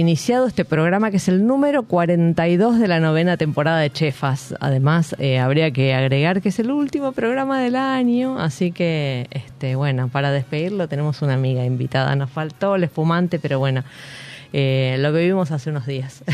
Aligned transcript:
Iniciado 0.00 0.46
este 0.46 0.64
programa 0.64 1.10
que 1.10 1.18
es 1.18 1.28
el 1.28 1.46
número 1.46 1.82
42 1.82 2.78
de 2.78 2.88
la 2.88 3.00
novena 3.00 3.36
temporada 3.36 3.80
de 3.80 3.90
Chefas. 3.90 4.54
Además, 4.58 5.14
eh, 5.18 5.38
habría 5.38 5.72
que 5.72 5.92
agregar 5.92 6.40
que 6.40 6.48
es 6.48 6.58
el 6.58 6.70
último 6.70 7.12
programa 7.12 7.60
del 7.60 7.76
año, 7.76 8.38
así 8.40 8.72
que, 8.72 9.26
este, 9.30 9.74
bueno, 9.74 10.08
para 10.08 10.32
despedirlo 10.32 10.88
tenemos 10.88 11.20
una 11.20 11.34
amiga 11.34 11.66
invitada. 11.66 12.16
Nos 12.16 12.30
faltó 12.30 12.76
el 12.76 12.84
espumante, 12.84 13.38
pero 13.38 13.58
bueno, 13.58 13.84
eh, 14.54 14.96
lo 15.00 15.12
vivimos 15.12 15.50
hace 15.50 15.68
unos 15.68 15.84
días. 15.84 16.24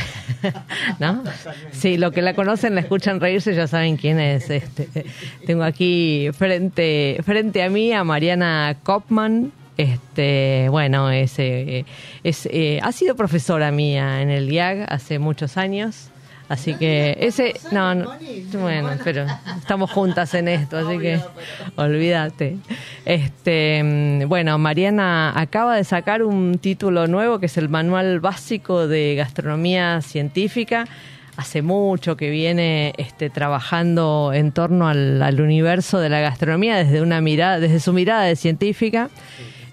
¿No? 1.01 1.25
Sí, 1.73 1.97
lo 1.97 2.13
que 2.13 2.23
la 2.23 2.35
conocen, 2.35 2.77
la 2.77 2.83
escuchan 2.83 3.19
reírse, 3.19 3.53
ya 3.53 3.67
saben 3.67 3.97
quién 3.97 4.21
es. 4.21 4.49
Este, 4.49 5.07
tengo 5.45 5.65
aquí 5.65 6.29
frente, 6.39 7.19
frente 7.25 7.65
a 7.65 7.69
mí 7.69 7.93
a 7.93 8.05
Mariana 8.05 8.77
Kopman. 8.85 9.51
Este, 9.77 10.69
bueno, 10.71 11.11
es, 11.11 11.39
es, 11.39 12.49
eh, 12.51 12.81
ha 12.83 12.93
sido 12.93 13.15
profesora 13.15 13.71
mía 13.71 14.23
en 14.23 14.31
el 14.31 14.51
IAG 14.51 14.87
hace 14.89 15.19
muchos 15.19 15.57
años. 15.57 16.11
Así 16.49 16.75
que 16.75 17.17
ese, 17.21 17.55
no, 17.73 17.95
no, 17.95 18.13
bueno, 18.61 18.91
pero 19.03 19.27
estamos 19.59 19.91
juntas 19.91 20.33
en 20.35 20.47
esto, 20.47 20.79
así 20.79 20.99
que 20.99 21.21
olvídate. 21.75 22.57
Este, 23.05 24.25
bueno, 24.29 24.57
Mariana 24.57 25.33
acaba 25.37 25.75
de 25.75 25.83
sacar 25.83 26.23
un 26.23 26.59
título 26.59 27.09
nuevo 27.09 27.41
que 27.41 27.47
es 27.47 27.57
el 27.57 27.69
Manual 27.69 28.21
Básico 28.21 28.87
de 28.87 29.17
Gastronomía 29.17 30.01
Científica. 30.03 30.87
Hace 31.37 31.63
mucho 31.63 32.17
que 32.17 32.31
viene 32.31 32.95
este, 32.97 33.29
trabajando 33.29 34.31
en 34.33 34.53
torno 34.53 34.87
al, 34.87 35.21
al 35.21 35.41
universo 35.41 35.99
de 35.99 36.09
la 36.09 36.21
gastronomía 36.21 36.77
desde 36.77 37.03
una 37.03 37.21
mirada, 37.21 37.59
desde 37.59 37.81
su 37.81 37.93
mirada 37.93 38.23
de 38.23 38.37
científica 38.37 39.11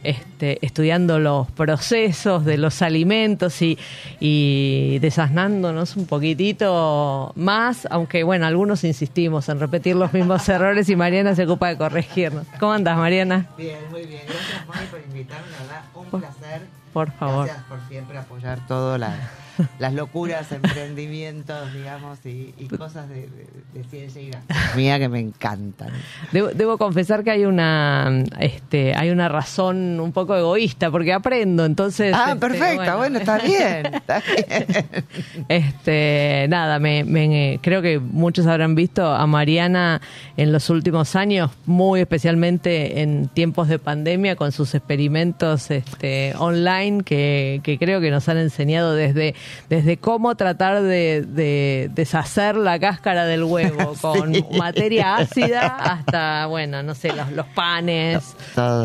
este, 0.03 0.63
estudiando 0.65 1.19
los 1.19 1.49
procesos 1.51 2.45
de 2.45 2.57
los 2.57 2.81
alimentos 2.81 3.61
y, 3.61 3.78
y 4.19 5.00
desasnándonos 5.00 5.95
un 5.95 6.05
poquitito 6.05 7.31
más, 7.35 7.88
aunque 7.89 8.23
bueno, 8.23 8.45
algunos 8.45 8.83
insistimos 8.83 9.50
en 9.50 9.59
repetir 9.59 9.95
los 9.95 10.13
mismos 10.13 10.47
errores 10.50 10.89
y 10.89 10.95
Mariana 10.95 11.35
se 11.35 11.44
ocupa 11.44 11.69
de 11.69 11.78
corregirnos. 11.78 12.45
¿Cómo 12.59 12.73
andas, 12.73 12.97
Mariana? 12.97 13.47
Bien, 13.57 13.79
muy 13.91 14.05
bien. 14.05 14.22
Gracias, 14.25 14.67
Moni, 14.67 14.85
por 14.91 15.01
invitarme. 15.01 15.47
La 15.51 15.57
verdad, 15.59 15.83
un 15.95 16.19
placer. 16.19 16.61
Por 16.94 17.11
favor. 17.11 17.45
Gracias 17.45 17.66
por 17.66 17.79
siempre 17.89 18.17
apoyar 18.17 18.67
todo 18.67 18.97
la, 18.97 19.16
las 19.80 19.94
locuras, 19.94 20.52
emprendimientos, 20.52 21.74
digamos, 21.74 22.19
y, 22.25 22.53
y 22.58 22.68
cosas 22.68 23.09
de, 23.09 23.28
de, 23.28 23.47
de 23.74 23.84
ciencia 23.90 24.22
y 24.22 24.30
gastronomía 24.30 25.00
que 25.00 25.09
me 25.09 25.19
encantan. 25.19 25.90
Debo, 26.31 26.50
debo, 26.50 26.78
confesar 26.78 27.24
que 27.24 27.31
hay 27.31 27.46
una 27.46 28.24
este 28.40 28.94
hay 28.96 29.09
una 29.09 29.30
razón 29.30 30.00
un 30.00 30.12
poco 30.12 30.36
egoísta 30.36 30.91
porque 30.91 31.14
aprendo 31.14 31.66
entonces 31.66 32.14
ah 32.16 32.30
este, 32.30 32.40
perfecto 32.40 32.97
bueno. 32.97 32.97
bueno. 32.97 33.19
está 33.19 33.38
bien 33.38 33.94
está 33.94 34.24
bien 34.36 35.06
este 35.47 36.47
nada 36.50 36.80
me, 36.80 37.03
me, 37.03 37.59
creo 37.62 37.81
que 37.81 38.00
muchos 38.00 38.47
habrán 38.47 38.75
visto 38.75 39.06
a 39.06 39.25
Mariana 39.28 40.02
en 40.35 40.52
los 40.52 40.70
últimos 40.70 41.16
años 41.16 41.52
muy 41.66 42.02
especialmente 42.02 43.02
en 43.02 43.28
tiempos 43.28 43.68
de 43.68 43.80
pandemia 43.80 44.35
con 44.35 44.52
sus 44.52 44.74
experimentos 44.75 45.72
este 45.72 46.34
online 46.38 47.03
que, 47.03 47.62
que 47.64 47.78
creo 47.78 48.02
que 48.02 48.12
nos 48.12 48.28
han 48.30 48.38
enseñado 48.38 48.94
desde 48.94 49.35
desde 49.69 49.97
cómo 49.97 50.35
tratar 50.35 50.81
de, 50.81 51.25
de 51.27 51.89
deshacer 51.93 52.55
la 52.55 52.79
cáscara 52.79 53.25
del 53.25 53.43
huevo 53.43 53.95
con 54.01 54.33
sí. 54.33 54.45
materia 54.57 55.15
ácida 55.15 55.67
hasta, 55.67 56.45
bueno, 56.47 56.83
no 56.83 56.95
sé, 56.95 57.13
los, 57.13 57.31
los 57.31 57.45
panes. 57.47 58.35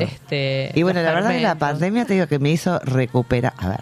Este, 0.00 0.70
y 0.74 0.82
bueno, 0.82 1.02
la 1.02 1.12
verdad 1.12 1.30
que 1.30 1.40
la 1.40 1.54
pandemia 1.56 2.04
te 2.04 2.14
digo 2.14 2.26
que 2.26 2.38
me 2.38 2.50
hizo 2.50 2.78
recuperar. 2.80 3.54
A 3.58 3.68
ver, 3.68 3.80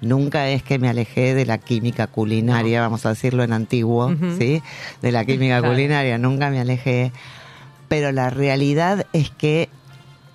nunca 0.00 0.48
es 0.48 0.62
que 0.62 0.78
me 0.78 0.88
alejé 0.88 1.34
de 1.34 1.46
la 1.46 1.58
química 1.58 2.06
culinaria, 2.06 2.78
no. 2.78 2.86
vamos 2.86 3.06
a 3.06 3.10
decirlo 3.10 3.42
en 3.42 3.52
antiguo, 3.52 4.06
uh 4.06 4.10
-huh. 4.10 4.38
¿sí? 4.38 4.62
De 5.00 5.12
la 5.12 5.24
química 5.24 5.58
claro. 5.58 5.74
culinaria, 5.74 6.18
nunca 6.18 6.50
me 6.50 6.60
alejé. 6.60 7.12
Pero 7.88 8.12
la 8.12 8.30
realidad 8.30 9.06
es 9.12 9.30
que 9.30 9.68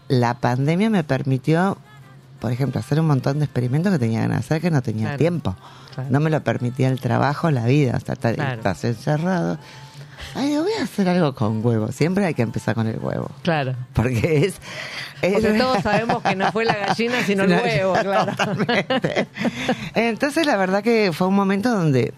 la 0.08 0.36
pandemia 0.36 0.90
me 0.90 1.04
permitió 1.04 1.78
por 2.40 2.52
ejemplo, 2.52 2.80
hacer 2.80 3.00
un 3.00 3.08
montón 3.08 3.40
de 3.40 3.46
experimentos 3.46 3.92
que 3.92 4.00
tenía 4.00 4.28
que 4.28 4.34
hacer 4.34 4.62
que 4.62 4.72
no 4.72 4.82
tenía 4.82 5.06
claro, 5.06 5.18
tiempo. 5.18 5.56
Claro. 5.94 6.10
No 6.12 6.20
me 6.20 6.30
lo 6.30 6.44
permitía 6.44 6.90
el 6.90 7.00
trabajo, 7.00 7.52
la 7.52 7.66
vida. 7.66 7.98
O 7.98 8.00
sea, 8.00 8.16
claro. 8.16 8.54
estás 8.54 8.84
encerrado. 8.84 9.58
Ay, 10.36 10.58
voy 10.58 10.72
a 10.80 10.84
hacer 10.84 11.08
algo 11.10 11.34
con 11.34 11.66
huevo. 11.66 11.92
Siempre 11.92 12.26
hay 12.26 12.34
que 12.34 12.42
empezar 12.42 12.76
con 12.76 12.88
el 12.88 13.00
huevo. 13.00 13.30
Claro. 13.44 13.76
Porque 13.94 14.46
es. 14.46 14.56
es 15.22 15.34
Porque 15.34 15.54
todos 15.54 15.84
sabemos 15.84 16.22
que 16.22 16.36
no 16.36 16.52
fue 16.52 16.66
la 16.66 16.76
gallina, 16.76 17.24
sino 17.24 17.44
el 17.44 17.52
huevo, 17.64 17.94
claro. 17.94 18.32
Totalmente. 18.36 19.28
Entonces, 19.96 20.46
la 20.46 20.58
verdad 20.58 20.84
que 20.84 21.12
fue 21.14 21.28
un 21.28 21.36
momento 21.36 21.70
donde 21.70 22.14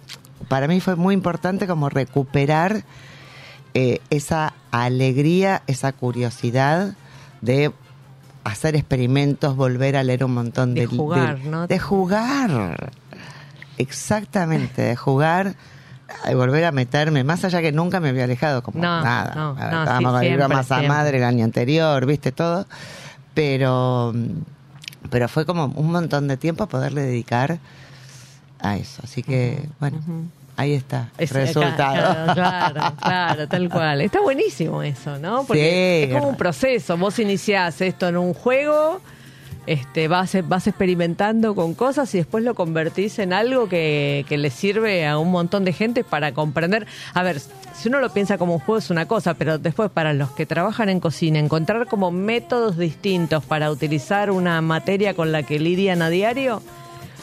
para 0.47 0.67
mí 0.67 0.79
fue 0.79 0.95
muy 0.95 1.13
importante 1.13 1.67
como 1.67 1.89
recuperar 1.89 2.83
eh, 3.73 4.01
esa 4.09 4.53
alegría, 4.71 5.61
esa 5.67 5.93
curiosidad 5.93 6.95
de 7.41 7.71
hacer 8.43 8.75
experimentos, 8.75 9.55
volver 9.55 9.95
a 9.97 10.03
leer 10.03 10.23
un 10.23 10.33
montón 10.33 10.73
de... 10.73 10.81
De 10.81 10.87
jugar, 10.87 11.39
de, 11.39 11.49
¿no? 11.49 11.67
De 11.67 11.79
jugar. 11.79 12.91
Exactamente, 13.77 14.81
de 14.81 14.95
jugar 14.95 15.55
y 16.29 16.33
volver 16.33 16.65
a 16.65 16.71
meterme, 16.71 17.23
más 17.23 17.43
allá 17.45 17.61
que 17.61 17.71
nunca 17.71 17.99
me 17.99 18.09
había 18.09 18.23
alejado 18.23 18.63
como 18.63 18.81
no, 18.81 19.03
nada. 19.03 19.33
No, 19.35 19.53
no, 19.53 19.63
Estábamos 19.63 19.97
sí, 19.99 20.03
con 20.03 20.19
siempre, 20.21 20.43
el 20.43 20.49
masa 20.49 20.75
siempre. 20.79 20.87
madre 20.87 21.17
el 21.17 21.23
año 21.23 21.45
anterior, 21.45 22.05
viste 22.05 22.31
todo. 22.31 22.65
Pero, 23.33 24.13
pero 25.09 25.27
fue 25.29 25.45
como 25.45 25.65
un 25.65 25.91
montón 25.91 26.27
de 26.27 26.37
tiempo 26.37 26.67
poderle 26.67 27.03
dedicar 27.03 27.59
a 28.59 28.75
eso. 28.75 29.01
Así 29.03 29.23
que, 29.23 29.61
uh 29.61 29.67
-huh, 29.67 29.73
bueno. 29.79 29.97
Uh 29.97 30.11
-huh 30.11 30.38
ahí 30.59 30.73
está 30.73 31.09
es, 31.17 31.31
resultado. 31.31 31.93
Claro, 31.93 32.33
claro, 32.33 32.95
claro, 33.01 33.47
tal 33.47 33.69
cual. 33.69 34.01
Está 34.01 34.19
buenísimo 34.19 34.83
eso, 34.83 35.17
¿no? 35.17 35.45
Porque 35.45 36.05
sí, 36.05 36.11
es 36.11 36.17
como 36.17 36.29
un 36.29 36.35
proceso. 36.35 36.97
Vos 36.97 37.17
iniciás 37.19 37.79
esto 37.79 38.09
en 38.09 38.17
un 38.17 38.33
juego, 38.33 38.99
este, 39.67 40.09
vas, 40.09 40.35
vas 40.49 40.67
experimentando 40.67 41.55
con 41.55 41.75
cosas 41.75 42.13
y 42.13 42.17
después 42.17 42.43
lo 42.43 42.55
convertís 42.55 43.19
en 43.19 43.31
algo 43.31 43.69
que, 43.69 44.25
que 44.27 44.37
le 44.37 44.49
sirve 44.49 45.07
a 45.07 45.17
un 45.17 45.31
montón 45.31 45.63
de 45.63 45.71
gente 45.71 46.03
para 46.03 46.33
comprender. 46.33 46.87
A 47.13 47.23
ver, 47.23 47.39
si 47.39 47.87
uno 47.87 48.01
lo 48.01 48.11
piensa 48.11 48.37
como 48.37 48.55
un 48.55 48.59
juego 48.59 48.79
es 48.79 48.89
una 48.89 49.07
cosa, 49.07 49.35
pero 49.35 49.57
después 49.57 49.89
para 49.89 50.11
los 50.11 50.31
que 50.31 50.45
trabajan 50.45 50.89
en 50.89 50.99
cocina, 50.99 51.39
encontrar 51.39 51.87
como 51.87 52.11
métodos 52.11 52.77
distintos 52.77 53.45
para 53.45 53.71
utilizar 53.71 54.29
una 54.29 54.59
materia 54.61 55.13
con 55.13 55.31
la 55.31 55.43
que 55.43 55.57
lidian 55.57 56.01
a 56.01 56.09
diario 56.09 56.61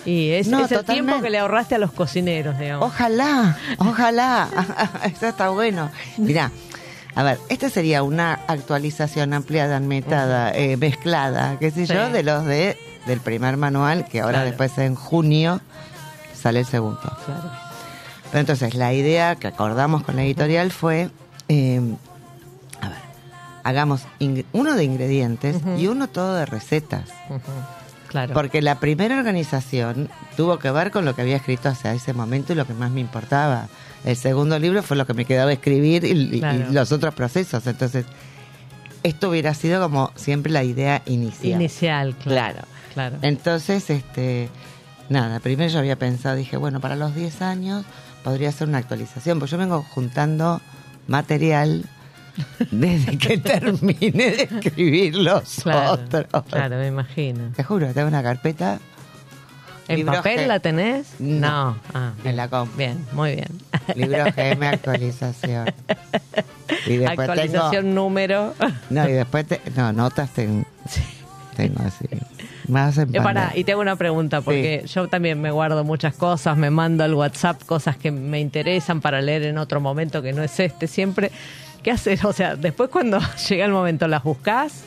y 0.07 0.31
es, 0.31 0.49
no, 0.49 0.65
es 0.65 0.73
el 0.73 0.85
tiempo 0.85 1.21
que 1.21 1.29
le 1.29 1.39
ahorraste 1.39 1.75
a 1.75 1.79
los 1.79 1.93
cocineros, 1.93 2.59
digamos. 2.59 2.87
Ojalá, 2.87 3.59
ojalá. 3.79 4.49
Eso 5.05 5.27
está 5.27 5.51
bueno. 5.51 5.91
Mira, 6.17 6.51
a 7.15 7.23
ver, 7.23 7.39
esta 7.51 7.69
sería 7.69 8.03
una 8.03 8.41
actualización 8.49 9.35
ampliada, 9.35 9.79
metada, 9.81 10.53
uh 10.53 10.55
eh, 10.55 10.77
mezclada, 10.79 11.59
qué 11.59 11.71
sé 11.71 11.87
sí. 11.87 11.93
yo, 11.93 12.09
de 12.11 12.23
los 12.23 12.45
de 12.47 12.79
del 13.07 13.21
primer 13.21 13.57
manual, 13.57 14.07
que 14.07 14.21
ahora 14.21 14.39
claro. 14.39 14.47
después 14.49 14.79
en 14.79 14.95
junio 14.95 15.61
sale 16.35 16.61
el 16.61 16.67
segundo. 16.67 17.01
Claro. 17.01 17.51
Pero 18.31 18.41
entonces 18.41 18.75
la 18.75 18.93
idea 18.93 19.37
que 19.37 19.47
acordamos 19.47 20.03
con 20.03 20.17
la 20.17 20.23
editorial 20.25 20.73
fue 20.73 21.11
eh, 21.49 21.81
hagamos 23.63 24.03
ing- 24.21 24.45
uno 24.53 24.75
de 24.75 24.85
ingredientes 24.85 25.57
y 25.79 25.87
uno 25.89 26.09
todo 26.09 26.35
de 26.37 26.47
recetas. 26.47 27.09
Ujú. 27.29 27.41
Claro. 28.09 28.35
Porque 28.35 28.63
la 28.63 28.79
primera 28.79 29.19
organización 29.19 30.09
tuvo 30.37 30.59
que 30.59 30.71
ver 30.71 30.91
con 30.91 31.05
lo 31.05 31.15
que 31.15 31.23
había 31.23 31.37
escrito 31.37 31.69
hacia 31.69 31.93
ese 31.93 32.13
momento 32.13 32.53
y 32.53 32.57
lo 32.57 32.67
que 32.67 32.75
más 32.75 32.91
me 32.91 33.01
importaba. 33.01 33.69
El 34.05 34.17
segundo 34.17 34.59
libro 34.59 34.83
fue 34.83 34.97
lo 34.97 35.07
que 35.07 35.15
me 35.15 35.25
quedaba 35.25 35.53
escribir 35.53 36.05
y, 36.05 36.41
los 36.71 36.93
otros 36.93 37.15
procesos. 37.15 37.67
Entonces, 37.67 38.07
esto 39.03 39.31
hubiera 39.31 39.55
sido 39.55 39.83
como 39.83 40.13
siempre 40.15 40.53
la 40.53 40.63
idea 40.63 41.03
inicial. 41.07 41.61
Inicial, 41.61 42.15
claro. 42.17 42.55
Claro. 42.55 42.69
Claro. 42.95 43.17
Entonces, 43.21 43.91
este, 43.91 44.49
nada, 45.11 45.41
primero 45.41 45.71
yo 45.71 45.79
había 45.79 45.97
pensado, 45.97 46.37
dije, 46.37 46.57
bueno, 46.57 46.81
para 46.81 46.97
los 46.97 47.15
10 47.15 47.43
años 47.43 47.85
podría 48.25 48.51
ser 48.53 48.69
una 48.69 48.79
actualización, 48.79 49.39
porque 49.39 49.53
yo 49.53 49.59
vengo 49.59 49.83
juntando 49.83 50.61
material 51.07 51.85
desde 52.71 53.19
que 53.19 53.39
terminé 53.39 54.11
de 54.31 54.43
escribir 54.51 55.17
los 55.17 55.61
Claro, 55.63 55.93
otros. 55.93 56.27
claro, 56.51 56.77
me 56.77 56.87
imagino. 56.89 57.53
Te 57.55 57.65
juro, 57.65 57.93
tengo 57.93 58.09
una 58.09 58.23
carpeta 58.23 58.79
¿En 59.89 59.99
Libros 59.99 60.17
papel 60.17 60.41
G. 60.41 60.47
la 60.49 60.59
tenés? 60.59 61.07
No. 61.21 61.79
Ah, 61.95 62.13
en 62.25 62.37
la 62.37 62.49
compu. 62.49 62.77
bien, 62.77 63.07
muy 63.13 63.37
bien. 63.37 63.49
Libro 63.95 64.25
GM 64.37 64.67
actualización. 64.67 65.67
Y 66.87 66.97
después 66.97 67.29
Actualización 67.29 67.95
número. 67.95 68.53
tengo. 68.59 68.73
No, 68.91 69.09
y 69.09 69.13
después 69.13 69.47
te- 69.47 69.61
no, 69.77 69.93
notas 69.93 70.31
tengo, 70.31 70.65
tengo 71.57 71.81
así. 71.85 72.07
Más 72.67 72.99
en 72.99 73.15
Eh, 73.15 73.21
pará, 73.21 73.53
y 73.55 73.63
te 73.63 73.71
hago 73.73 73.81
una 73.81 73.95
pregunta, 73.95 74.41
porque 74.41 74.83
yo 74.93 75.07
también 75.07 75.41
me 75.41 75.53
guardo 75.53 75.85
muchas 75.85 76.15
cosas, 76.17 76.57
me 76.57 76.71
mando 76.71 77.05
al 77.05 77.15
WhatsApp 77.15 77.63
cosas 77.65 77.97
que 77.97 78.11
me 78.11 78.41
interesan 78.41 79.01
para 79.01 79.21
leer 79.23 79.45
en 79.45 79.59
otro 79.59 79.81
momento 79.81 80.23
que 80.23 80.33
no 80.33 80.43
es 80.43 80.59
este 80.59 80.89
siempre. 80.89 81.31
¿Qué 81.87 81.93
haces? 81.93 82.25
O 82.25 82.33
sea, 82.33 82.57
después 82.57 82.91
cuando 82.91 83.21
llega 83.49 83.65
el 83.65 83.71
momento, 83.71 84.09
¿las 84.09 84.25
buscás? 84.25 84.83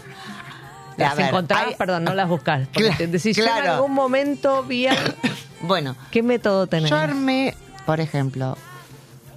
A 0.97 1.01
¿Las 1.01 1.15
ver, 1.15 1.27
encontrás? 1.29 1.67
hay- 1.67 1.75
Perdón, 1.75 2.03
no 2.03 2.13
las 2.13 2.27
buscás. 2.27 2.67
Porque 2.73 2.89
Cla- 2.89 2.97
te 2.97 3.07
decís, 3.07 3.37
yo 3.37 3.45
en 3.45 3.49
claro. 3.51 3.73
algún 3.75 3.93
momento 3.93 4.63
vi 4.63 4.87
a- 4.87 4.97
Bueno, 5.61 5.95
¿Qué 6.11 6.21
método 6.23 6.67
tenés? 6.67 6.89
Yo 6.89 6.97
armé, 6.97 7.55
por 7.85 8.01
ejemplo, 8.01 8.57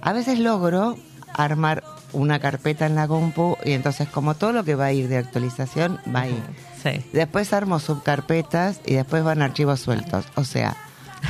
a 0.01 0.11
veces 0.11 0.39
logro 0.39 0.97
armar 1.33 1.85
una 2.11 2.39
carpeta 2.39 2.85
en 2.85 2.95
la 2.95 3.07
compu 3.07 3.55
y 3.63 3.71
entonces 3.71 4.09
como 4.09 4.35
todo 4.35 4.51
lo 4.51 4.65
que 4.65 4.75
va 4.75 4.87
a 4.87 4.91
ir 4.91 5.07
de 5.07 5.17
actualización 5.17 6.01
va 6.13 6.21
ahí. 6.23 6.43
Sí. 6.83 7.01
Después 7.13 7.53
armo 7.53 7.79
subcarpetas 7.79 8.81
y 8.85 8.95
después 8.95 9.23
van 9.23 9.41
archivos 9.41 9.79
sueltos. 9.79 10.25
O 10.35 10.43
sea, 10.43 10.75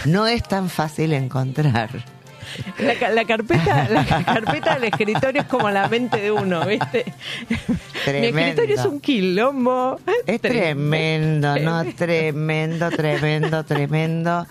no 0.06 0.25
es 0.25 0.41
tan 0.41 0.68
fácil 0.68 1.13
encontrar. 1.13 1.89
La, 2.80 2.95
ca- 2.95 3.10
la 3.10 3.25
carpeta, 3.25 3.88
la 3.90 4.06
carpeta 4.25 4.75
del 4.75 4.86
escritorio 4.86 5.42
es 5.42 5.48
como 5.48 5.69
la 5.69 5.88
mente 5.88 6.18
de 6.22 6.31
uno, 6.31 6.66
¿viste? 6.66 7.06
Mi 8.07 8.28
escritorio 8.28 8.75
es 8.75 8.86
un 8.86 9.00
quilombo. 9.00 10.00
Es 10.25 10.42
tremendo, 10.42 11.57
¿no? 11.60 11.86
Tremendo, 11.95 12.90
tremendo, 12.92 13.63
tremendo. 13.63 14.48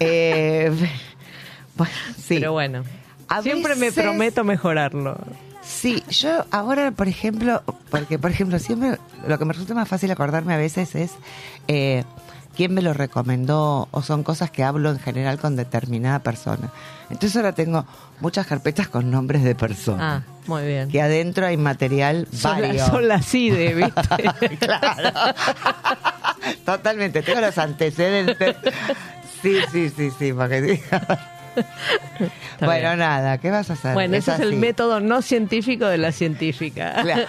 Eh, 0.00 0.70
bueno, 1.76 1.92
sí. 2.16 2.34
Pero 2.36 2.52
bueno, 2.52 2.84
A 3.28 3.42
siempre 3.42 3.74
me 3.76 3.92
prometo 3.92 4.44
mejorarlo. 4.44 5.16
Sí, 5.62 6.02
yo 6.10 6.44
ahora, 6.52 6.92
por 6.92 7.08
ejemplo, 7.08 7.62
porque 7.90 8.18
por 8.18 8.30
ejemplo, 8.30 8.58
siempre 8.58 8.98
lo 9.26 9.38
que 9.38 9.44
me 9.44 9.52
resulta 9.52 9.74
más 9.74 9.88
fácil 9.88 10.10
acordarme 10.12 10.54
a 10.54 10.58
veces 10.58 10.94
es 10.94 11.12
eh, 11.66 12.04
quién 12.56 12.72
me 12.74 12.82
lo 12.82 12.92
recomendó 12.94 13.88
o 13.90 14.02
son 14.02 14.22
cosas 14.22 14.50
que 14.50 14.64
hablo 14.64 14.90
en 14.90 14.98
general 14.98 15.38
con 15.38 15.54
determinada 15.56 16.20
persona. 16.20 16.70
Entonces 17.10 17.36
ahora 17.36 17.52
tengo 17.52 17.84
muchas 18.20 18.46
carpetas 18.46 18.88
con 18.88 19.10
nombres 19.10 19.44
de 19.44 19.50
Ah, 19.52 19.56
personas. 19.56 20.22
muy 20.46 20.64
bien. 20.66 20.88
Que 20.88 21.00
adentro 21.02 21.46
hay 21.46 21.56
material 21.56 22.26
Son, 22.32 22.60
la- 22.60 22.86
son 22.86 23.06
las 23.08 23.26
CIDE, 23.26 23.74
¿viste? 24.40 24.56
Claro. 24.58 25.34
Totalmente, 26.64 27.22
tengo 27.22 27.40
los 27.40 27.56
antecedentes. 27.58 28.56
Sí, 29.42 29.58
sí, 29.70 29.90
sí, 29.90 30.10
sí, 30.18 30.32
porque 30.32 30.72
Está 30.72 31.35
Bueno, 32.60 32.88
bien. 32.88 32.98
nada, 32.98 33.36
¿qué 33.38 33.50
vas 33.50 33.68
a 33.68 33.74
hacer? 33.74 33.92
Bueno, 33.92 34.16
ese 34.16 34.32
es 34.32 34.40
el 34.40 34.56
método 34.56 35.00
no 35.00 35.20
científico 35.20 35.86
de 35.86 35.98
la 35.98 36.10
científica. 36.12 36.94
Claro, 37.02 37.26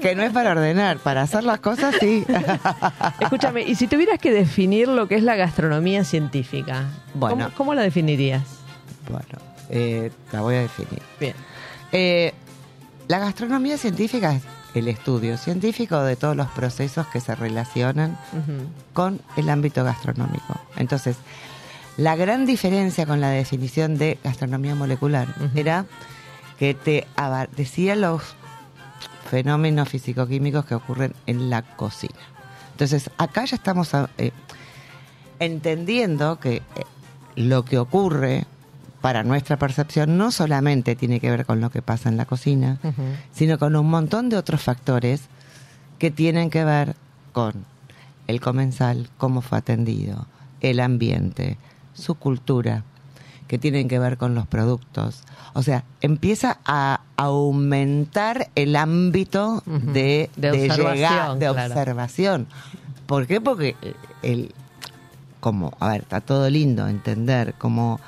que 0.00 0.14
no 0.14 0.22
es 0.22 0.32
para 0.32 0.52
ordenar, 0.52 0.96
para 0.98 1.20
hacer 1.22 1.44
las 1.44 1.60
cosas 1.60 1.94
sí. 2.00 2.24
Escúchame, 3.20 3.62
y 3.62 3.74
si 3.74 3.86
tuvieras 3.88 4.18
que 4.18 4.32
definir 4.32 4.88
lo 4.88 5.06
que 5.06 5.16
es 5.16 5.22
la 5.22 5.36
gastronomía 5.36 6.04
científica, 6.04 6.84
Bueno. 7.14 7.44
¿cómo, 7.44 7.56
cómo 7.56 7.74
la 7.74 7.82
definirías? 7.82 8.42
Bueno, 9.10 9.26
eh, 9.68 10.10
la 10.32 10.40
voy 10.40 10.54
a 10.56 10.60
definir. 10.60 11.02
Bien. 11.18 11.34
Eh, 11.92 12.32
la 13.08 13.18
gastronomía 13.18 13.76
científica 13.76 14.32
es 14.34 14.42
el 14.74 14.88
estudio 14.88 15.36
científico 15.36 16.00
de 16.02 16.16
todos 16.16 16.36
los 16.36 16.46
procesos 16.48 17.06
que 17.08 17.20
se 17.20 17.34
relacionan 17.34 18.16
con 18.92 19.20
el 19.36 19.48
ámbito 19.50 19.82
gastronómico. 19.84 20.60
Entonces, 20.76 21.16
la 22.00 22.16
gran 22.16 22.46
diferencia 22.46 23.04
con 23.06 23.20
la 23.20 23.28
definición 23.30 23.98
de 23.98 24.18
gastronomía 24.24 24.74
molecular 24.74 25.28
era 25.54 25.84
que 26.58 26.74
te 26.74 27.06
decía 27.56 27.94
los 27.96 28.22
fenómenos 29.30 29.88
físico-químicos 29.88 30.64
que 30.64 30.74
ocurren 30.74 31.14
en 31.26 31.50
la 31.50 31.62
cocina. 31.62 32.18
Entonces, 32.72 33.10
acá 33.18 33.44
ya 33.44 33.56
estamos 33.56 33.94
a- 33.94 34.08
eh, 34.18 34.32
entendiendo 35.38 36.38
que 36.40 36.56
eh, 36.56 36.62
lo 37.36 37.64
que 37.64 37.78
ocurre 37.78 38.44
para 39.00 39.22
nuestra 39.22 39.56
percepción 39.58 40.18
no 40.18 40.30
solamente 40.30 40.96
tiene 40.96 41.20
que 41.20 41.30
ver 41.30 41.46
con 41.46 41.60
lo 41.60 41.70
que 41.70 41.80
pasa 41.82 42.08
en 42.08 42.16
la 42.16 42.26
cocina, 42.26 42.78
sino 43.32 43.58
con 43.58 43.74
un 43.76 43.88
montón 43.88 44.28
de 44.28 44.36
otros 44.36 44.60
factores 44.62 45.22
que 45.98 46.10
tienen 46.10 46.50
que 46.50 46.64
ver 46.64 46.96
con 47.32 47.64
el 48.26 48.40
comensal, 48.40 49.08
cómo 49.16 49.40
fue 49.40 49.58
atendido, 49.58 50.26
el 50.60 50.80
ambiente, 50.80 51.56
su 52.00 52.14
cultura, 52.16 52.82
que 53.46 53.58
tienen 53.58 53.88
que 53.88 53.98
ver 53.98 54.16
con 54.16 54.34
los 54.34 54.46
productos. 54.46 55.22
O 55.54 55.62
sea, 55.62 55.84
empieza 56.00 56.58
a 56.64 57.00
aumentar 57.16 58.48
el 58.54 58.76
ámbito 58.76 59.62
de, 59.66 60.30
De 60.36 60.50
de 60.52 60.62
observación, 60.68 60.94
llegar- 60.96 61.38
de 61.38 61.48
claro. 61.50 61.72
observación. 61.74 62.46
¿Por 63.06 63.26
qué? 63.26 63.40
Porque 63.40 63.74
el, 64.22 64.54
como, 65.40 65.72
a 65.80 65.88
ver, 65.88 66.02
está 66.02 66.20
todo 66.20 66.48
lindo 66.48 66.86
entender 66.86 67.54
cómo 67.58 67.98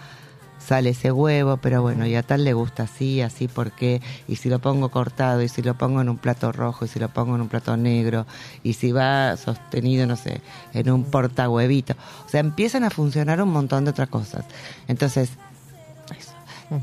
sale 0.66 0.90
ese 0.90 1.12
huevo, 1.12 1.56
pero 1.58 1.82
bueno, 1.82 2.06
y 2.06 2.14
a 2.14 2.22
tal 2.22 2.44
le 2.44 2.52
gusta 2.52 2.84
así, 2.84 3.20
así, 3.20 3.48
¿por 3.48 3.72
qué? 3.72 4.00
Y 4.28 4.36
si 4.36 4.48
lo 4.48 4.58
pongo 4.58 4.90
cortado, 4.90 5.42
y 5.42 5.48
si 5.48 5.62
lo 5.62 5.74
pongo 5.74 6.00
en 6.00 6.08
un 6.08 6.18
plato 6.18 6.52
rojo, 6.52 6.84
y 6.84 6.88
si 6.88 6.98
lo 6.98 7.08
pongo 7.08 7.34
en 7.34 7.42
un 7.42 7.48
plato 7.48 7.76
negro, 7.76 8.26
y 8.62 8.74
si 8.74 8.92
va 8.92 9.36
sostenido, 9.36 10.06
no 10.06 10.16
sé, 10.16 10.40
en 10.72 10.90
un 10.90 11.04
portahuevito. 11.04 11.94
O 12.26 12.28
sea, 12.28 12.40
empiezan 12.40 12.84
a 12.84 12.90
funcionar 12.90 13.42
un 13.42 13.50
montón 13.50 13.84
de 13.84 13.90
otras 13.90 14.08
cosas. 14.08 14.44
Entonces, 14.88 15.30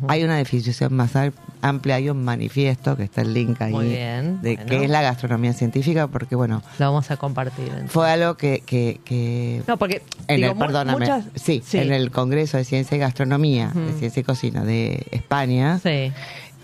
hay 0.08 0.24
una 0.24 0.38
definición 0.38 0.93
más 0.93 1.15
am- 1.15 1.31
amplia, 1.62 1.96
hay 1.96 2.10
un 2.10 2.24
manifiesto, 2.24 2.96
que 2.96 3.03
está 3.03 3.22
el 3.22 3.34
link 3.34 3.62
ahí, 3.62 3.72
Muy 3.74 3.88
bien, 3.88 4.41
de 4.41 4.55
bueno. 4.55 4.69
qué 4.69 4.84
es 4.86 4.89
la 4.89 5.01
gastronomía 5.01 5.53
científica, 5.53 6.08
porque 6.08 6.36
bueno, 6.36 6.62
Lo 6.77 6.86
vamos 6.88 7.10
a 7.12 7.17
compartir. 7.17 7.65
entonces. 7.67 7.91
fue 7.91 8.10
algo 8.10 8.36
que... 8.38 8.62
que, 8.65 9.00
que 9.03 9.62
No, 9.67 9.77
porque. 9.77 10.01
en 10.27 10.38
digo, 10.41 10.53
el, 10.53 10.58
perdóname, 10.58 11.00
muchas- 11.00 11.25
sí, 11.36 11.62
en 11.74 11.91
el 11.91 12.12
Congreso 12.12 12.58
de 12.58 12.63
Ciencia 12.65 12.96
y 12.96 13.00
Gastronomía, 13.00 13.72
de. 13.74 13.93
Ciencia 14.00 14.19
y 14.22 14.24
Cocina 14.24 14.63
de 14.63 15.05
España, 15.12 15.79
Sí. 15.84 16.12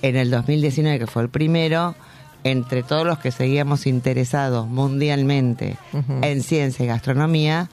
en 0.02 0.16
el 0.16 0.30
2019, 0.32 1.00
que 1.00 1.08
fue 1.08 1.24
el 1.24 1.30
primero, 1.30 1.96
entre 2.44 2.84
todos 2.84 3.08
los 3.08 3.18
que 3.18 3.32
seguíamos 3.32 3.88
interesados 3.88 4.68
mundialmente 4.68 5.78
en 6.22 6.44
ciencia 6.44 6.86
y 6.86 6.88
gastronomía, 6.88 7.70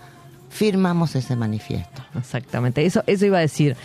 firmamos 0.48 1.14
ese 1.14 1.36
manifiesto. 1.36 2.02
Exactamente, 2.18 2.84
eso, 2.84 3.02
eso 3.06 3.26
iba 3.26 3.38
a 3.38 3.42
decir. 3.42 3.76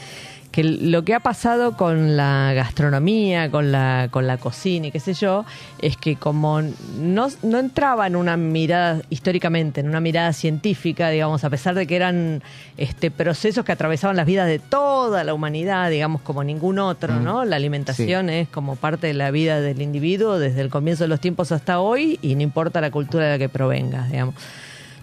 Que 0.57 0.63
lo 0.63 1.03
que 1.03 1.13
ha 1.13 1.19
pasado 1.19 1.77
con 1.77 2.17
la 2.17 2.51
gastronomía, 2.55 3.51
con 3.51 3.71
la, 3.71 4.07
con 4.09 4.25
la 4.25 4.37
cocina 4.37 4.87
y 4.87 4.91
qué 4.91 4.99
sé 4.99 5.13
yo, 5.13 5.45
es 5.77 5.97
que 5.97 6.15
como 6.15 6.63
no, 6.97 7.27
no 7.43 7.59
entraba 7.59 8.07
en 8.07 8.15
una 8.15 8.37
mirada, 8.37 9.03
históricamente, 9.11 9.81
en 9.81 9.87
una 9.87 9.99
mirada 9.99 10.33
científica, 10.33 11.11
digamos, 11.11 11.43
a 11.43 11.51
pesar 11.51 11.75
de 11.75 11.85
que 11.85 11.95
eran 11.95 12.41
este, 12.75 13.11
procesos 13.11 13.63
que 13.65 13.71
atravesaban 13.71 14.17
las 14.17 14.25
vidas 14.25 14.47
de 14.47 14.57
toda 14.57 15.23
la 15.23 15.35
humanidad, 15.35 15.91
digamos, 15.91 16.23
como 16.23 16.43
ningún 16.43 16.79
otro, 16.79 17.13
Mm. 17.13 17.23
¿no? 17.23 17.45
La 17.45 17.57
alimentación 17.57 18.31
es 18.31 18.47
como 18.47 18.77
parte 18.77 19.05
de 19.05 19.13
la 19.13 19.29
vida 19.29 19.61
del 19.61 19.79
individuo 19.79 20.39
desde 20.39 20.61
el 20.61 20.71
comienzo 20.71 21.03
de 21.03 21.09
los 21.09 21.19
tiempos 21.19 21.51
hasta 21.51 21.81
hoy 21.81 22.17
y 22.23 22.33
no 22.33 22.41
importa 22.41 22.81
la 22.81 22.89
cultura 22.89 23.25
de 23.25 23.31
la 23.33 23.37
que 23.37 23.47
provengas, 23.47 24.09
digamos 24.09 24.33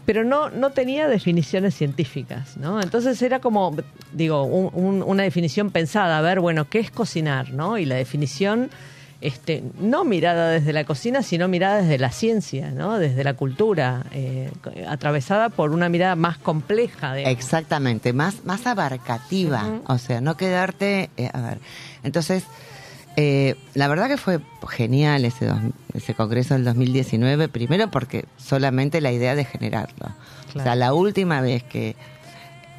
pero 0.06 0.24
no, 0.24 0.50
no 0.50 0.70
tenía 0.70 1.08
definiciones 1.08 1.74
científicas, 1.74 2.56
¿no? 2.56 2.80
Entonces 2.80 3.20
era 3.22 3.40
como, 3.40 3.74
digo, 4.12 4.42
un- 4.44 4.70
un- 4.74 5.02
una 5.02 5.22
definición 5.22 5.70
pensada, 5.70 6.18
a 6.18 6.20
ver, 6.20 6.40
bueno, 6.40 6.68
¿qué 6.68 6.78
es 6.80 6.90
cocinar, 6.90 7.52
no? 7.52 7.78
Y 7.78 7.84
la 7.86 7.94
definición, 7.94 8.70
este, 9.20 9.62
no 9.80 10.04
mirada 10.04 10.50
desde 10.50 10.74
la 10.74 10.84
cocina, 10.84 11.22
sino 11.22 11.48
mirada 11.48 11.80
desde 11.80 11.96
la 11.98 12.10
ciencia, 12.10 12.70
¿no? 12.72 12.98
Desde 12.98 13.24
la 13.24 13.32
cultura, 13.34 14.04
eh, 14.12 14.50
atravesada 14.86 15.48
por 15.48 15.70
una 15.70 15.88
mirada 15.88 16.16
más 16.16 16.36
compleja, 16.36 17.14
digamos. 17.14 17.38
Exactamente, 17.38 18.12
más, 18.12 18.44
más 18.44 18.66
abarcativa, 18.66 19.80
o 19.86 19.96
sea, 19.98 20.20
no 20.20 20.36
quedarte, 20.36 21.08
eh, 21.16 21.30
a 21.32 21.40
ver, 21.40 21.58
entonces, 22.02 22.44
Eh, 23.16 23.54
la 23.74 23.86
verdad 23.88 24.08
que 24.08 24.16
fue 24.16 24.40
genial 24.68 25.24
ese, 25.24 25.46
dos- 25.46 25.60
ese 25.92 26.14
congreso 26.14 26.54
del 26.54 26.64
2019, 26.64 27.48
primero 27.48 27.90
porque 27.90 28.24
solamente 28.36 29.00
la 29.00 29.12
idea 29.12 29.34
de 29.34 29.44
generarlo. 29.44 30.08
O 30.56 30.62
sea, 30.62 30.74
la 30.74 30.94
última 30.94 31.40
vez 31.40 31.62
que 31.64 31.96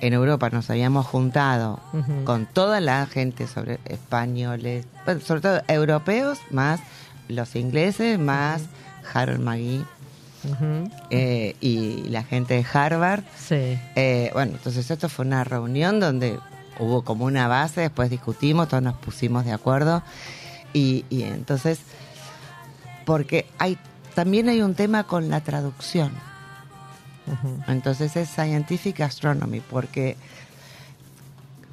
en 0.02 0.14
Europa 0.14 0.50
nos 0.50 0.70
habíamos 0.70 1.06
juntado 1.06 1.80
con 2.26 2.46
toda 2.46 2.80
la 2.82 3.06
gente 3.06 3.48
sobre 3.48 3.80
españoles, 3.86 4.86
bueno, 5.06 5.22
sobre 5.22 5.42
todo 5.42 5.62
europeos, 5.68 6.40
más 6.52 6.80
los 7.28 7.56
ingleses, 7.56 8.20
más 8.20 8.64
Harold 9.14 9.86
Ujú. 10.44 10.92
eh, 11.10 11.56
y 11.60 12.04
la 12.10 12.24
gente 12.24 12.54
de 12.56 12.66
Harvard. 12.72 13.24
Sí. 13.38 13.80
Eh, 13.96 14.30
bueno, 14.34 14.54
entonces 14.54 14.90
esto 14.92 15.10
fue 15.10 15.26
una 15.26 15.44
reunión 15.44 16.00
donde 16.00 16.40
hubo 16.80 17.04
como 17.04 17.26
una 17.26 17.48
base, 17.48 17.82
después 17.82 18.10
discutimos, 18.10 18.68
todos 18.68 18.84
nos 18.84 18.96
pusimos 18.98 19.46
de 19.46 19.54
acuerdo 19.54 20.04
y, 20.74 21.06
y 21.10 21.24
entonces, 21.24 21.80
porque 23.06 23.46
hay 23.58 23.78
también 24.14 24.48
hay 24.50 24.62
un 24.62 24.76
tema 24.76 25.04
con 25.04 25.30
la 25.30 25.42
traducción, 25.42 26.12
entonces 27.68 28.16
es 28.16 28.30
Scientific 28.30 29.02
Astronomy, 29.02 29.60
porque 29.62 30.16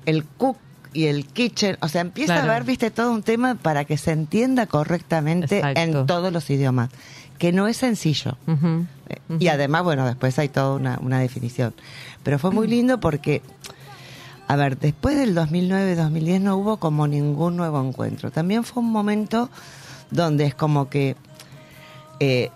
el 0.06 0.24
cook 0.24 0.56
y 0.94 1.06
el 1.06 1.26
kitchen, 1.26 1.78
o 1.80 1.88
sea, 1.88 2.00
empieza 2.02 2.34
Claro. 2.34 2.48
a 2.50 2.56
haber, 2.56 2.64
viste, 2.66 2.90
todo 2.90 3.12
un 3.12 3.22
tema 3.22 3.54
para 3.54 3.84
que 3.84 3.96
se 3.96 4.12
entienda 4.12 4.66
correctamente 4.66 5.58
Exacto. 5.58 5.80
en 5.80 6.06
todos 6.06 6.32
los 6.32 6.48
idiomas, 6.50 6.90
que 7.38 7.52
no 7.52 7.66
es 7.66 7.76
sencillo. 7.78 8.36
Eh, 8.46 9.18
Y 9.38 9.48
además, 9.48 9.84
bueno, 9.84 10.04
después 10.06 10.38
hay 10.38 10.48
toda 10.48 10.74
una, 10.74 10.98
una 11.00 11.18
definición. 11.18 11.72
Pero 12.22 12.38
fue 12.38 12.50
muy 12.50 12.66
lindo 12.68 13.00
porque, 13.00 13.40
a 14.52 14.56
ver, 14.56 14.78
después 14.78 15.16
del 15.16 15.34
2009-2010 15.34 16.40
no 16.40 16.56
hubo 16.56 16.76
como 16.76 17.06
ningún 17.06 17.56
nuevo 17.56 17.82
encuentro. 17.82 18.30
También 18.30 18.64
fue 18.64 18.82
un 18.82 18.90
momento 18.92 19.48
donde 20.10 20.44
es 20.44 20.54
como 20.54 20.88
que 20.90 21.16
eh, 22.20 22.50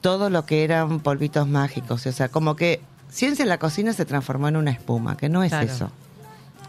todo 0.00 0.30
lo 0.30 0.44
que 0.46 0.64
eran 0.64 1.00
polvitos 1.00 1.46
mágicos, 1.46 2.06
o 2.06 2.12
sea, 2.12 2.28
como 2.28 2.56
que 2.56 2.80
ciencia 3.10 3.42
en 3.42 3.48
la 3.48 3.58
cocina 3.58 3.92
se 3.92 4.04
transformó 4.04 4.48
en 4.48 4.56
una 4.56 4.70
espuma, 4.70 5.16
que 5.16 5.28
no 5.28 5.42
es 5.42 5.50
Claro. 5.50 5.66
eso. 5.66 5.90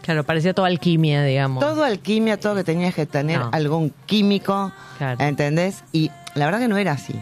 Claro, 0.02 0.22
parecía 0.24 0.52
toda 0.52 0.68
alquimia, 0.68 1.24
digamos. 1.24 1.64
Todo 1.64 1.82
alquimia, 1.82 2.38
todo 2.38 2.54
que 2.56 2.64
tenías 2.64 2.94
que 2.94 3.06
tener 3.06 3.38
No. 3.40 3.48
algún 3.52 3.94
químico, 4.04 4.70
Claro. 4.98 5.18
¿entendés? 5.24 5.82
Y 5.92 6.10
la 6.34 6.44
verdad 6.44 6.60
que 6.60 6.68
no 6.68 6.76
era 6.76 6.92
así. 6.92 7.14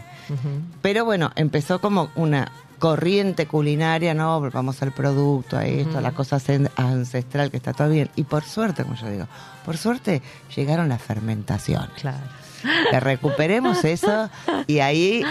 Pero 0.81 1.05
bueno, 1.05 1.31
empezó 1.35 1.79
como 1.79 2.09
una 2.15 2.51
corriente 2.83 3.47
culinaria, 3.47 4.13
¿no? 4.13 4.41
Vamos 4.51 4.81
al 4.81 4.91
producto, 4.91 5.55
a 5.55 5.65
esto, 5.65 5.99
a 5.99 6.01
la 6.01 6.11
cosa 6.11 6.37
ancestral, 6.75 7.49
que 7.49 7.55
está 7.55 7.71
todo 7.71 7.87
bien. 7.87 8.09
Y 8.17 8.23
por 8.23 8.43
suerte, 8.43 8.83
como 8.83 8.95
yo 8.95 9.09
digo, 9.09 9.25
por 9.63 9.77
suerte 9.77 10.21
llegaron 10.53 10.89
las 10.89 11.01
fermentaciones. 11.01 12.01
Claro. 12.01 12.42
Que 12.91 12.99
recuperemos 12.99 13.83
eso 13.85 14.29
y 14.67 14.79
ahí, 14.79 15.23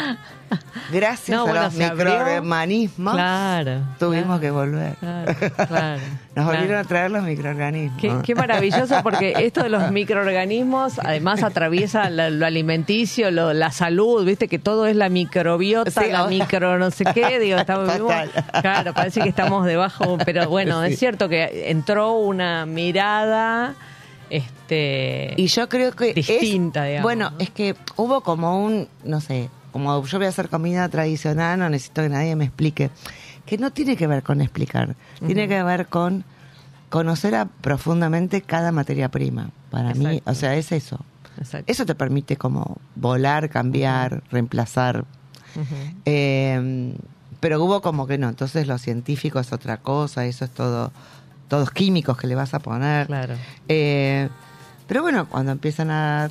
gracias 0.91 1.35
No, 1.37 1.43
a 1.43 1.47
bueno, 1.47 1.63
los 1.65 1.75
microorganismos, 1.75 3.15
Claro. 3.15 3.81
tuvimos 3.99 4.25
claro, 4.27 4.41
que 4.41 4.51
volver. 4.51 4.95
Claro. 4.97 6.01
Nos 6.35 6.47
volvieron 6.47 6.77
a 6.79 6.85
traer 6.85 7.11
los 7.11 7.23
microorganismos. 7.25 8.01
Qué, 8.01 8.13
qué 8.25 8.35
maravilloso 8.35 9.01
porque 9.03 9.35
esto 9.39 9.63
de 9.63 9.69
los 9.69 9.91
microorganismos 9.91 10.99
además 10.99 11.43
atraviesa 11.43 12.09
lo 12.11 12.47
alimenticio, 12.47 13.31
lo- 13.31 13.53
la 13.53 13.71
salud, 13.71 14.25
viste 14.25 14.49
que 14.49 14.59
todo 14.59 14.87
es 14.87 14.97
la 14.97 15.09
microbiota, 15.11 15.91
Sí, 16.03 16.11
la 16.11 16.27
micro 16.27 16.79
no 16.79 16.91
sé 16.91 17.05
qué, 17.15 17.39
digo, 17.39 17.59
estamos 17.59 17.91
claro, 18.61 18.95
parece 18.95 19.21
que 19.21 19.29
estamos 19.29 19.67
debajo, 19.67 20.17
pero 20.25 20.49
bueno, 20.49 20.83
Sí. 20.87 20.93
es 20.95 20.99
cierto 20.99 21.29
que 21.29 21.71
entró 21.71 22.13
una 22.15 22.65
mirada 22.67 23.75
este 24.37 25.35
Y 25.37 25.47
yo 25.47 25.69
creo 25.69 25.93
que 25.93 26.15
Distinta, 26.15 26.85
es, 26.87 26.91
digamos, 26.93 27.03
bueno, 27.05 27.31
¿no? 27.31 27.37
es 27.39 27.51
que 27.51 27.75
hubo 27.97 28.21
como 28.23 28.65
un, 28.65 28.89
no 29.05 29.21
sé, 29.21 29.51
como 29.73 30.05
yo 30.05 30.19
voy 30.19 30.27
a 30.27 30.31
hacer 30.31 30.49
comida 30.49 30.89
tradicional, 30.89 31.59
no 31.59 31.69
necesito 31.69 32.03
que 32.03 32.09
nadie 32.09 32.35
me 32.37 32.45
explique, 32.45 32.91
que 33.47 33.59
no 33.59 33.71
tiene 33.73 33.97
que 33.97 34.07
ver 34.07 34.23
con 34.23 34.41
explicar, 34.41 34.97
tiene 35.25 35.49
que 35.49 35.63
ver 35.63 35.87
con 35.87 36.25
conocer 36.89 37.35
a- 37.35 37.47
profundamente 37.47 38.43
cada 38.43 38.73
materia 38.73 39.11
prima. 39.11 39.51
Para 39.71 39.95
mí, 39.95 40.05
Exacto. 40.07 40.31
o 40.31 40.35
sea, 40.35 40.55
es 40.57 40.73
eso. 40.73 41.01
exacto. 41.39 41.71
Eso 41.73 41.87
te 41.87 41.95
permite 41.95 42.37
como 42.37 42.77
volar, 42.97 43.49
cambiar, 43.49 44.23
reemplazar. 44.31 45.05
Eh, 46.05 46.95
pero 47.41 47.63
hubo 47.65 47.83
como 47.83 48.07
que 48.07 48.19
no, 48.19 48.29
entonces 48.29 48.67
lo 48.67 48.79
científico 48.79 49.41
es 49.41 49.53
otra 49.53 49.79
cosa, 49.79 50.25
eso 50.27 50.45
es 50.45 50.51
todo, 50.53 50.93
todos 51.53 51.71
químicos 51.71 52.17
que 52.17 52.27
le 52.27 52.35
vas 52.35 52.55
a 52.55 52.61
poner. 52.61 53.07
Claro. 53.09 53.35
Eh, 53.69 54.27
pero 54.87 55.03
bueno, 55.03 55.29
cuando 55.29 55.53
empiezan 55.53 55.91
a... 55.91 56.31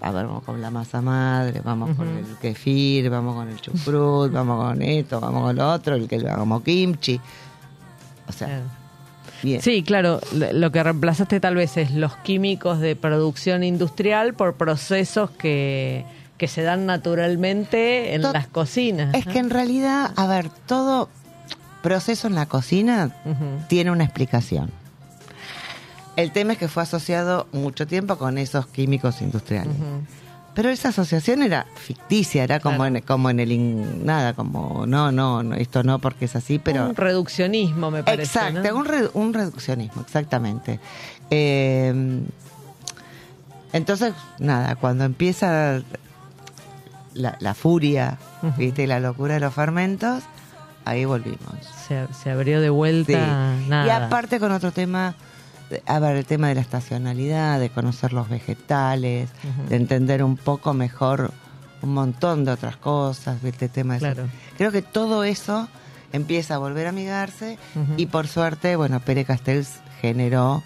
A 0.00 0.10
ver, 0.12 0.26
vamos 0.26 0.44
con 0.44 0.62
la 0.62 0.70
masa 0.70 1.02
madre, 1.02 1.60
vamos 1.64 1.96
con 1.96 2.06
el 2.06 2.24
kefir, 2.40 3.10
vamos 3.10 3.34
con 3.34 3.48
el 3.48 3.60
chucrut, 3.60 4.30
vamos 4.38 4.64
con 4.64 4.80
esto, 4.80 5.20
vamos 5.20 5.42
con 5.42 5.56
lo 5.56 5.72
otro, 5.72 5.96
el 5.96 6.06
que 6.06 6.22
como 6.22 6.62
kimchi. 6.62 7.20
O 8.28 8.32
sea, 8.32 8.46
Claro. 8.46 8.62
bien. 9.42 9.60
Sí, 9.60 9.82
claro, 9.82 10.20
lo 10.32 10.52
lo 10.52 10.70
que 10.70 10.82
reemplazaste 10.84 11.40
tal 11.40 11.56
vez 11.56 11.76
es 11.76 11.90
los 11.90 12.14
químicos 12.18 12.78
de 12.78 12.94
producción 12.94 13.64
industrial 13.64 14.34
por 14.34 14.54
procesos 14.54 15.30
que, 15.30 16.04
que 16.38 16.46
se 16.46 16.62
dan 16.62 16.86
naturalmente 16.86 18.14
en 18.14 18.22
To- 18.22 18.32
las 18.32 18.46
cocinas. 18.46 19.12
Es 19.14 19.26
¿no? 19.26 19.32
que 19.32 19.38
en 19.40 19.50
realidad, 19.50 20.12
a 20.14 20.26
ver, 20.28 20.48
todo 20.66 21.08
proceso 21.82 22.26
en 22.26 22.34
la 22.34 22.46
cocina 22.46 23.10
tiene 23.68 23.90
una 23.90 24.04
explicación. 24.04 24.70
El 26.16 26.32
tema 26.32 26.52
es 26.54 26.58
que 26.58 26.68
fue 26.68 26.82
asociado 26.82 27.46
mucho 27.52 27.86
tiempo 27.86 28.18
con 28.18 28.36
esos 28.38 28.66
químicos 28.66 29.22
industriales. 29.22 29.74
Pero 30.54 30.68
esa 30.68 30.88
asociación 30.88 31.42
era 31.42 31.64
ficticia, 31.76 32.42
era 32.42 32.58
como, 32.58 32.78
Claro. 32.78 32.96
en, 32.96 33.02
como 33.02 33.30
en 33.30 33.38
el... 33.40 33.52
in- 33.52 34.04
nada, 34.04 34.34
como, 34.34 34.84
no, 34.84 35.12
no, 35.12 35.42
no, 35.44 35.54
esto 35.54 35.84
no 35.84 36.00
porque 36.00 36.24
es 36.24 36.34
así, 36.34 36.58
pero... 36.58 36.88
Un 36.88 36.96
reduccionismo, 36.96 37.90
me 37.92 38.02
parece. 38.02 38.24
Exacto, 38.24 38.68
¿no? 38.70 38.76
un, 38.78 38.84
re- 38.84 39.10
un 39.14 39.32
reduccionismo, 39.32 40.02
exactamente. 40.02 40.80
Eh, 41.30 42.20
entonces, 43.72 44.12
nada, 44.40 44.74
cuando 44.74 45.04
empieza 45.04 45.80
la, 47.14 47.36
la 47.40 47.54
furia. 47.54 48.18
¿viste? 48.56 48.82
Y 48.82 48.86
la 48.88 48.98
locura 49.00 49.34
de 49.34 49.40
los 49.40 49.54
fermentos, 49.54 50.24
ahí 50.84 51.04
volvimos. 51.04 51.54
se, 51.88 52.06
se 52.12 52.30
abrió 52.30 52.60
de 52.60 52.70
vuelta. 52.70 53.56
Sí. 53.58 53.68
Nada. 53.68 53.86
Y 53.86 53.90
aparte 53.90 54.38
con 54.40 54.52
otro 54.52 54.72
tema, 54.72 55.14
a 55.86 55.98
ver, 55.98 56.16
el 56.16 56.26
tema 56.26 56.48
de 56.48 56.54
la 56.56 56.60
estacionalidad, 56.60 57.60
de 57.60 57.70
conocer 57.70 58.12
los 58.12 58.28
vegetales, 58.28 59.30
de 59.68 59.76
entender 59.76 60.22
un 60.24 60.36
poco 60.36 60.74
mejor 60.74 61.32
un 61.82 61.94
montón 61.94 62.44
de 62.44 62.52
otras 62.52 62.76
cosas. 62.76 63.42
El 63.42 63.52
tema 63.70 63.94
de 63.94 64.00
Claro. 64.00 64.28
Creo 64.58 64.72
que 64.72 64.82
todo 64.82 65.24
eso 65.24 65.68
empieza 66.12 66.56
a 66.56 66.58
volver 66.58 66.86
a 66.86 66.90
amigarse 66.90 67.58
y 67.96 68.06
por 68.06 68.26
suerte, 68.26 68.76
bueno, 68.76 69.00
Pere 69.00 69.24
Castells 69.24 69.74
generó, 70.00 70.62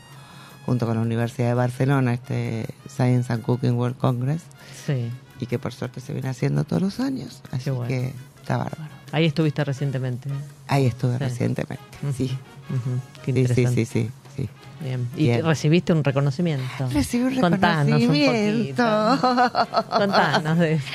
junto 0.65 0.87
con 0.87 0.97
la 0.97 1.03
Universidad 1.03 1.49
de 1.49 1.55
Barcelona, 1.55 2.15
este 2.15 2.67
Science 2.89 3.31
and 3.33 3.43
Cooking 3.43 3.73
World 3.77 3.99
Congress, 3.99 4.43
Sí. 4.87 5.11
y 5.41 5.47
que 5.47 5.59
por 5.59 5.75
suerte 5.75 6.01
se 6.01 6.13
viene 6.15 6.31
haciendo 6.31 6.65
todos 6.65 6.81
los 6.83 7.01
años. 7.01 7.43
Así 7.53 7.69
bueno. 7.71 7.89
que 7.89 8.15
está 8.45 8.57
bárbaro. 8.59 8.93
Ahí 9.13 9.25
estuviste 9.27 9.65
recientemente. 9.65 10.29
Ahí 10.69 10.87
estuve 10.87 11.13
Sí. 11.15 11.19
recientemente, 11.19 11.85
sí. 12.17 12.37
Ujú. 12.71 13.01
Qué 13.25 13.33
Sí, 13.33 13.55
sí, 13.55 13.67
sí, 13.67 13.85
sí, 13.87 14.11
sí. 14.37 14.49
Bien. 14.81 15.09
Y 15.17 15.25
Bien. 15.25 15.45
recibiste 15.45 15.93
un 15.93 16.03
reconocimiento. 16.05 16.89
Recibí 16.93 17.25
un 17.25 17.41
Contanos 17.41 17.87
un 17.87 18.01
reconocimiento. 18.01 19.19
poquito. 19.21 19.89
Contanos 19.99 20.59
de 20.59 20.73
eso. 20.75 20.85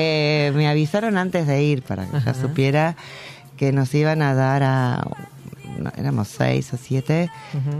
Eh, 0.00 0.52
me 0.54 0.68
avisaron 0.68 1.18
antes 1.18 1.48
de 1.48 1.60
ir 1.64 1.82
para 1.82 2.06
que 2.06 2.18
Ajá. 2.18 2.32
ya 2.32 2.40
supiera 2.40 2.94
que 3.56 3.72
nos 3.72 3.92
iban 3.94 4.22
a 4.22 4.32
dar 4.32 4.62
a, 4.62 5.04
no, 5.80 5.90
éramos 5.96 6.28
seis 6.28 6.72
o 6.72 6.76
siete, 6.76 7.32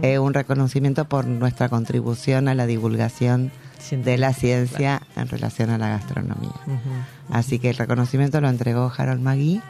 eh, 0.03 0.19
un 0.19 0.35
reconocimiento 0.35 1.05
por 1.05 1.27
nuestra 1.29 1.69
contribución 1.69 2.49
a 2.49 2.57
la 2.57 2.67
divulgación 2.67 3.53
de 3.91 4.19
la 4.19 4.33
ciencia 4.33 5.01
en 5.17 5.29
relación 5.29 5.71
a 5.71 5.79
la 5.79 5.89
gastronomía. 5.89 6.53
Así 7.31 7.59
que 7.59 7.71
el 7.71 7.77
reconocimiento 7.77 8.41
lo 8.41 8.49
entregó 8.49 8.93
Harold 8.97 9.21
Magui 9.21 9.61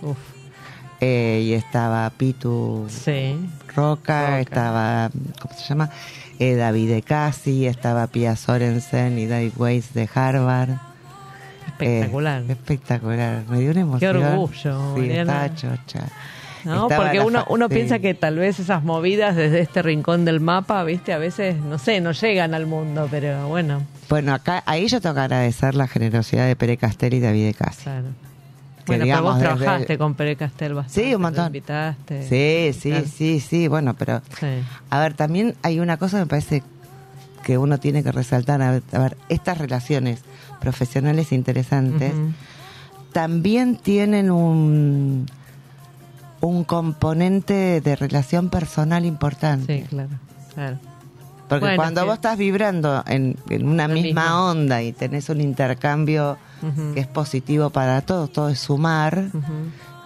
eh, 1.01 1.43
y 1.45 1.53
estaba 1.53 2.09
Pitu 2.11 2.87
Sí. 2.89 3.37
Roca, 3.75 4.23
Roca. 4.23 4.41
estaba, 4.41 5.11
¿cómo 5.41 5.55
se 5.55 5.65
llama? 5.69 5.91
Eh, 6.41 6.55
David 6.55 6.93
estaba 7.67 8.07
Pia 8.09 8.35
Sorensen 8.37 9.19
y 9.19 9.27
David 9.27 9.53
Weiss 9.57 9.93
de 9.95 10.09
Harvard. 10.13 10.71
Espectacular. 11.67 12.43
Eh, 12.43 12.53
espectacular, 12.53 13.45
me 13.49 13.61
dio 13.61 13.71
una 13.71 13.81
emoción. 13.81 14.17
orgullo, 14.17 14.95
Sí, 14.97 15.11
estaba 15.11 15.55
chocha. 15.55 16.09
¿No? 16.65 16.89
Porque 16.89 17.21
uno, 17.21 17.45
uno 17.49 17.69
sí. 17.69 17.75
piensa 17.75 17.99
que 17.99 18.15
tal 18.15 18.37
vez 18.37 18.59
esas 18.61 18.83
movidas 18.85 19.37
desde 19.37 19.61
este 19.61 19.83
rincón 19.83 20.25
del 20.25 20.41
mapa, 20.41 20.83
viste, 20.85 21.13
a 21.13 21.19
veces, 21.19 21.57
no 21.57 21.79
sé, 21.79 22.01
no 22.01 22.13
llegan 22.13 22.55
al 22.55 22.67
mundo, 22.67 23.09
pero 23.11 23.49
bueno, 23.49 23.83
Bueno, 24.09 24.33
acá, 24.35 24.63
ahí 24.67 24.87
yo 24.89 25.01
tengo 25.01 25.15
que 25.15 25.21
agradecer 25.23 25.75
la 25.75 25.87
generosidad 25.89 26.47
de 26.47 26.57
Pere 26.57 26.77
Castel 26.77 27.15
y 27.15 27.21
David 27.21 27.55
Casi. 27.59 27.83
claro. 27.85 28.07
Bueno, 28.87 29.03
pero 29.03 29.05
digamos, 29.05 29.33
vos 29.35 29.43
trabajaste 29.43 29.99
con 29.99 30.15
Pere 30.15 30.37
Castel 30.37 30.73
bastante. 30.75 31.09
Sí, 31.09 31.15
un 31.15 31.21
montón. 31.21 31.47
invitaste. 31.49 32.23
Sí, 32.73 32.79
sí, 32.81 32.89
Claro. 32.91 33.05
sí, 33.15 33.41
sí, 33.41 33.69
bueno, 33.69 33.93
pero 33.95 34.23
Sí. 34.41 34.47
a 34.89 35.01
ver, 35.01 35.13
también 35.13 35.55
hay 35.63 35.79
una 35.79 35.99
cosa 35.99 36.17
que 36.17 36.23
me 36.23 36.27
parece 36.29 36.63
que 37.45 37.59
uno 37.59 37.79
tiene 37.79 38.03
que 38.03 38.11
resaltar, 38.13 38.63
a 38.63 38.71
ver, 38.71 38.83
a 38.93 38.99
ver, 38.99 39.17
estas 39.29 39.59
relaciones 39.59 40.21
profesionales 40.61 41.33
interesantes 41.33 42.13
también 43.13 43.77
tienen 43.77 44.31
un, 44.31 45.27
un 46.41 46.65
componente 46.65 47.81
de 47.81 47.97
relación 47.97 48.49
personal 48.49 49.05
importante. 49.05 49.81
Sí, 49.83 49.87
claro, 49.89 50.11
claro. 50.55 50.79
Porque 51.49 51.65
Bueno, 51.65 51.77
cuando 51.77 52.05
vos 52.05 52.15
estás 52.17 52.37
vibrando 52.37 53.03
en, 53.07 53.37
en 53.49 53.67
una 53.67 53.89
misma 53.89 54.51
onda 54.51 54.83
y 54.83 54.93
tenés 54.93 55.31
un 55.31 55.41
intercambio 55.41 56.37
que 56.93 57.01
es 57.01 57.07
positivo 57.07 57.71
para 57.71 58.03
todos, 58.03 58.31
todo 58.33 58.51
es 58.51 58.59
sumar. 58.59 59.31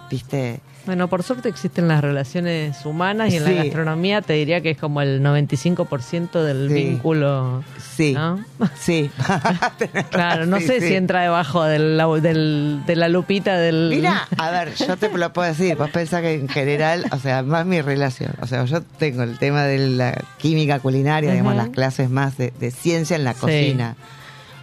¿viste? 0.09 0.61
Bueno, 0.85 1.07
por 1.07 1.23
suerte 1.23 1.47
existen 1.47 1.87
las 1.87 2.01
relaciones 2.01 2.85
humanas 2.85 3.31
y 3.31 3.37
en 3.37 3.45
Sí. 3.45 3.53
la 3.55 3.63
gastronomía 3.63 4.21
te 4.21 4.33
diría 4.33 4.59
que 4.59 4.71
es 4.71 4.77
como 4.77 5.01
el 5.01 5.21
95% 5.23 6.43
del 6.43 6.67
Sí. 6.67 6.73
vínculo. 6.73 7.63
Sí, 7.95 8.11
¿no? 8.13 8.43
sí. 8.77 9.09
Claro, 10.11 10.45
no 10.45 10.59
Sí, 10.59 10.67
sé 10.67 10.81
si 10.81 10.93
entra 10.95 11.21
debajo 11.21 11.63
del, 11.63 11.97
del- 12.21 12.81
de 12.85 12.95
la 12.97 13.07
lupita 13.07 13.57
del... 13.57 13.91
Mira, 13.95 14.27
a 14.37 14.51
ver, 14.51 14.73
yo 14.75 14.97
te 14.97 15.09
lo 15.15 15.31
puedo 15.31 15.47
decir, 15.47 15.77
vos 15.77 15.89
pensás 15.89 16.21
que 16.21 16.33
en 16.33 16.49
general, 16.49 17.05
o 17.11 17.17
sea, 17.17 17.43
más 17.43 17.65
mi 17.65 17.79
relación, 17.81 18.33
o 18.41 18.47
sea, 18.47 18.65
yo 18.65 18.81
tengo 18.81 19.23
el 19.23 19.37
tema 19.37 19.63
de 19.63 19.77
la 19.87 20.21
química 20.37 20.79
culinaria, 20.79 21.31
digamos, 21.31 21.55
las 21.55 21.69
clases 21.69 22.09
más 22.09 22.37
de, 22.37 22.51
de 22.59 22.71
ciencia 22.71 23.15
en 23.15 23.23
la 23.23 23.33
cocina, 23.35 23.95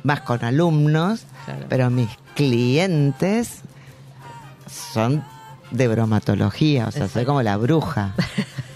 más 0.03 0.21
con 0.21 0.45
alumnos, 0.45 1.23
Claro. 1.47 1.65
pero 1.71 1.89
mis 1.89 2.11
clientes 2.37 3.61
son 4.93 5.25
de 5.71 5.89
bromatología, 5.89 6.87
o 6.87 6.91
sea, 6.91 7.09
soy 7.09 7.25
como 7.25 7.43
la 7.43 7.57
bruja. 7.57 8.15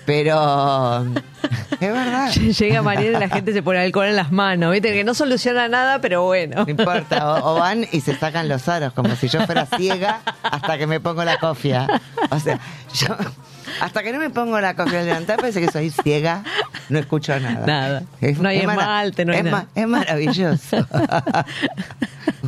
Pero 0.07 1.03
es 1.81 1.81
verdad. 1.81 2.31
Llega 2.31 2.83
Mariela 2.83 3.17
y 3.17 3.21
la 3.21 3.29
gente 3.31 3.53
se 3.55 3.63
pone 3.63 3.79
alcohol 3.81 4.07
en 4.07 4.17
las 4.17 4.31
manos, 4.33 4.71
viste 4.73 4.93
que 4.93 5.03
no 5.03 5.15
soluciona 5.15 5.67
nada, 5.69 6.01
pero 6.01 6.23
bueno. 6.25 6.65
No 6.65 6.71
importa, 6.71 7.35
o, 7.37 7.55
o 7.55 7.59
van 7.59 7.87
y 7.91 8.01
se 8.03 8.15
sacan 8.15 8.49
los 8.49 8.69
aros, 8.69 8.93
como 8.93 9.15
si 9.17 9.29
yo 9.29 9.45
fuera 9.47 9.65
ciega 9.65 10.21
hasta 10.43 10.77
que 10.77 10.87
me 10.87 11.01
pongo 11.01 11.25
la 11.25 11.39
cofia. 11.39 11.87
O 12.31 12.39
sea, 12.39 12.61
yo 12.95 13.17
hasta 13.81 14.03
que 14.03 14.13
no 14.13 14.19
me 14.19 14.29
pongo 14.31 14.61
la 14.61 14.75
cofia 14.75 15.01
al 15.01 15.07
levantar 15.07 15.37
parece 15.39 15.61
que 15.63 15.71
soy 15.73 15.89
ciega, 15.91 16.45
no 16.91 16.99
escucho 16.99 17.41
nada. 17.41 17.67
Nada. 17.67 18.03
No 18.39 18.49
hay 18.51 18.61
mara- 18.67 18.83
esmalte, 18.83 19.25
no 19.25 19.33
hay 19.33 19.39
es 19.39 19.45
nada. 19.45 19.57
ma- 19.57 19.69
es 19.75 19.89
maravilloso. 19.89 20.87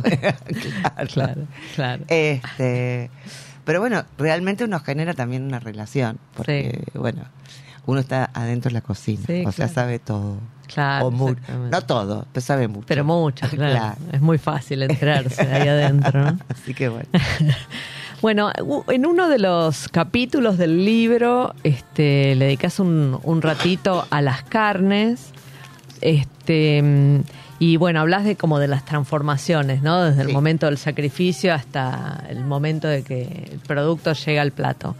claro. 0.03 1.07
Claro, 1.13 1.47
claro. 1.75 2.03
Este, 2.07 3.09
pero 3.67 3.81
bueno, 3.81 4.03
realmente 4.17 4.63
uno 4.63 4.79
genera 4.79 5.13
también 5.13 5.43
una 5.43 5.59
relación, 5.59 6.17
porque 6.35 6.85
bueno, 6.95 7.25
uno 7.85 7.99
está 7.99 8.31
adentro 8.33 8.69
de 8.69 8.73
la 8.73 8.81
cocina, 8.81 9.23
Sí, 9.27 9.43
o 9.45 9.51
sea, 9.51 9.67
sabe 9.67 9.99
todo. 9.99 10.37
Claro, 10.67 11.07
O 11.07 11.11
mu- 11.11 11.29
exactamente. 11.29 11.69
no 11.75 11.81
todo, 11.83 12.25
pero 12.33 12.45
sabe 12.45 12.67
mucho. 12.67 12.85
Pero 12.87 13.03
mucho, 13.03 13.47
claro. 13.51 13.73
Claro. 13.75 13.95
Es 14.13 14.21
muy 14.21 14.37
fácil 14.37 14.83
entrarse 14.83 15.41
ahí 15.41 15.67
adentro, 15.67 16.23
¿no? 16.31 16.39
Así 16.49 16.73
que 16.73 16.87
bueno. 16.89 17.07
Bueno, 18.19 18.51
en 18.87 19.05
uno 19.05 19.29
de 19.29 19.37
los 19.37 19.89
capítulos 19.89 20.57
del 20.57 20.83
libro, 20.83 21.53
este, 21.63 22.33
le 22.33 22.45
dedicas 22.45 22.79
un, 22.79 23.19
un 23.21 23.41
ratito 23.43 24.07
a 24.09 24.23
las 24.23 24.41
carnes, 24.41 25.29
este, 26.01 26.81
mm, 26.81 27.19
y 27.59 27.77
bueno, 27.77 28.01
hablas 28.01 28.23
de 28.23 28.35
como 28.35 28.59
de 28.59 28.67
las 28.67 28.85
transformaciones, 28.85 29.81
¿no? 29.81 30.03
Desde 30.03 30.21
el 30.21 30.27
Sí. 30.27 30.33
momento 30.33 30.65
del 30.67 30.77
sacrificio 30.77 31.53
hasta 31.53 32.23
el 32.29 32.43
momento 32.45 32.87
de 32.87 33.03
que 33.03 33.49
el 33.51 33.59
producto 33.59 34.13
llega 34.13 34.41
al 34.41 34.51
plato. 34.51 34.95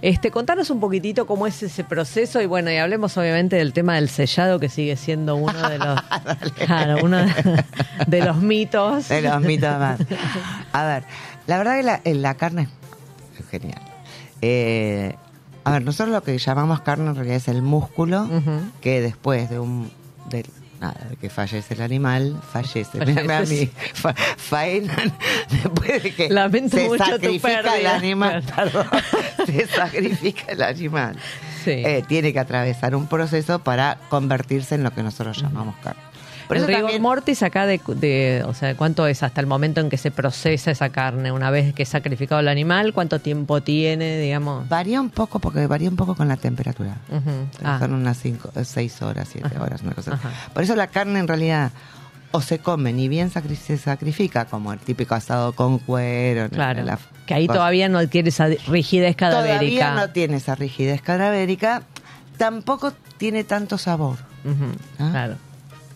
Este, 0.00 0.30
contanos 0.30 0.70
un 0.70 0.78
poquitito 0.78 1.26
cómo 1.26 1.46
es 1.48 1.60
ese 1.62 1.82
proceso 1.82 2.40
y 2.40 2.46
bueno, 2.46 2.70
y 2.70 2.76
hablemos 2.76 3.16
obviamente 3.18 3.56
del 3.56 3.72
tema 3.72 3.96
del 3.96 4.08
sellado 4.08 4.60
que 4.60 4.68
sigue 4.68 4.94
siendo 4.96 5.34
uno 5.34 5.68
de 5.68 5.76
los, 5.78 6.00
claro, 6.66 6.98
uno 7.04 7.16
de, 7.18 7.64
de 8.06 8.24
los 8.24 8.36
mitos. 8.36 9.08
De 9.08 9.20
los 9.22 9.40
mitos 9.40 9.76
más. 9.78 9.98
A 10.72 10.84
ver, 10.86 11.02
la 11.48 11.58
verdad 11.58 11.76
que 11.78 11.82
la, 11.82 12.00
eh, 12.04 12.14
la 12.14 12.34
carne 12.34 12.68
es 13.40 13.46
genial. 13.48 13.82
Eh, 14.40 15.16
a 15.64 15.72
ver, 15.72 15.82
nosotros 15.82 16.14
lo 16.14 16.22
que 16.22 16.38
llamamos 16.38 16.80
carne 16.82 17.08
en 17.10 17.14
realidad 17.16 17.36
es 17.36 17.48
el 17.48 17.60
músculo 17.62 18.28
que 18.80 19.00
después 19.02 19.50
de 19.50 19.58
un 19.58 19.90
de, 20.30 20.46
nada, 20.80 21.06
de 21.10 21.16
que 21.16 21.28
fallece 21.30 21.74
el 21.74 21.82
animal, 21.82 22.40
fallece. 22.52 23.04
Mírame 23.04 23.34
a 23.34 23.40
mí, 23.42 23.70
fa- 23.94 24.14
faenan 24.14 25.12
después 25.50 26.02
de 26.02 26.14
que 26.14 26.28
Lamento 26.30 26.76
se 26.76 26.84
mucho 26.88 27.04
tu 27.04 27.10
sacrifica 27.12 27.76
el 27.78 27.86
animal, 27.86 28.42
perdón, 28.54 28.86
se 29.46 29.66
sacrifica 29.66 30.52
el 30.52 30.62
animal. 30.62 31.16
Sí. 31.64 31.70
Eh, 31.72 32.04
tiene 32.06 32.32
que 32.32 32.38
atravesar 32.40 32.94
un 32.94 33.06
proceso 33.08 33.58
para 33.58 33.98
convertirse 34.08 34.74
en 34.76 34.84
lo 34.84 34.92
que 34.92 35.02
nosotros 35.02 35.40
llamamos 35.42 35.74
carne. 35.82 36.00
Por 36.48 36.56
el 36.56 36.66
rigor 36.66 36.80
también- 36.82 37.02
mortis 37.02 37.42
acá 37.42 37.66
de, 37.66 37.80
de- 37.96 38.42
o 38.46 38.54
sea, 38.54 38.74
¿cuánto 38.74 39.06
es 39.06 39.22
hasta 39.22 39.40
el 39.40 39.46
momento 39.46 39.80
en 39.80 39.90
que 39.90 39.98
se 39.98 40.10
procesa 40.10 40.70
esa 40.70 40.88
carne? 40.88 41.30
Una 41.30 41.50
vez 41.50 41.74
que 41.74 41.82
es 41.84 41.88
sacrificado 41.90 42.40
el 42.40 42.48
animal, 42.48 42.92
¿cuánto 42.94 43.18
tiempo 43.20 43.60
tiene, 43.60 44.18
digamos? 44.18 44.68
Varía 44.68 45.00
un 45.00 45.10
poco, 45.10 45.38
porque 45.38 45.66
varía 45.66 45.88
un 45.90 45.96
poco 45.96 46.14
con 46.14 46.26
la 46.26 46.36
temperatura. 46.36 46.96
Ujú. 47.10 47.30
Ah, 47.62 47.78
Son 47.78 47.92
unas 47.92 48.18
5, 48.18 48.50
6 48.64 49.02
horas, 49.02 49.28
7 49.30 49.46
Ajá. 49.46 49.62
horas, 49.62 49.82
una 49.82 49.92
cosa. 49.92 50.14
Ajá. 50.14 50.30
Por 50.54 50.62
eso 50.62 50.74
la 50.74 50.86
carne 50.88 51.18
en 51.20 51.28
realidad 51.28 51.70
o 52.30 52.40
se 52.42 52.58
come 52.58 52.92
ni 52.92 53.08
bien 53.08 53.30
sacri- 53.30 53.56
se 53.56 53.78
sacrifica, 53.78 54.44
como 54.46 54.72
el 54.72 54.78
típico 54.78 55.14
asado 55.14 55.52
con 55.52 55.78
cuero. 55.78 56.48
claro. 56.50 56.82
la- 56.82 56.98
que 57.26 57.34
ahí 57.34 57.46
cosa. 57.46 57.58
todavía 57.58 57.88
no 57.90 57.98
adquiere 57.98 58.30
esa 58.30 58.48
rigidez 58.68 59.14
cadavérica. 59.16 59.58
Todavía 59.58 59.92
no 60.06 60.12
tiene 60.12 60.36
esa 60.38 60.54
rigidez 60.54 61.02
cadavérica, 61.02 61.82
tampoco 62.38 62.92
tiene 63.18 63.44
tanto 63.44 63.76
sabor. 63.78 64.16
Ujú, 64.44 64.64
Ah. 64.98 65.08
Claro. 65.10 65.36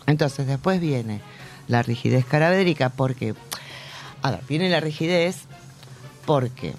Entonces 0.07 0.47
después 0.47 0.81
viene 0.81 1.21
la 1.69 1.83
rigidez 1.83 2.25
cadavérica 2.25 2.91
porque, 2.91 3.35
a 4.23 4.31
ver, 4.31 4.41
viene 4.49 4.69
la 4.69 4.81
rigidez 4.81 5.45
porque 6.25 6.75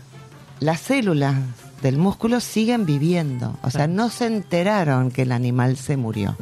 las 0.59 0.79
células 0.79 1.35
del 1.81 1.97
músculo 1.97 2.39
siguen 2.39 2.85
viviendo, 2.85 3.57
o 3.61 3.69
sea, 3.69 3.87
no 3.87 4.09
se 4.09 4.25
enteraron 4.25 5.11
que 5.11 5.23
el 5.23 5.33
animal 5.33 5.75
se 5.75 5.97
murió. 5.97 6.37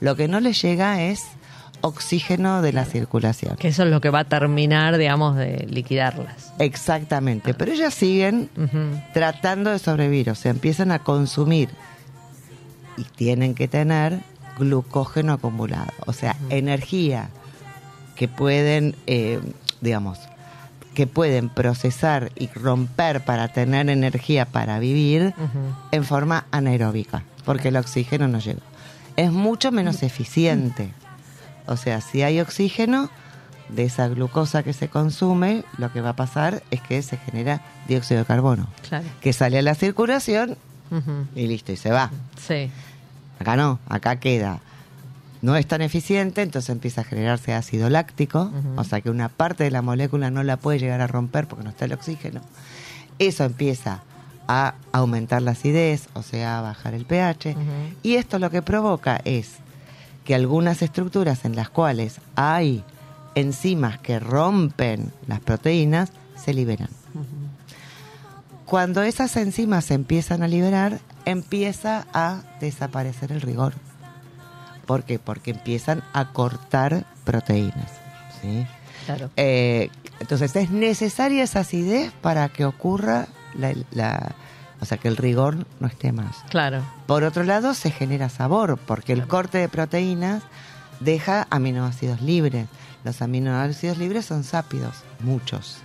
Lo 0.00 0.16
que 0.16 0.26
no 0.26 0.40
les 0.40 0.62
llega 0.62 1.02
es 1.02 1.22
oxígeno 1.82 2.62
de 2.62 2.72
la 2.72 2.84
circulación. 2.84 3.56
Que 3.56 3.68
eso 3.68 3.84
es 3.84 3.90
lo 3.90 4.00
que 4.00 4.10
va 4.10 4.20
a 4.20 4.24
terminar, 4.24 4.96
digamos, 4.96 5.36
de 5.36 5.66
liquidarlas. 5.68 6.52
Exactamente, 6.58 7.52
pero 7.52 7.72
ellas 7.72 7.92
siguen 7.92 8.48
tratando 9.12 9.70
de 9.70 9.78
sobrevivir, 9.78 10.30
o 10.30 10.34
sea, 10.34 10.50
empiezan 10.50 10.92
a 10.92 11.00
consumir 11.00 11.68
y 12.96 13.04
tienen 13.04 13.54
que 13.54 13.68
tener 13.68 14.20
glucógeno 14.60 15.32
acumulado, 15.32 15.92
o 16.06 16.12
sea, 16.12 16.36
energía 16.50 17.30
que 18.14 18.28
pueden, 18.28 18.94
eh, 19.08 19.40
digamos, 19.80 20.18
que 20.94 21.06
pueden 21.06 21.48
procesar 21.48 22.30
y 22.36 22.46
romper 22.48 23.24
para 23.24 23.48
tener 23.48 23.88
energía 23.90 24.44
para 24.44 24.78
vivir 24.78 25.34
en 25.90 26.04
forma 26.04 26.46
anaeróbica, 26.52 27.22
porque 27.44 27.68
el 27.68 27.76
oxígeno 27.76 28.28
no 28.28 28.38
llega. 28.38 28.60
Es 29.16 29.32
mucho 29.32 29.72
menos 29.72 30.02
eficiente. 30.02 30.92
O 31.66 31.76
sea, 31.76 32.00
si 32.00 32.22
hay 32.22 32.40
oxígeno, 32.40 33.10
de 33.68 33.84
esa 33.84 34.08
glucosa 34.08 34.64
que 34.64 34.72
se 34.72 34.88
consume, 34.88 35.64
lo 35.78 35.92
que 35.92 36.00
va 36.00 36.10
a 36.10 36.16
pasar 36.16 36.62
es 36.72 36.80
que 36.80 37.00
se 37.02 37.16
genera 37.18 37.60
dióxido 37.86 38.18
de 38.20 38.26
carbono, 38.26 38.66
Claro. 38.88 39.04
que 39.20 39.32
sale 39.32 39.58
a 39.58 39.62
la 39.62 39.74
circulación 39.76 40.56
y 41.36 41.46
listo, 41.46 41.70
y 41.70 41.76
se 41.76 41.92
va. 41.92 42.10
Sí. 42.48 42.68
Acá 43.40 43.56
no, 43.56 43.78
acá 43.88 44.16
queda. 44.20 44.60
No 45.42 45.56
es 45.56 45.66
tan 45.66 45.80
eficiente, 45.80 46.42
entonces 46.42 46.68
empieza 46.68 47.00
a 47.00 47.04
generarse 47.04 47.54
ácido 47.54 47.88
láctico, 47.88 48.52
o 48.76 48.84
sea 48.84 49.00
que 49.00 49.08
una 49.08 49.30
parte 49.30 49.64
de 49.64 49.70
la 49.70 49.80
molécula 49.80 50.30
no 50.30 50.42
la 50.42 50.58
puede 50.58 50.78
llegar 50.78 51.00
a 51.00 51.06
romper 51.06 51.46
porque 51.46 51.64
no 51.64 51.70
está 51.70 51.86
el 51.86 51.94
oxígeno. 51.94 52.42
Eso 53.18 53.44
empieza 53.44 54.02
a 54.46 54.74
aumentar 54.92 55.40
la 55.40 55.52
acidez, 55.52 56.08
o 56.12 56.22
sea, 56.22 56.58
a 56.58 56.62
bajar 56.62 56.92
el 56.92 57.06
pH. 57.06 57.56
Y 58.02 58.16
esto 58.16 58.38
lo 58.38 58.50
que 58.50 58.60
provoca 58.60 59.20
es 59.24 59.52
que 60.26 60.34
algunas 60.34 60.82
estructuras 60.82 61.46
en 61.46 61.56
las 61.56 61.70
cuales 61.70 62.20
hay 62.36 62.84
enzimas 63.34 63.98
que 63.98 64.20
rompen 64.20 65.10
las 65.26 65.40
proteínas 65.40 66.12
se 66.36 66.52
liberan. 66.52 66.99
Cuando 68.70 69.02
esas 69.02 69.36
enzimas 69.36 69.84
se 69.84 69.94
empiezan 69.94 70.44
a 70.44 70.48
liberar, 70.48 71.00
empieza 71.24 72.06
a 72.14 72.42
desaparecer 72.60 73.32
el 73.32 73.40
rigor. 73.40 73.74
¿Por 74.86 75.02
qué? 75.02 75.18
Porque 75.18 75.50
empiezan 75.50 76.04
a 76.12 76.32
cortar 76.32 77.04
proteínas. 77.24 77.90
¿sí? 78.40 78.64
Claro. 79.06 79.28
Eh, 79.36 79.90
entonces 80.20 80.54
es 80.54 80.70
necesaria 80.70 81.42
esa 81.42 81.60
acidez 81.60 82.12
para 82.22 82.48
que 82.48 82.64
ocurra 82.64 83.26
la, 83.58 83.74
la- 83.90 84.36
o 84.80 84.84
sea 84.84 84.98
que 84.98 85.08
el 85.08 85.16
rigor 85.16 85.66
no 85.80 85.88
esté 85.88 86.12
más. 86.12 86.36
Claro. 86.48 86.82
Por 87.08 87.24
otro 87.24 87.42
lado 87.42 87.74
se 87.74 87.90
genera 87.90 88.28
sabor 88.28 88.78
porque 88.78 89.12
el 89.12 89.26
corte 89.26 89.58
de 89.58 89.68
proteínas 89.68 90.44
deja 91.00 91.46
aminoácidos 91.50 92.20
libres. 92.22 92.66
Los 93.02 93.20
aminoácidos 93.20 93.98
libres 93.98 94.26
son 94.26 94.44
sápidos, 94.44 94.94
muchos. 95.20 95.78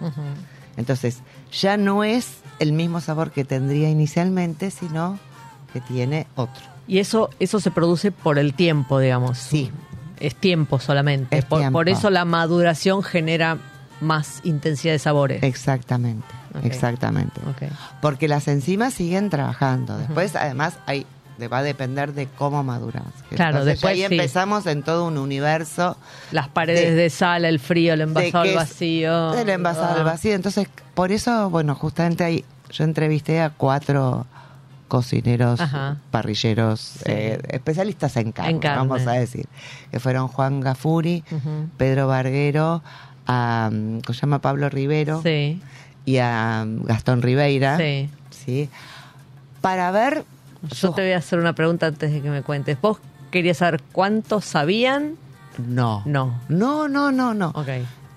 Entonces 0.77 1.19
ya 1.51 1.77
no 1.77 2.03
es 2.03 2.27
el 2.59 2.73
mismo 2.73 3.01
sabor 3.01 3.31
que 3.31 3.45
tendría 3.45 3.89
inicialmente, 3.89 4.71
sino 4.71 5.19
que 5.73 5.81
tiene 5.81 6.27
otro. 6.35 6.63
Y 6.87 6.99
eso, 6.99 7.29
eso 7.39 7.59
se 7.59 7.71
produce 7.71 8.11
por 8.11 8.37
el 8.37 8.53
tiempo, 8.53 8.99
digamos. 8.99 9.37
Sí. 9.37 9.71
es 10.19 10.35
tiempo 10.35 10.79
solamente. 10.79 11.37
Es 11.37 11.45
por, 11.45 11.59
tiempo. 11.59 11.79
por 11.79 11.89
eso 11.89 12.09
la 12.09 12.25
maduración 12.25 13.03
genera 13.03 13.57
más 14.01 14.41
intensidad 14.43 14.93
de 14.93 14.99
sabores. 14.99 15.43
Exactamente, 15.43 16.27
exactamente. 16.63 17.41
Porque 18.01 18.27
las 18.27 18.47
enzimas 18.47 18.93
siguen 18.93 19.29
trabajando. 19.29 19.97
Después, 19.97 20.35
además, 20.35 20.77
hay 20.85 21.05
de- 21.37 21.47
va 21.47 21.59
a 21.59 21.63
depender 21.63 22.13
de 22.13 22.27
cómo 22.27 22.63
maduramos. 22.63 23.11
Claro, 23.29 23.51
Entonces, 23.57 23.73
después 23.75 23.91
ahí 23.93 23.99
sí. 23.99 24.05
empezamos 24.15 24.65
en 24.67 24.83
todo 24.83 25.05
un 25.05 25.17
universo 25.17 25.97
Las 26.31 26.47
paredes 26.47 26.89
De- 26.91 26.95
de, 26.95 27.09
sal, 27.09 27.45
el 27.45 27.59
frío, 27.59 27.93
el 27.93 28.01
envasado 28.01 28.43
que 28.43 28.49
al 28.51 28.55
vacío. 28.55 29.31
del 29.31 29.49
envasado 29.49 29.93
al 29.95 30.01
Ah. 30.01 30.03
vacío. 30.03 30.33
Entonces, 30.35 30.67
por 30.93 31.11
eso, 31.11 31.49
bueno, 31.49 31.75
justamente 31.75 32.23
ahí 32.23 32.45
yo 32.71 32.83
entrevisté 32.83 33.41
a 33.41 33.49
cuatro 33.51 34.25
cocineros, 34.87 35.59
Ajá. 35.59 35.97
parrilleros, 36.11 36.99
eh, 37.05 37.39
especialistas 37.49 38.15
en 38.17 38.31
carne, 38.31 38.51
En 38.51 38.59
carne. 38.59 38.77
vamos 38.87 39.07
a 39.07 39.13
decir, 39.13 39.45
que 39.91 39.99
fueron 39.99 40.27
Juan 40.27 40.59
Gafuri. 40.61 41.23
Pedro 41.77 42.07
Barguero, 42.07 42.83
a, 43.27 43.69
¿cómo 43.71 44.13
se 44.13 44.21
llama? 44.21 44.39
Pablo 44.39 44.69
Rivero 44.69 45.21
Sí, 45.23 45.59
y 46.05 46.17
a 46.17 46.63
Gastón 46.67 47.23
Ribeira, 47.23 47.77
sí. 47.77 48.09
¿sí? 48.29 48.69
Para 49.61 49.89
ver 49.89 50.23
Yo 50.69 50.91
te 50.91 51.01
voy 51.01 51.11
a 51.11 51.17
hacer 51.17 51.39
una 51.39 51.53
pregunta 51.53 51.87
antes 51.87 52.11
de 52.11 52.21
que 52.21 52.29
me 52.29 52.41
cuentes. 52.41 52.79
¿Vos 52.81 52.99
querías 53.31 53.57
saber 53.57 53.81
cuántos 53.91 54.45
sabían? 54.45 55.15
No. 55.57 56.01
No. 56.05 56.39
No, 56.49 56.87
no, 56.87 57.11
no, 57.11 57.33
no. 57.33 57.49
Ok. 57.49 57.67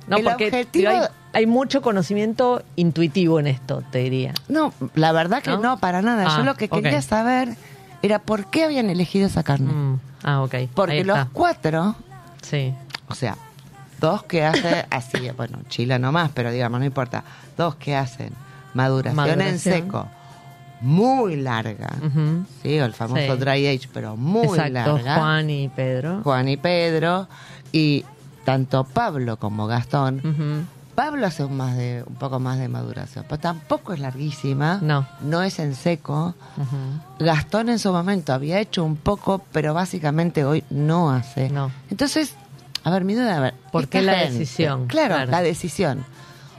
No, 0.09 0.17
El 0.17 0.25
porque 0.25 0.49
objetivo- 0.49 0.89
hay, 0.91 1.01
hay 1.35 1.47
mucho 1.47 1.83
conocimiento 1.83 2.63
intuitivo 2.77 3.39
en 3.41 3.47
esto, 3.47 3.83
te 3.91 3.99
diría. 3.99 4.33
No, 4.49 4.73
la 4.95 5.13
verdad 5.13 5.43
que 5.43 5.51
¿No? 5.51 5.59
no, 5.59 5.79
para 5.79 6.01
nada. 6.03 6.25
Ah, 6.29 6.39
Yo 6.39 6.45
lo 6.45 6.55
que 6.55 6.69
quería 6.69 7.03
saber 7.03 7.57
era 8.03 8.19
por 8.19 8.47
qué 8.47 8.65
habían 8.65 8.89
elegido 8.91 9.27
esa 9.27 9.43
carne. 9.43 9.71
Mm. 9.73 10.01
Ah, 10.25 10.43
ok. 10.43 10.55
Porque 10.75 11.05
los 11.05 11.19
cuatro, 11.33 11.95
Sí. 12.43 12.73
o 13.09 13.15
sea, 13.15 13.37
dos 14.01 14.23
que 14.23 14.45
hacen 14.45 14.87
así, 14.91 15.31
bueno, 15.37 15.59
chila 15.69 15.99
nomás, 15.99 16.31
pero 16.33 16.51
digamos, 16.51 16.81
no 16.81 16.87
importa, 16.87 17.23
dos 17.57 17.75
que 17.77 17.95
hacen 17.95 18.31
maduración, 18.75 19.41
en 19.43 19.59
seco 19.59 20.09
muy 20.81 21.37
larga, 21.37 21.91
Ujú. 22.05 22.45
sí, 22.63 22.77
el 22.77 22.93
famoso 22.95 23.21
Sí. 23.35 23.39
dry 23.39 23.67
age, 23.67 23.89
pero 23.93 24.17
muy 24.17 24.45
Exacto, 24.59 24.73
larga. 24.73 25.17
Juan 25.17 25.51
y 25.51 25.69
Pedro. 25.69 26.21
Juan 26.23 26.49
y 26.49 26.57
Pedro, 26.57 27.29
y 27.73 28.05
tanto 28.45 28.85
Pablo 28.85 29.39
como 29.39 29.67
Gastón. 29.67 30.67
Pablo 30.95 31.27
hace 31.27 31.45
un, 31.45 31.57
más 31.57 31.77
de, 31.77 32.03
un 32.07 32.17
poco 32.17 32.41
más 32.41 32.59
de 32.59 32.67
maduración, 32.67 33.25
pero 33.29 33.39
tampoco 33.41 33.93
es 33.93 34.01
larguísima. 34.01 34.81
No. 34.83 35.07
No 35.23 35.43
es 35.45 35.61
en 35.61 35.77
seco. 35.77 36.35
Gastón 37.21 37.69
en 37.69 37.79
su 37.79 37.93
momento 37.93 38.33
había 38.33 38.59
hecho 38.61 38.85
un 38.85 38.97
poco, 38.97 39.43
pero 39.53 39.75
básicamente 39.75 40.45
hoy 40.45 40.65
no 40.71 41.11
hace. 41.13 41.51
No. 41.51 41.71
Entonces, 41.91 42.35
a 42.85 42.91
ver, 42.91 43.05
mi 43.05 43.15
duda, 43.15 43.37
a 43.37 43.41
ver. 43.41 43.55
¿Por 43.71 43.87
qué 43.89 44.03
la 44.03 44.15
gente- 44.15 44.33
decisión? 44.39 44.87
Claro, 44.89 45.15
Claro. 45.17 45.31
la 45.31 45.41
decisión. 45.43 46.05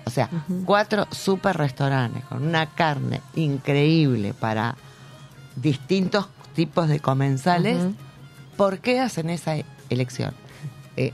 O 0.09 0.11
sea, 0.11 0.27
cuatro 0.65 1.05
super 1.11 1.55
restaurantes 1.55 2.23
con 2.25 2.43
una 2.43 2.65
carne 2.65 3.21
increíble 3.35 4.33
para 4.33 4.75
distintos 5.55 6.27
tipos 6.55 6.87
de 6.89 6.99
comensales. 6.99 7.77
¿Por 8.57 8.79
qué 8.79 8.99
hacen 9.01 9.29
esa 9.29 9.53
elección? 9.91 10.33
Eh, 10.97 11.13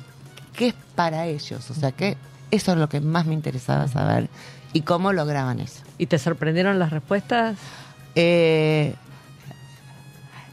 ¿Qué 0.53 0.69
es 0.69 0.75
para 0.95 1.25
ellos? 1.25 1.69
O 1.69 1.73
sea, 1.73 1.91
que 1.91 2.15
eso 2.51 2.71
es 2.71 2.77
lo 2.77 2.88
que 2.88 3.01
más 3.01 3.25
me 3.25 3.34
interesaba 3.34 3.89
saber. 3.89 4.29
¿Y 4.71 4.84
cómo 4.84 5.12
lograban 5.12 5.60
eso? 5.60 5.81
¿Y 5.97 6.05
te 6.05 6.17
sorprendieron 6.17 6.79
las 6.79 6.91
respuestas? 6.91 7.58
Eh, 8.15 8.95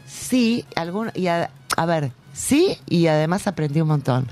sí, 0.04 0.66
algún, 0.74 1.12
y 1.14 1.28
a, 1.28 1.48
a 1.76 1.86
ver, 1.86 2.10
sí, 2.32 2.76
y 2.88 3.06
además 3.06 3.46
aprendí 3.46 3.80
un 3.80 3.86
montón. 3.88 4.26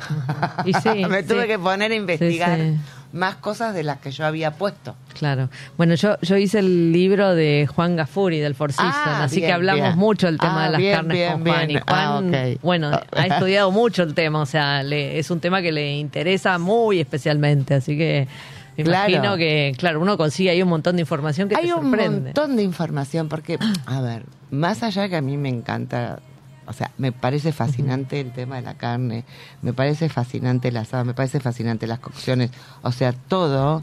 Y 0.64 0.74
sí, 0.74 1.04
Me 1.08 1.22
tuve 1.22 1.42
sí. 1.42 1.46
que 1.46 1.58
poner 1.60 1.92
a 1.92 1.94
investigar 1.94 2.58
sí. 2.58 2.76
Más 3.12 3.36
cosas 3.36 3.74
de 3.74 3.82
las 3.82 3.98
que 3.98 4.10
yo 4.12 4.24
había 4.24 4.52
puesto. 4.52 4.94
Claro. 5.18 5.48
Bueno, 5.76 5.94
yo, 5.96 6.16
yo 6.22 6.36
hice 6.36 6.60
el 6.60 6.92
libro 6.92 7.34
de 7.34 7.66
Juan 7.74 7.96
Gafuri, 7.96 8.38
del 8.38 8.54
Four 8.54 8.72
Seasons, 8.72 8.94
Ah, 9.04 9.24
así 9.24 9.36
bien, 9.36 9.48
que 9.48 9.52
hablamos 9.52 9.82
bien. 9.88 9.98
mucho 9.98 10.26
del 10.26 10.38
tema 10.38 10.62
Ah, 10.62 10.66
de 10.66 10.70
las 10.72 10.78
bien, 10.80 10.94
carnes 10.94 11.32
con 11.32 11.42
Juan. 11.44 11.70
Y 11.70 11.74
Juan, 11.74 11.84
Ah, 11.88 12.18
ok. 12.18 12.60
bueno, 12.62 12.90
ha 13.16 13.26
estudiado 13.26 13.70
mucho 13.72 14.02
el 14.04 14.14
tema, 14.14 14.40
o 14.40 14.46
sea, 14.46 14.82
le- 14.82 15.18
es 15.18 15.30
un 15.30 15.40
tema 15.40 15.60
que 15.62 15.72
le 15.72 15.96
interesa 15.96 16.58
muy 16.58 17.00
especialmente, 17.00 17.74
así 17.74 17.98
que 17.98 18.28
me 18.76 18.84
Claro. 18.84 19.10
imagino 19.10 19.36
que, 19.36 19.74
claro, 19.76 20.00
uno 20.00 20.16
consigue 20.16 20.50
ahí 20.50 20.62
un 20.62 20.68
montón 20.68 20.96
de 20.96 21.02
información 21.02 21.48
que 21.48 21.56
Hay 21.56 21.66
te 21.66 21.74
un 21.74 21.82
sorprende. 21.82 22.20
montón 22.26 22.56
de 22.56 22.62
información 22.62 23.28
porque, 23.28 23.58
a 23.86 24.00
ver, 24.00 24.22
más 24.50 24.82
allá 24.82 25.08
que 25.08 25.16
a 25.16 25.20
mí 25.20 25.36
me 25.36 25.48
encanta, 25.48 26.20
o 26.66 26.72
sea, 26.72 26.90
me 26.98 27.10
parece 27.12 27.52
fascinante 27.52 28.20
el 28.20 28.32
tema 28.32 28.56
de 28.56 28.62
la 28.62 28.74
carne, 28.74 29.24
me 29.62 29.72
parece 29.72 30.08
fascinante 30.08 30.68
el 30.68 30.76
asado, 30.76 31.04
me 31.04 31.14
parece 31.14 31.40
fascinante 31.40 31.86
las 31.86 31.98
cocciones, 31.98 32.50
o 32.82 32.92
sea, 32.92 33.12
todo. 33.12 33.82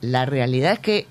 La 0.00 0.26
realidad 0.26 0.72
es 0.72 0.78
que, 0.80 1.06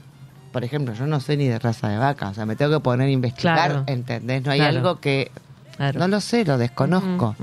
por 0.52 0.64
ejemplo, 0.64 0.94
yo 0.94 1.08
no 1.08 1.20
sé 1.20 1.38
ni 1.38 1.48
de 1.48 1.58
raza 1.60 1.88
de 1.90 1.98
vaca, 1.98 2.30
o 2.30 2.34
sea, 2.34 2.46
me 2.46 2.56
tengo 2.56 2.72
que 2.78 2.84
poner 2.84 3.08
a 3.08 3.12
investigar, 3.12 3.56
Claro. 3.70 3.84
¿entendés? 3.88 4.44
No 4.46 4.52
hay 4.52 4.60
Claro. 4.60 4.78
algo 4.78 5.00
que 5.00 5.32
Claro. 5.78 6.00
no 6.00 6.08
lo 6.08 6.22
sé, 6.22 6.46
lo 6.46 6.58
desconozco. 6.58 7.36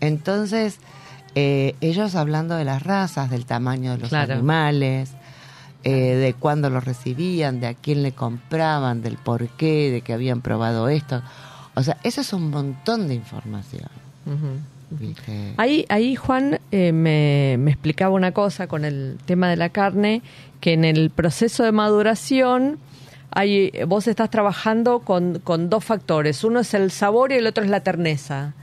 Entonces, 0.00 0.78
eh, 1.34 1.74
ellos 1.80 2.14
hablando 2.14 2.56
de 2.56 2.64
las 2.64 2.82
razas, 2.82 3.30
del 3.30 3.46
tamaño 3.46 3.92
de 3.92 3.98
los 3.98 4.10
animales, 4.12 5.10
eh, 5.84 6.14
de 6.16 6.34
cuándo 6.34 6.70
los 6.70 6.84
recibían, 6.84 7.60
de 7.60 7.68
a 7.68 7.74
quién 7.74 8.02
le 8.02 8.12
compraban, 8.12 9.02
del 9.02 9.16
por 9.16 9.48
qué, 9.48 9.90
de 9.90 10.00
que 10.02 10.12
habían 10.12 10.40
probado 10.40 10.88
esto. 10.88 11.22
O 11.74 11.82
sea, 11.82 11.96
eso 12.02 12.20
es 12.20 12.32
un 12.32 12.50
montón 12.50 13.08
de 13.08 13.14
información. 13.14 13.88
Ahí, 15.56 15.84
ahí 15.88 16.14
Juan 16.14 16.60
eh, 16.70 16.92
me, 16.92 17.56
me 17.58 17.70
explicaba 17.72 18.14
una 18.14 18.32
cosa 18.32 18.66
con 18.66 18.84
el 18.84 19.18
tema 19.26 19.48
de 19.48 19.56
la 19.56 19.68
carne, 19.70 20.22
que 20.60 20.72
en 20.72 20.84
el 20.84 21.10
proceso 21.10 21.64
de 21.64 21.72
maduración 21.72 22.78
hay, 23.30 23.72
vos 23.86 24.06
estás 24.06 24.30
trabajando 24.30 25.00
con, 25.00 25.40
con 25.40 25.68
dos 25.68 25.84
factores. 25.84 26.44
Uno 26.44 26.60
es 26.60 26.72
el 26.74 26.90
sabor 26.90 27.32
y 27.32 27.36
el 27.36 27.46
otro 27.46 27.64
es 27.64 27.70
la 27.70 27.80
terneza. 27.80 28.54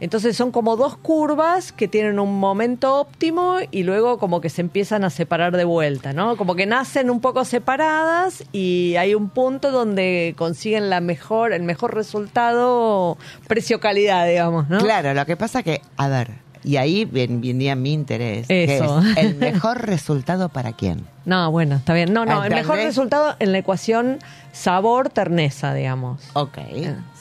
Entonces 0.00 0.36
son 0.36 0.50
como 0.50 0.76
dos 0.76 0.96
curvas 0.96 1.72
que 1.72 1.88
tienen 1.88 2.18
un 2.18 2.38
momento 2.38 3.00
óptimo 3.00 3.58
y 3.70 3.84
luego 3.84 4.18
como 4.18 4.40
que 4.40 4.50
se 4.50 4.60
empiezan 4.60 5.04
a 5.04 5.10
separar 5.10 5.56
de 5.56 5.64
vuelta, 5.64 6.12
¿no? 6.12 6.36
Como 6.36 6.54
que 6.56 6.66
nacen 6.66 7.10
un 7.10 7.20
poco 7.20 7.44
separadas 7.44 8.44
y 8.52 8.96
hay 8.96 9.14
un 9.14 9.28
punto 9.28 9.70
donde 9.70 10.34
consiguen 10.36 10.90
la 10.90 11.00
mejor, 11.00 11.52
el 11.52 11.62
mejor 11.62 11.94
resultado 11.94 13.16
precio-calidad, 13.46 14.26
digamos, 14.26 14.68
¿no? 14.68 14.78
Claro, 14.78 15.14
lo 15.14 15.24
que 15.26 15.36
pasa 15.36 15.62
que, 15.62 15.80
a 15.96 16.08
ver, 16.08 16.43
y 16.64 16.76
ahí 16.76 17.04
ven- 17.04 17.40
venía 17.40 17.76
mi 17.76 17.92
interés. 17.92 18.46
que 18.48 18.76
Eso. 18.76 18.98
es 19.00 19.16
el 19.18 19.34
mejor 19.36 19.86
resultado 19.86 20.48
para 20.48 20.72
quién. 20.72 21.04
No, 21.26 21.50
bueno, 21.50 21.76
está 21.76 21.94
bien. 21.94 22.12
No, 22.12 22.24
no, 22.26 22.42
el 22.44 22.52
mejor 22.54 22.76
resultado 22.76 23.36
en 23.38 23.52
la 23.52 23.58
ecuación 23.58 24.18
sabor-terneza, 24.52 25.72
digamos. 25.74 26.20
Ok. 26.34 26.58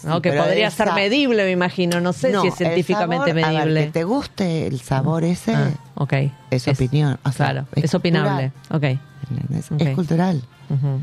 ¿no? 0.03 0.15
sí, 0.15 0.21
que 0.21 0.32
podría 0.34 0.67
esa- 0.67 0.86
ser 0.86 0.93
medible, 0.93 1.43
me 1.45 1.51
imagino. 1.51 2.01
No 2.01 2.12
sé 2.13 2.32
No, 2.32 2.41
si 2.41 2.47
es 2.47 2.53
el 2.53 2.67
científicamente 2.67 3.32
sabor, 3.32 3.43
a 3.43 3.49
ver, 3.51 3.58
medible. 3.60 3.86
que 3.86 3.91
te 3.91 4.03
guste 4.03 4.67
el 4.67 4.79
sabor 4.82 5.23
ese, 5.23 5.53
Ah, 5.56 5.69
ok. 5.95 6.13
es 6.51 6.67
opinión, 6.67 7.17
o 7.23 7.32
sea, 7.32 7.51
claro, 7.51 7.67
es 7.75 7.86
es, 7.86 7.93
opinable. 7.95 8.51
Ok. 8.71 8.84
¿entendés? 9.29 9.71
Ok. 9.71 9.82
es 9.82 9.95
cultural. 9.95 10.41
Ujú. 10.69 10.99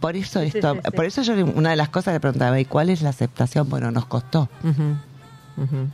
Por 0.00 0.16
eso 0.16 0.40
esto, 0.40 0.74
sí, 0.74 0.80
sí. 0.82 0.90
por 0.92 1.04
eso 1.04 1.22
yo 1.22 1.34
una 1.44 1.70
de 1.70 1.76
las 1.76 1.90
cosas 1.90 2.14
le 2.14 2.20
preguntaba, 2.20 2.58
¿y 2.58 2.64
cuál 2.64 2.88
es 2.88 3.02
la 3.02 3.10
aceptación? 3.10 3.68
Bueno, 3.68 3.90
nos 3.90 4.06
costó. 4.06 4.48
Ujú. 4.64 4.96
Ujú. 5.62 5.88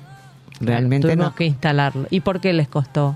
Realmente 0.61 1.09
Tuvimos 1.09 1.27
no. 1.29 1.35
que 1.35 1.45
instalarlo. 1.45 2.07
¿Y 2.11 2.21
por 2.21 2.41
qué 2.41 2.53
les 2.53 2.69
costó? 2.69 3.15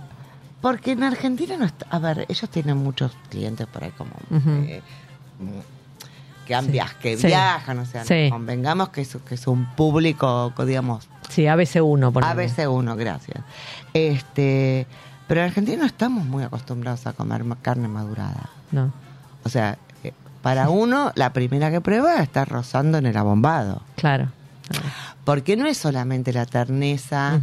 Porque 0.61 0.92
en 0.92 1.03
Argentina 1.03 1.57
no 1.57 1.64
está, 1.64 1.87
a 1.90 1.98
ver, 1.98 2.26
ellos 2.29 2.50
tienen 2.50 2.76
muchos 2.76 3.12
clientes 3.31 3.66
por 3.66 3.83
ahí 3.85 3.92
como 3.96 4.11
eh, 4.31 4.83
mm, 5.38 6.46
que 6.46 6.55
han 6.55 6.66
Sí. 6.66 6.72
viaj- 6.72 6.94
que 7.00 7.16
Sí. 7.16 7.26
viajan, 7.29 7.79
o 7.79 7.87
sea, 7.87 8.05
Sí. 8.05 8.29
convengamos 8.31 8.90
que 8.90 9.00
es, 9.00 9.16
que 9.26 9.35
es 9.37 9.46
un 9.46 9.64
público, 9.74 10.53
digamos, 10.66 11.09
Sí, 11.31 11.46
ABC1, 11.46 12.12
por 12.12 12.24
ABC1, 12.24 12.94
gracias. 12.96 13.38
Este, 13.94 14.87
pero 15.29 15.40
en 15.40 15.46
Argentina 15.46 15.79
no 15.79 15.87
estamos 15.87 16.24
muy 16.24 16.42
acostumbrados 16.42 17.07
a 17.07 17.12
comer 17.12 17.42
carne 17.62 17.88
madurada. 17.88 18.50
No, 18.72 18.92
O 19.44 19.48
sea, 19.48 19.79
eh, 20.05 20.12
para 20.42 20.68
uno, 20.68 21.12
la 21.14 21.33
primera 21.33 21.70
que 21.70 21.81
prueba 21.81 22.16
está 22.16 22.44
rozando 22.44 22.98
en 22.98 23.07
el 23.07 23.16
abombado. 23.16 23.81
claro. 23.96 24.29
Porque 25.25 25.57
no 25.57 25.67
es 25.67 25.77
solamente 25.79 26.33
la 26.33 26.47
terneza 26.47 27.41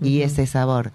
y 0.00 0.22
ese 0.22 0.46
sabor. 0.46 0.92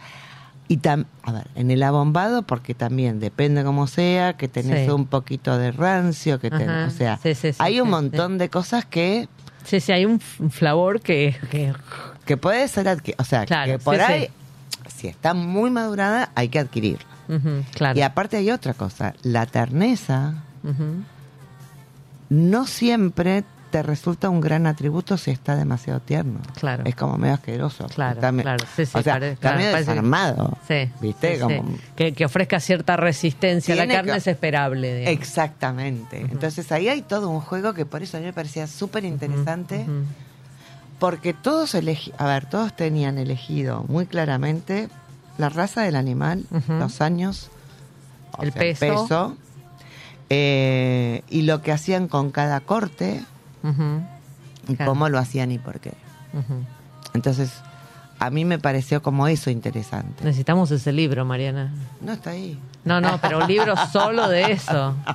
Y 0.67 0.77
tam, 0.77 1.05
a 1.21 1.31
ver, 1.31 1.47
en 1.55 1.69
el 1.69 1.83
abombado, 1.83 2.41
porque 2.41 2.73
también 2.73 3.19
depende 3.19 3.63
cómo 3.63 3.85
sea, 3.85 4.33
que 4.33 4.47
tenés 4.47 4.85
Sí. 4.85 4.91
un 4.91 5.05
poquito 5.05 5.57
de 5.59 5.71
rancio, 5.71 6.39
que 6.39 6.47
Ajá, 6.47 6.85
o 6.87 6.89
sea, 6.89 7.17
sí, 7.21 7.35
sí, 7.35 7.51
sí, 7.53 7.57
hay 7.59 7.79
un 7.81 7.89
montón 7.91 8.37
de 8.39 8.49
cosas 8.49 8.83
que, 8.85 9.27
Sí, 9.63 9.79
sí, 9.79 9.91
hay 9.91 10.05
un 10.05 10.19
flavor 10.19 11.01
que... 11.01 11.35
que- 11.51 11.73
que 12.25 12.37
puede 12.37 12.67
ser, 12.67 12.87
adqui- 12.87 13.13
o 13.19 13.23
sea, 13.23 13.45
Claro, 13.45 13.73
que 13.73 13.79
por 13.79 13.95
sí, 13.97 14.01
ahí, 14.01 14.29
si 14.87 15.07
está 15.07 15.33
muy 15.35 15.69
madurada, 15.69 16.31
hay 16.35 16.49
que 16.49 16.57
adquirirla. 16.59 17.05
Claro. 17.75 17.97
Y 17.99 18.01
aparte 18.01 18.37
hay 18.37 18.49
otra 18.51 18.73
cosa, 18.73 19.13
la 19.23 19.45
terneza 19.45 20.33
no 22.29 22.65
siempre 22.67 23.43
te 23.75 23.83
resulta 23.83 24.29
un 24.29 24.39
gran 24.39 24.67
atributo 24.67 25.17
si 25.17 25.31
está 25.31 25.57
demasiado 25.57 25.99
tierno. 25.99 26.39
Claro. 26.57 26.83
Es 26.85 26.95
como 26.95 27.17
medio 27.17 27.33
asqueroso. 27.33 27.87
Claro, 27.87 28.13
Está 28.21 28.31
claro. 28.31 28.65
Sí, 28.73 28.85
sí, 28.85 28.97
o 28.97 29.01
sea, 29.03 29.13
pare- 29.15 29.31
está 29.31 29.41
claro, 29.41 29.57
medio 29.57 29.71
parece- 29.73 29.89
desarmado. 29.91 30.57
Sí. 30.65 30.89
¿Viste? 31.01 31.39
Como-. 31.39 31.77
Que, 31.93 32.13
que 32.13 32.23
ofrezca 32.23 32.61
cierta 32.61 32.95
resistencia 32.95 33.73
a 33.73 33.77
la 33.77 33.85
carne 33.87 34.13
que- 34.13 34.17
es 34.19 34.27
esperable. 34.27 34.99
digamos. 34.99 35.19
Exactamente. 35.19 36.21
Entonces 36.21 36.71
ahí 36.71 36.87
hay 36.87 37.01
todo 37.01 37.27
un 37.29 37.41
juego 37.41 37.73
que 37.73 37.85
por 37.85 38.01
eso 38.01 38.15
a 38.15 38.21
mí 38.21 38.27
me 38.27 38.31
parecía 38.31 38.65
súper 38.67 39.03
interesante. 39.03 39.85
Porque 40.97 41.33
todos 41.33 41.75
elegi 41.75 42.13
a 42.17 42.25
ver, 42.27 42.45
todos 42.45 42.73
tenían 42.77 43.17
elegido 43.17 43.83
muy 43.89 44.05
claramente 44.05 44.87
la 45.37 45.49
raza 45.49 45.81
del 45.81 45.97
animal, 45.97 46.45
los 46.69 47.01
años, 47.01 47.49
El 48.39 48.53
sea, 48.53 48.61
peso. 48.61 49.35
eh, 50.29 51.23
y 51.29 51.41
lo 51.41 51.61
que 51.61 51.73
hacían 51.73 52.07
con 52.07 52.31
cada 52.31 52.61
corte 52.61 53.21
Y 54.67 54.75
Claro. 54.75 54.91
cómo 54.91 55.09
lo 55.09 55.19
hacían 55.19 55.51
y 55.51 55.59
por 55.59 55.79
qué. 55.79 55.93
Entonces, 57.13 57.51
a 58.19 58.29
mí 58.29 58.45
me 58.45 58.59
pareció 58.59 59.01
como 59.01 59.27
eso 59.27 59.49
interesante. 59.49 60.23
Necesitamos 60.23 60.71
ese 60.71 60.91
libro, 60.91 61.23
Mariana. 61.25 61.71
No 62.01 62.13
está 62.13 62.31
ahí. 62.31 62.59
No, 62.83 62.99
no, 63.01 63.19
pero 63.21 63.39
un 63.39 63.47
libro 63.47 63.75
solo 63.91 64.27
de 64.29 64.51
eso. 64.53 64.95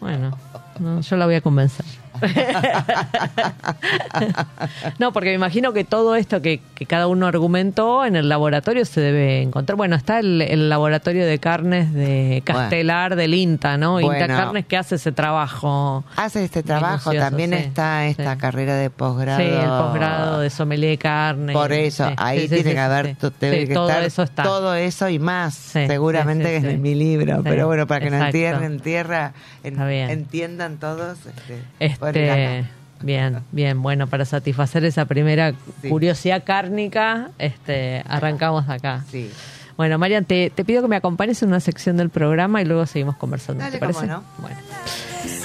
Bueno, 0.00 0.36
no, 0.78 1.00
yo 1.00 1.16
la 1.16 1.26
voy 1.26 1.34
a 1.34 1.40
convencer. 1.40 1.84
No, 4.98 5.12
porque 5.12 5.30
me 5.30 5.34
imagino 5.34 5.72
que 5.72 5.84
todo 5.84 6.16
esto 6.16 6.42
que, 6.42 6.60
que 6.74 6.86
cada 6.86 7.06
uno 7.06 7.26
argumentó 7.26 8.04
en 8.04 8.16
el 8.16 8.28
laboratorio 8.28 8.84
se 8.84 9.00
debe 9.00 9.42
encontrar. 9.42 9.76
Bueno, 9.76 9.96
está 9.96 10.18
el, 10.18 10.42
el 10.42 10.68
laboratorio 10.68 11.26
de 11.26 11.38
carnes 11.38 11.92
de 11.92 12.42
Castelar 12.44 13.16
del 13.16 13.34
INTA, 13.34 13.76
¿no? 13.76 14.00
INTA 14.00 14.16
Bueno. 14.16 14.36
Carnes 14.36 14.66
que 14.66 14.76
hace 14.76 14.96
ese 14.96 15.12
trabajo. 15.12 16.04
Hace 16.16 16.44
este 16.44 16.62
trabajo, 16.62 17.12
también 17.12 17.50
sí, 17.50 17.56
está 17.56 18.06
esta 18.06 18.32
sí. 18.34 18.38
carrera 18.38 18.74
de 18.76 18.90
posgrado. 18.90 19.38
Sí, 19.40 19.46
el 19.46 19.68
posgrado 19.68 20.40
de 20.40 20.50
sommelier 20.50 20.90
de 20.92 20.98
carne. 20.98 21.52
Por 21.52 21.72
eso, 21.72 22.08
Sí, 22.08 22.14
ahí 22.16 22.48
tiene 22.48 22.72
que 22.72 22.78
haber 22.78 23.16
debe 23.40 23.66
que 23.68 23.74
todo 23.74 23.88
estar 23.88 24.02
eso 24.04 24.22
está. 24.22 24.42
todo 24.42 24.74
eso 24.74 25.08
y 25.08 25.18
más, 25.18 25.54
seguramente 25.54 26.44
que 26.44 26.56
es 26.56 26.62
de 26.62 26.76
mi 26.78 26.94
libro, 26.94 27.40
pero 27.42 27.66
bueno, 27.66 27.86
para 27.86 28.00
que 28.00 28.06
exacto. 28.06 28.26
entierren 28.26 28.64
en 28.72 28.80
tierra, 28.80 29.32
en- 29.64 29.78
entiendan 30.10 30.78
todos. 30.78 31.18
Este, 31.26 31.62
por 32.12 32.22
ir 32.22 32.30
acá. 32.30 32.68
bien, 33.02 33.38
bien, 33.52 33.82
bueno, 33.82 34.06
para 34.06 34.24
satisfacer 34.24 34.84
esa 34.84 35.04
primera 35.04 35.52
Sí. 35.82 35.88
curiosidad 35.88 36.42
cárnica, 36.44 37.30
este, 37.38 38.02
arrancamos 38.08 38.68
acá. 38.68 39.04
Sí. 39.10 39.30
Bueno, 39.76 39.96
Marian, 39.98 40.24
te, 40.24 40.50
te 40.50 40.64
pido 40.64 40.82
que 40.82 40.88
me 40.88 40.96
acompañes 40.96 41.40
en 41.42 41.50
una 41.50 41.60
sección 41.60 41.96
del 41.96 42.10
programa 42.10 42.60
y 42.60 42.64
luego 42.64 42.84
seguimos 42.86 43.16
conversando. 43.16 43.60
Dale, 43.62 43.72
¿Te 43.74 43.78
parece? 43.78 44.00
cómo 44.00 44.12
no. 44.12 44.24
Bueno, 44.38 44.56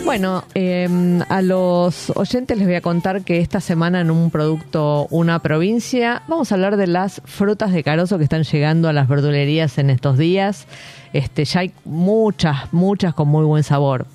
Bueno, 0.05 0.43
eh, 0.53 0.87
a 1.29 1.41
los 1.41 2.11
oyentes 2.15 2.57
les 2.57 2.67
voy 2.67 2.75
a 2.75 2.81
contar 2.81 3.23
que 3.23 3.39
esta 3.39 3.61
semana 3.61 4.01
en 4.01 4.11
un 4.11 4.31
producto 4.31 5.07
Una 5.09 5.39
Provincia 5.39 6.23
vamos 6.27 6.51
a 6.51 6.55
hablar 6.55 6.75
de 6.77 6.87
las 6.87 7.21
frutas 7.25 7.71
de 7.71 7.83
carozo 7.83 8.17
que 8.17 8.25
están 8.25 8.43
llegando 8.43 8.89
a 8.89 8.93
las 8.93 9.07
verdulerías 9.07 9.77
en 9.77 9.89
estos 9.89 10.17
días. 10.17 10.67
Este, 11.13 11.45
ya 11.45 11.61
hay 11.61 11.71
muchas, 11.85 12.73
muchas 12.73 13.13
con 13.13 13.29
muy 13.29 13.45
buen 13.45 13.63
sabor. 13.63 14.05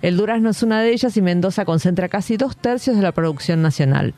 El 0.00 0.16
durazno 0.16 0.50
es 0.50 0.62
una 0.62 0.80
de 0.80 0.92
ellas 0.92 1.16
y 1.16 1.22
Mendoza 1.22 1.64
concentra 1.64 2.08
casi 2.08 2.36
dos 2.36 2.56
tercios 2.56 2.96
de 2.96 3.02
la 3.02 3.12
producción 3.12 3.62
nacional. 3.62 4.14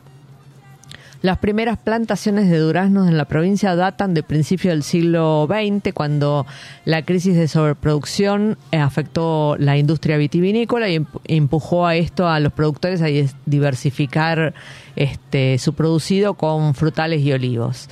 Las 1.24 1.38
primeras 1.38 1.78
plantaciones 1.78 2.50
de 2.50 2.58
duraznos 2.58 3.08
en 3.08 3.16
la 3.16 3.24
provincia 3.24 3.74
datan 3.74 4.12
de 4.12 4.22
principios 4.22 4.72
del 4.74 4.82
siglo 4.82 5.48
XX, 5.48 5.94
cuando 5.94 6.44
la 6.84 7.00
crisis 7.00 7.34
de 7.34 7.48
sobreproducción 7.48 8.58
eh, 8.72 8.76
afectó 8.76 9.56
la 9.58 9.78
industria 9.78 10.18
vitivinícola 10.18 10.86
y 10.90 10.98
emp- 10.98 11.20
empujó 11.24 11.86
a 11.86 11.96
esto 11.96 12.28
a 12.28 12.40
los 12.40 12.52
productores 12.52 13.00
a 13.00 13.06
diversificar 13.46 14.52
este, 14.96 15.56
su 15.56 15.72
producido 15.72 16.34
con 16.34 16.74
frutales 16.74 17.22
y 17.22 17.32
olivos. 17.32 17.88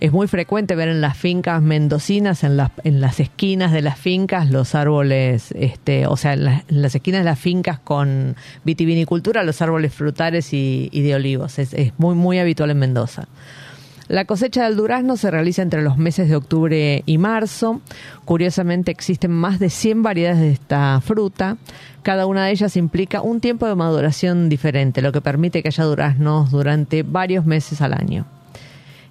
Es 0.00 0.12
muy 0.12 0.28
frecuente 0.28 0.74
ver 0.76 0.88
en 0.88 1.02
las 1.02 1.16
fincas 1.18 1.60
mendocinas, 1.60 2.42
en 2.42 2.56
las, 2.56 2.70
en 2.84 3.02
las 3.02 3.20
esquinas 3.20 3.70
de 3.70 3.82
las 3.82 3.98
fincas, 3.98 4.50
los 4.50 4.74
árboles, 4.74 5.52
este, 5.52 6.06
o 6.06 6.16
sea, 6.16 6.32
en, 6.32 6.44
las- 6.68 6.94
esquinas 6.94 7.20
de 7.20 7.24
las 7.26 7.38
fincas 7.38 7.78
con 7.78 8.34
vitivinicultura, 8.64 9.42
los 9.42 9.60
árboles 9.60 9.92
frutales 9.92 10.54
y, 10.54 10.88
y 10.90 11.02
de 11.02 11.14
olivos. 11.14 11.58
Es, 11.58 11.74
es 11.74 11.92
muy, 11.98 12.14
muy 12.14 12.38
habitual 12.38 12.70
en 12.70 12.78
Mendoza. 12.78 13.28
La 14.08 14.24
cosecha 14.24 14.64
del 14.64 14.74
durazno 14.74 15.16
se 15.18 15.30
realiza 15.30 15.60
entre 15.62 15.82
los 15.82 15.98
meses 15.98 16.28
de 16.30 16.34
octubre 16.34 17.02
y 17.04 17.18
marzo. 17.18 17.80
Curiosamente 18.24 18.90
existen 18.90 19.30
más 19.30 19.58
de 19.60 19.68
100 19.70 20.02
variedades 20.02 20.40
de 20.40 20.50
esta 20.52 21.00
fruta. 21.02 21.58
Cada 22.02 22.24
una 22.26 22.46
de 22.46 22.52
ellas 22.52 22.74
implica 22.76 23.20
un 23.20 23.40
tiempo 23.40 23.66
de 23.68 23.74
maduración 23.74 24.48
diferente, 24.48 25.02
lo 25.02 25.12
que 25.12 25.20
permite 25.20 25.62
que 25.62 25.68
haya 25.68 25.84
duraznos 25.84 26.50
durante 26.50 27.02
varios 27.02 27.44
meses 27.44 27.82
al 27.82 27.92
año 27.92 28.24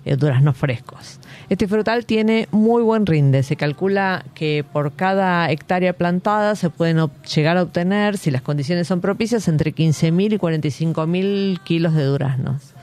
eh, 0.09 0.15
duraznos 0.15 0.57
frescos. 0.57 1.19
Este 1.49 1.67
frutal 1.67 2.05
tiene 2.05 2.47
muy 2.51 2.81
buen 2.81 3.05
rinde. 3.05 3.43
Se 3.43 3.55
calcula 3.55 4.25
que 4.33 4.65
por 4.71 4.93
cada 4.93 5.49
hectárea 5.51 5.93
plantada 5.93 6.55
se 6.55 6.69
pueden 6.69 7.09
llegar 7.35 7.57
a 7.57 7.63
obtener, 7.63 8.17
si 8.17 8.31
las 8.31 8.41
condiciones 8.41 8.87
son 8.87 9.01
propicias, 9.01 9.47
entre 9.47 9.73
15.000 9.73 10.33
y 10.33 10.37
45.000 10.37 11.59
kilos 11.63 11.93
de 11.93 12.03
duraznos. 12.05 12.73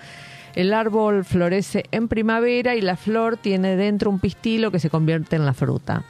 El 0.54 0.72
árbol 0.72 1.24
florece 1.24 1.84
en 1.90 2.08
primavera 2.08 2.76
y 2.76 2.80
la 2.80 2.96
flor 2.96 3.36
tiene 3.36 3.76
dentro 3.76 4.08
un 4.08 4.20
pistilo 4.20 4.70
que 4.70 4.78
se 4.78 4.88
convierte 4.88 5.36
en 5.36 5.44
la 5.44 5.52
fruta. 5.52 6.04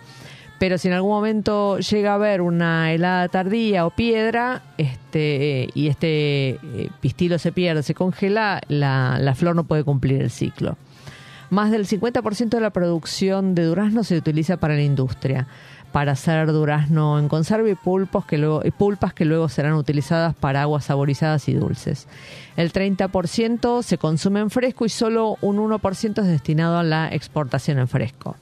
Pero 0.59 0.79
si 0.79 0.88
en 0.88 0.94
algún 0.94 1.11
momento 1.11 1.79
llega 1.79 2.12
a 2.12 2.14
haber 2.14 2.40
una 2.40 2.92
helada 2.92 3.29
tardía 3.29 3.87
o 3.87 3.90
piedra 3.90 4.62
este, 4.79 5.68
y 5.74 5.88
este 5.88 6.59
eh, 6.62 6.90
pistilo 7.00 7.38
se 7.38 7.52
pierde, 7.52 7.83
se 7.83 7.94
congela, 7.94 8.61
la, 8.68 9.18
la 9.20 9.35
flor 9.35 9.57
no 9.57 9.64
puede 9.64 9.85
cumplir 9.85 10.22
el 10.22 10.31
ciclo. 10.31 10.76
Más 11.51 11.71
del 11.71 11.87
50% 11.87 12.49
de 12.49 12.61
la 12.61 12.71
producción 12.71 13.55
de 13.55 13.65
durazno 13.65 14.03
se 14.05 14.17
utiliza 14.17 14.57
para 14.57 14.75
la 14.75 14.83
industria, 14.83 15.47
para 15.93 16.13
hacer 16.13 16.53
durazno 16.53 17.19
en 17.19 17.29
conserva 17.29 17.71
y, 17.71 17.75
pulpos 17.75 18.27
que 18.27 18.37
luego, 18.37 18.63
y 18.65 18.71
pulpas 18.71 19.15
que 19.15 19.25
luego 19.25 19.49
serán 19.49 19.75
utilizadas 19.75 20.35
para 20.35 20.63
aguas 20.63 20.87
saborizadas 20.87 21.49
y 21.49 21.55
dulces. 21.55 22.09
El 22.57 22.73
30% 22.73 23.83
se 23.83 23.97
consume 23.99 24.41
en 24.41 24.51
fresco 24.51 24.85
y 24.85 24.89
solo 24.89 25.39
un 25.41 25.59
1% 25.59 26.23
es 26.23 26.29
destinado 26.29 26.79
a 26.79 26.83
la 26.83 27.09
exportación 27.09 27.79
en 27.79 27.89
fresco. 27.89 28.37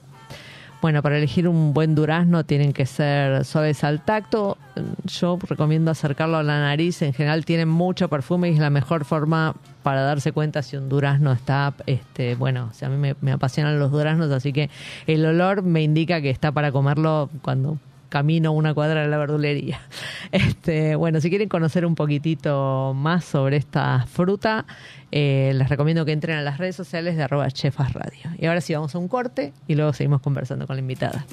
Bueno, 0.85 1.01
para 1.01 1.17
elegir 1.17 1.49
un 1.49 1.73
buen 1.73 1.95
durazno 1.95 2.45
tienen 2.45 2.75
que 2.75 2.85
ser 2.85 3.47
suaves 3.47 3.85
al 3.85 4.05
tacto. 4.05 4.59
Yo 5.07 5.39
recomiendo 5.49 5.91
acercarlo 5.91 6.37
a 6.37 6.43
la 6.43 6.61
nariz. 6.61 7.01
En 7.01 7.15
general 7.15 7.47
tienen 7.47 7.71
mucho 7.71 8.11
perfume 8.11 8.51
y 8.51 8.53
es 8.53 8.59
la 8.59 8.69
mejor 8.69 9.07
forma 9.07 9.55
para 9.83 10.03
darse 10.03 10.33
cuenta 10.33 10.61
si 10.61 10.77
un 10.77 10.91
durazno 10.91 11.33
está, 11.33 11.73
este, 11.87 12.35
bueno, 12.35 12.71
o 12.71 12.85
a 12.85 12.89
mí 12.91 13.15
me 13.19 13.33
apasionan 13.33 13.79
los 13.79 13.93
duraznos, 13.93 14.31
así 14.31 14.53
que 14.53 14.69
el 15.07 15.25
olor 15.25 15.63
me 15.63 15.83
indica 15.83 16.21
que 16.21 16.29
está 16.29 16.53
para 16.53 16.71
comerlo 16.71 17.31
cuando 17.41 17.79
camino 18.15 18.53
una 18.53 18.73
cuadra 18.75 19.03
de 19.03 19.09
la 19.09 19.19
verdulería. 19.19 19.81
Este, 20.31 20.97
bueno, 20.97 21.21
si 21.21 21.31
quieren 21.31 21.49
conocer 21.49 21.87
un 21.87 21.95
poquitito 21.95 22.93
más 22.95 23.25
sobre 23.25 23.57
esta 23.57 24.05
fruta, 24.07 24.67
eh, 25.13 25.53
les 25.55 25.69
recomiendo 25.69 26.05
que 26.05 26.11
entren 26.11 26.39
a 26.39 26.43
las 26.43 26.59
redes 26.59 26.75
sociales 26.75 27.17
de 27.17 27.23
arroba 27.23 27.49
chefas 27.51 27.93
radio. 27.93 28.31
Y 28.39 28.47
ahora 28.47 28.61
sí 28.61 28.75
vamos 28.75 28.95
a 28.95 28.99
un 28.99 29.07
corte 29.07 29.53
y 29.69 29.77
luego 29.77 29.93
seguimos 29.93 30.21
conversando 30.23 30.67
con 30.67 30.77
la 30.77 30.81
invitada. 30.81 31.25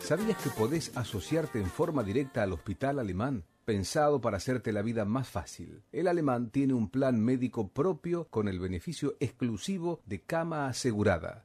¿Sabías 0.00 0.36
que 0.42 0.50
podés 0.50 0.96
asociarte 0.96 1.58
en 1.60 1.66
forma 1.66 2.02
directa 2.02 2.42
al 2.42 2.52
Hospital 2.52 2.98
Alemán? 2.98 3.44
Pensado 3.68 4.22
para 4.22 4.38
hacerte 4.38 4.72
la 4.72 4.80
vida 4.80 5.04
más 5.04 5.28
fácil. 5.28 5.82
El 5.92 6.08
Alemán 6.08 6.48
tiene 6.48 6.72
un 6.72 6.88
plan 6.88 7.20
médico 7.20 7.68
propio 7.68 8.26
con 8.30 8.48
el 8.48 8.60
beneficio 8.60 9.18
exclusivo 9.20 10.00
de 10.06 10.22
cama 10.22 10.68
asegurada, 10.68 11.44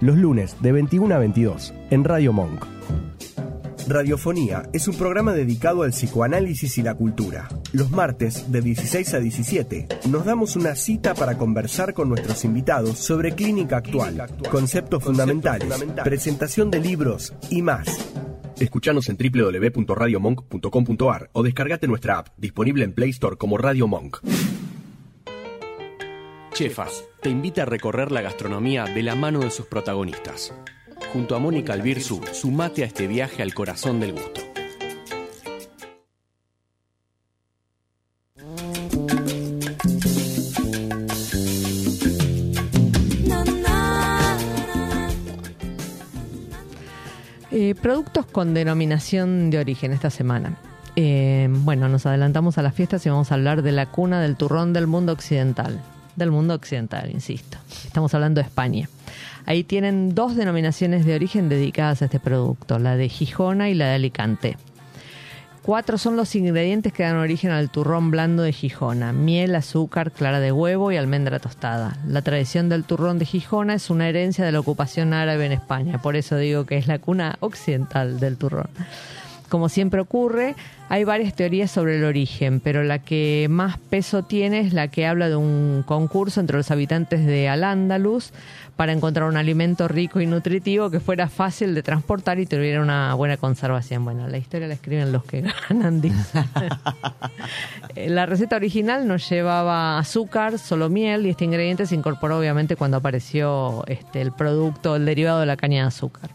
Los 0.00 0.16
lunes 0.16 0.54
de 0.60 0.70
21 0.70 1.12
a 1.12 1.18
22 1.18 1.74
en 1.90 2.04
Radio 2.04 2.32
Monk. 2.32 2.64
Radiofonía 3.88 4.68
es 4.72 4.86
un 4.86 4.96
programa 4.96 5.32
dedicado 5.32 5.82
al 5.82 5.90
psicoanálisis 5.90 6.78
y 6.78 6.82
la 6.82 6.94
cultura. 6.94 7.48
Los 7.72 7.90
martes 7.90 8.52
de 8.52 8.60
16 8.60 9.14
a 9.14 9.18
17 9.18 9.88
nos 10.08 10.24
damos 10.24 10.54
una 10.54 10.76
cita 10.76 11.14
para 11.14 11.36
conversar 11.36 11.94
con 11.94 12.10
nuestros 12.10 12.44
invitados 12.44 12.96
sobre 12.98 13.32
clínica 13.32 13.78
actual, 13.78 14.24
conceptos 14.50 15.02
fundamentales, 15.02 15.84
presentación 16.04 16.70
de 16.70 16.80
libros 16.80 17.34
y 17.50 17.62
más. 17.62 17.88
Escuchanos 18.60 19.08
en 19.08 19.16
www.radiomonk.com.ar 19.16 21.30
o 21.32 21.42
descargate 21.42 21.88
nuestra 21.88 22.18
app, 22.18 22.28
disponible 22.36 22.84
en 22.84 22.92
Play 22.92 23.10
Store 23.10 23.36
como 23.36 23.58
Radio 23.58 23.88
Monk. 23.88 24.18
Chefas 26.58 27.04
te 27.22 27.30
invita 27.30 27.62
a 27.62 27.66
recorrer 27.66 28.10
la 28.10 28.20
gastronomía 28.20 28.82
de 28.86 29.04
la 29.04 29.14
mano 29.14 29.38
de 29.38 29.50
sus 29.52 29.66
protagonistas. 29.66 30.52
Junto 31.12 31.36
a 31.36 31.38
Mónica 31.38 31.72
Albirzu, 31.72 32.20
sumate 32.32 32.82
a 32.82 32.86
este 32.86 33.06
viaje 33.06 33.44
al 33.44 33.54
corazón 33.54 34.00
del 34.00 34.14
gusto. 34.14 34.40
Eh, 47.52 47.76
productos 47.80 48.26
con 48.26 48.52
denominación 48.52 49.50
de 49.50 49.60
origen 49.60 49.92
esta 49.92 50.10
semana. 50.10 50.58
Eh, 50.96 51.46
bueno, 51.48 51.88
nos 51.88 52.04
adelantamos 52.06 52.58
a 52.58 52.62
las 52.62 52.74
fiestas 52.74 53.06
y 53.06 53.10
vamos 53.10 53.30
a 53.30 53.36
hablar 53.36 53.62
de 53.62 53.70
la 53.70 53.92
cuna 53.92 54.20
del 54.20 54.34
turrón 54.34 54.72
del 54.72 54.88
mundo 54.88 55.12
occidental. 55.12 55.80
Del 56.18 56.32
mundo 56.32 56.54
occidental, 56.54 57.12
insisto. 57.12 57.58
Estamos 57.86 58.12
hablando 58.12 58.40
de 58.40 58.46
España. 58.48 58.88
Ahí 59.46 59.62
tienen 59.62 60.16
dos 60.16 60.34
denominaciones 60.34 61.06
de 61.06 61.14
origen 61.14 61.48
dedicadas 61.48 62.02
a 62.02 62.06
este 62.06 62.18
producto, 62.18 62.80
la 62.80 62.96
de 62.96 63.08
Gijona 63.08 63.70
y 63.70 63.74
la 63.74 63.86
de 63.86 63.94
Alicante. 63.94 64.56
Cuatro 65.62 65.96
son 65.96 66.16
los 66.16 66.34
ingredientes 66.34 66.92
que 66.92 67.04
dan 67.04 67.18
origen 67.18 67.52
al 67.52 67.70
turrón 67.70 68.10
blando 68.10 68.42
de 68.42 68.52
Gijona: 68.52 69.12
miel, 69.12 69.54
azúcar, 69.54 70.10
clara 70.10 70.40
de 70.40 70.50
huevo 70.50 70.90
y 70.90 70.96
almendra 70.96 71.38
tostada. 71.38 71.96
La 72.04 72.22
tradición 72.22 72.68
del 72.68 72.82
turrón 72.82 73.20
de 73.20 73.24
Gijona 73.24 73.74
es 73.74 73.88
una 73.88 74.08
herencia 74.08 74.44
de 74.44 74.50
la 74.50 74.58
ocupación 74.58 75.12
árabe 75.12 75.46
en 75.46 75.52
España, 75.52 76.02
por 76.02 76.16
eso 76.16 76.36
digo 76.36 76.66
que 76.66 76.78
es 76.78 76.88
la 76.88 76.98
cuna 76.98 77.36
occidental 77.38 78.18
del 78.18 78.38
turrón. 78.38 78.70
Como 79.48 79.68
siempre 79.68 80.00
ocurre, 80.00 80.54
hay 80.88 81.04
varias 81.04 81.34
teorías 81.34 81.70
sobre 81.70 81.96
el 81.96 82.04
origen, 82.04 82.60
pero 82.60 82.82
la 82.82 82.98
que 82.98 83.46
más 83.50 83.78
peso 83.78 84.22
tiene 84.22 84.60
es 84.60 84.72
la 84.72 84.88
que 84.88 85.06
habla 85.06 85.28
de 85.28 85.36
un 85.36 85.84
concurso 85.86 86.40
entre 86.40 86.56
los 86.56 86.70
habitantes 86.70 87.24
de 87.26 87.48
Al-Ándalus 87.48 88.32
para 88.76 88.92
encontrar 88.92 89.28
un 89.28 89.36
alimento 89.36 89.88
rico 89.88 90.20
y 90.20 90.26
nutritivo 90.26 90.88
que 90.88 91.00
fuera 91.00 91.28
fácil 91.28 91.74
de 91.74 91.82
transportar 91.82 92.38
y 92.38 92.46
tuviera 92.46 92.80
una 92.80 93.12
buena 93.14 93.36
conservación. 93.36 94.04
Bueno, 94.04 94.28
la 94.28 94.38
historia 94.38 94.68
la 94.68 94.74
escriben 94.74 95.10
los 95.10 95.24
que 95.24 95.42
ganan, 95.68 96.00
la 97.96 98.26
receta 98.26 98.56
original 98.56 99.08
no 99.08 99.16
llevaba 99.16 99.98
azúcar, 99.98 100.58
solo 100.58 100.88
miel, 100.88 101.26
y 101.26 101.30
este 101.30 101.44
ingrediente 101.44 101.86
se 101.86 101.96
incorporó 101.96 102.38
obviamente 102.38 102.76
cuando 102.76 102.98
apareció 102.98 103.84
este, 103.88 104.20
el 104.20 104.30
producto, 104.32 104.96
el 104.96 105.04
derivado 105.04 105.40
de 105.40 105.46
la 105.46 105.56
caña 105.56 105.82
de 105.82 105.88
azúcar. 105.88 106.30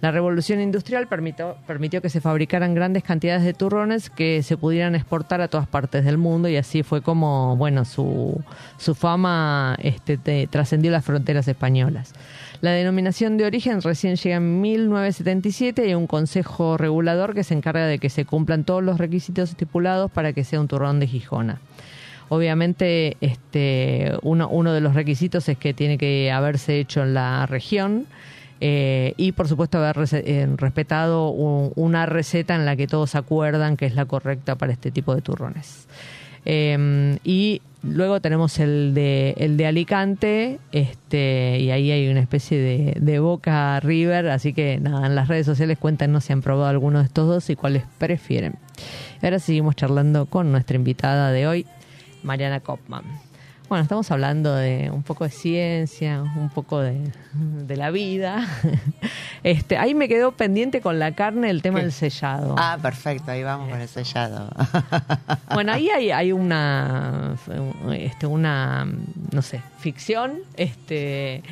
La 0.00 0.12
revolución 0.12 0.60
industrial 0.60 1.08
permitió, 1.08 1.56
permitió 1.66 2.00
que 2.00 2.08
se 2.08 2.20
fabricaran 2.20 2.72
grandes 2.72 3.02
cantidades 3.02 3.42
de 3.42 3.52
turrones 3.52 4.10
que 4.10 4.44
se 4.44 4.56
pudieran 4.56 4.94
exportar 4.94 5.40
a 5.40 5.48
todas 5.48 5.66
partes 5.66 6.04
del 6.04 6.18
mundo 6.18 6.48
y 6.48 6.56
así 6.56 6.84
fue 6.84 7.02
como, 7.02 7.56
bueno, 7.56 7.84
su, 7.84 8.40
su 8.78 8.94
fama 8.94 9.76
este, 9.82 10.16
te- 10.16 10.46
trascendió 10.46 10.92
las 10.92 11.04
fronteras 11.04 11.48
españolas. 11.48 12.12
La 12.60 12.70
denominación 12.72 13.36
de 13.38 13.46
origen 13.46 13.82
recién 13.82 14.14
llega 14.14 14.36
en 14.36 14.60
1977 14.60 15.82
y 15.82 15.88
hay 15.88 15.94
un 15.94 16.06
consejo 16.06 16.76
regulador 16.76 17.34
que 17.34 17.42
se 17.42 17.54
encarga 17.54 17.86
de 17.86 17.98
que 17.98 18.08
se 18.10 18.24
cumplan 18.24 18.62
todos 18.62 18.84
los 18.84 18.98
requisitos 18.98 19.50
estipulados 19.50 20.12
para 20.12 20.32
que 20.32 20.44
sea 20.44 20.60
un 20.60 20.68
turrón 20.68 21.00
de 21.00 21.08
Gijona. 21.08 21.60
Obviamente, 22.28 23.16
este, 23.20 24.12
uno, 24.22 24.48
uno 24.48 24.72
de 24.72 24.80
los 24.80 24.94
requisitos 24.94 25.48
es 25.48 25.56
que 25.58 25.72
tiene 25.74 25.98
que 25.98 26.30
haberse 26.30 26.78
hecho 26.78 27.02
en 27.02 27.14
la 27.14 27.46
región 27.46 28.06
eh, 28.60 29.14
y, 29.16 29.32
por 29.32 29.48
supuesto, 29.48 29.78
haber 29.78 29.96
eh, 30.12 30.48
respetado 30.56 31.30
un- 31.30 31.72
una 31.76 32.06
receta 32.06 32.54
en 32.54 32.64
la 32.64 32.76
que 32.76 32.86
todos 32.86 33.14
acuerdan 33.14 33.76
que 33.76 33.86
es 33.86 33.94
la 33.94 34.04
correcta 34.04 34.56
para 34.56 34.72
este 34.72 34.90
tipo 34.90 35.14
de 35.14 35.22
turrones. 35.22 35.86
Eh, 36.44 37.18
y 37.24 37.60
luego 37.82 38.20
tenemos 38.20 38.58
el 38.58 38.94
de, 38.94 39.34
el 39.38 39.56
de 39.56 39.66
Alicante, 39.66 40.58
este, 40.72 41.58
y 41.60 41.70
ahí 41.70 41.90
hay 41.90 42.08
una 42.08 42.20
especie 42.20 42.58
de, 42.58 42.96
de 43.00 43.18
Boca 43.18 43.78
River, 43.80 44.28
así 44.30 44.52
que 44.52 44.78
nada, 44.80 45.06
en 45.06 45.14
las 45.14 45.28
redes 45.28 45.46
sociales 45.46 45.78
cuéntanos 45.78 46.24
si 46.24 46.32
han 46.32 46.40
probado 46.42 46.68
alguno 46.68 47.00
de 47.00 47.04
estos 47.04 47.26
dos 47.28 47.50
y 47.50 47.56
cuáles 47.56 47.84
prefieren. 47.98 48.54
Ahora 49.22 49.38
seguimos 49.40 49.76
charlando 49.76 50.26
con 50.26 50.50
nuestra 50.50 50.76
invitada 50.76 51.30
de 51.32 51.46
hoy, 51.46 51.66
Mariana 52.22 52.60
Kopman. 52.60 53.04
Bueno, 53.68 53.82
estamos 53.82 54.10
hablando 54.10 54.54
de 54.54 54.90
un 54.90 55.02
poco 55.02 55.24
de 55.24 55.30
ciencia, 55.30 56.22
un 56.22 56.48
poco 56.48 56.80
de, 56.80 57.12
de 57.34 57.76
la 57.76 57.90
vida. 57.90 58.46
Este, 59.44 59.78
ahí 59.78 59.94
me 59.94 60.08
quedó 60.08 60.32
pendiente 60.32 60.80
con 60.80 60.98
la 60.98 61.12
carne 61.12 61.48
el 61.48 61.62
tema 61.62 61.78
¿Qué? 61.78 61.84
del 61.84 61.92
sellado. 61.92 62.56
Ah, 62.58 62.76
perfecto, 62.82 63.30
ahí 63.30 63.44
vamos 63.44 63.70
con 63.70 63.80
el 63.80 63.86
sellado. 63.86 64.50
Bueno, 65.54 65.72
ahí 65.72 65.88
hay, 65.90 66.10
hay 66.10 66.32
una, 66.32 67.36
este, 67.92 68.26
una, 68.26 68.84
no 69.30 69.40
sé, 69.40 69.62
ficción 69.78 70.40
este, 70.56 71.44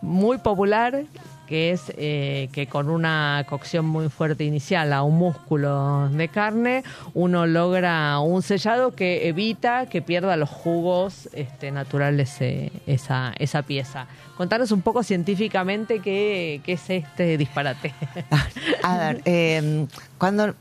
muy 0.00 0.38
popular 0.38 1.02
que 1.46 1.72
es 1.72 1.92
eh, 1.96 2.48
que 2.52 2.66
con 2.66 2.88
una 2.88 3.44
cocción 3.48 3.86
muy 3.86 4.08
fuerte 4.08 4.44
inicial 4.44 4.92
a 4.92 5.02
un 5.02 5.16
músculo 5.16 6.08
de 6.08 6.28
carne, 6.28 6.84
uno 7.14 7.46
logra 7.46 8.18
un 8.20 8.42
sellado 8.42 8.94
que 8.94 9.28
evita 9.28 9.86
que 9.86 10.02
pierda 10.02 10.36
los 10.36 10.48
jugos 10.48 11.28
este, 11.32 11.70
naturales 11.70 12.40
eh, 12.40 12.72
esa, 12.86 13.34
esa 13.38 13.62
pieza. 13.62 14.06
Contanos 14.36 14.72
un 14.72 14.82
poco 14.82 15.02
científicamente 15.02 16.00
qué, 16.00 16.60
qué 16.64 16.72
es 16.72 16.90
este 16.90 17.36
disparate. 17.36 17.94
A 18.82 18.98
ver, 18.98 19.22
eh, 19.24 19.86
cuando 20.18 20.54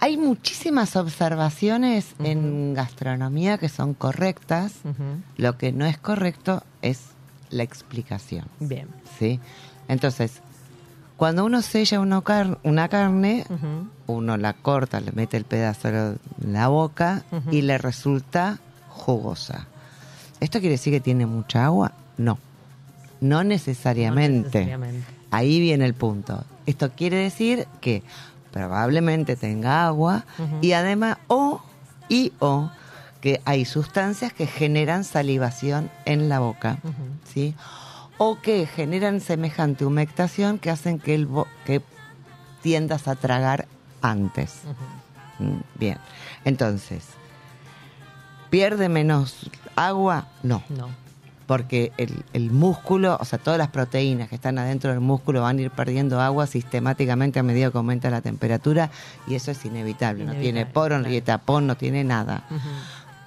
hay 0.00 0.16
muchísimas 0.16 0.94
observaciones 0.94 2.14
en 2.20 2.74
gastronomía 2.74 3.58
que 3.58 3.68
son 3.68 3.94
correctas, 3.94 4.74
lo 5.36 5.58
que 5.58 5.72
no 5.72 5.86
es 5.86 5.98
correcto 5.98 6.62
es 6.82 7.17
la 7.50 7.62
explicación. 7.62 8.44
Bien. 8.60 8.88
¿sí? 9.18 9.40
Entonces, 9.88 10.40
cuando 11.16 11.44
uno 11.44 11.62
sella 11.62 12.00
una, 12.00 12.20
car- 12.20 12.58
una 12.62 12.88
carne, 12.88 13.44
uno 14.06 14.36
la 14.36 14.52
corta, 14.52 15.00
le 15.00 15.12
mete 15.12 15.36
el 15.36 15.44
pedazo 15.44 15.88
en 15.88 16.18
la 16.52 16.68
boca 16.68 17.24
y 17.50 17.62
le 17.62 17.76
resulta 17.78 18.58
jugosa. 18.88 19.66
¿Esto 20.40 20.60
quiere 20.60 20.74
decir 20.74 20.92
que 20.92 21.00
tiene 21.00 21.26
mucha 21.26 21.64
agua? 21.64 21.92
No, 22.16 22.38
no 23.20 23.42
necesariamente. 23.44 24.40
No 24.60 24.64
necesariamente. 24.66 25.04
Ahí 25.30 25.60
viene 25.60 25.84
el 25.84 25.94
punto. 25.94 26.44
Esto 26.66 26.90
quiere 26.92 27.16
decir 27.16 27.66
que 27.80 28.02
probablemente 28.52 29.36
tenga 29.36 29.86
agua 29.86 30.24
y 30.62 30.72
además 30.72 31.18
o 31.26 31.60
y 32.08 32.32
o 32.38 32.70
que 33.20 33.40
hay 33.44 33.64
sustancias 33.64 34.32
que 34.32 34.46
generan 34.46 35.04
salivación 35.04 35.90
en 36.04 36.28
la 36.28 36.38
boca. 36.40 36.78
¿sí? 37.32 37.54
O 38.16 38.38
que 38.40 38.66
generan 38.66 39.20
semejante 39.20 39.84
humectación 39.84 40.58
que 40.58 40.70
hacen 40.70 40.98
que 40.98 41.14
el 41.14 41.26
bo- 41.26 41.46
que 41.64 41.82
tiendas 42.62 43.08
a 43.08 43.14
tragar 43.16 43.66
antes. 44.02 44.60
Mm, 45.38 45.58
Bien. 45.78 45.98
Entonces, 46.44 47.04
¿pierde 48.50 48.88
menos 48.88 49.50
agua? 49.76 50.28
No. 50.42 50.62
No. 50.68 50.88
Porque 51.46 51.92
el, 51.96 52.24
el 52.34 52.50
músculo, 52.50 53.16
o 53.18 53.24
sea, 53.24 53.38
todas 53.38 53.56
las 53.56 53.68
proteínas 53.68 54.28
que 54.28 54.34
están 54.34 54.58
adentro 54.58 54.90
del 54.90 55.00
músculo 55.00 55.40
van 55.40 55.56
a 55.58 55.62
ir 55.62 55.70
perdiendo 55.70 56.20
agua 56.20 56.46
sistemáticamente 56.46 57.38
a 57.38 57.42
medida 57.42 57.70
que 57.70 57.78
aumenta 57.78 58.10
la 58.10 58.20
temperatura 58.20 58.90
y 59.26 59.34
eso 59.34 59.50
es 59.50 59.64
inevitable. 59.64 60.24
No 60.26 60.34
tiene 60.34 60.66
poro, 60.66 60.96
no 60.96 61.04
claro. 61.04 61.10
tiene 61.10 61.24
tapón, 61.24 61.66
no 61.66 61.76
tiene 61.78 62.04
nada. 62.04 62.44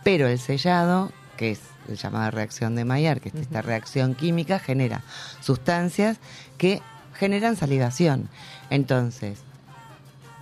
Pero 0.03 0.27
el 0.27 0.39
sellado, 0.39 1.11
que 1.37 1.51
es 1.51 1.59
la 1.87 1.95
llamada 1.95 2.31
reacción 2.31 2.75
de 2.75 2.85
Maillard, 2.85 3.19
que 3.19 3.29
es 3.29 3.35
esta 3.35 3.61
reacción 3.61 4.15
química, 4.15 4.59
genera 4.59 5.01
sustancias 5.41 6.17
que 6.57 6.81
generan 7.13 7.55
salivación. 7.55 8.29
Entonces, 8.69 9.39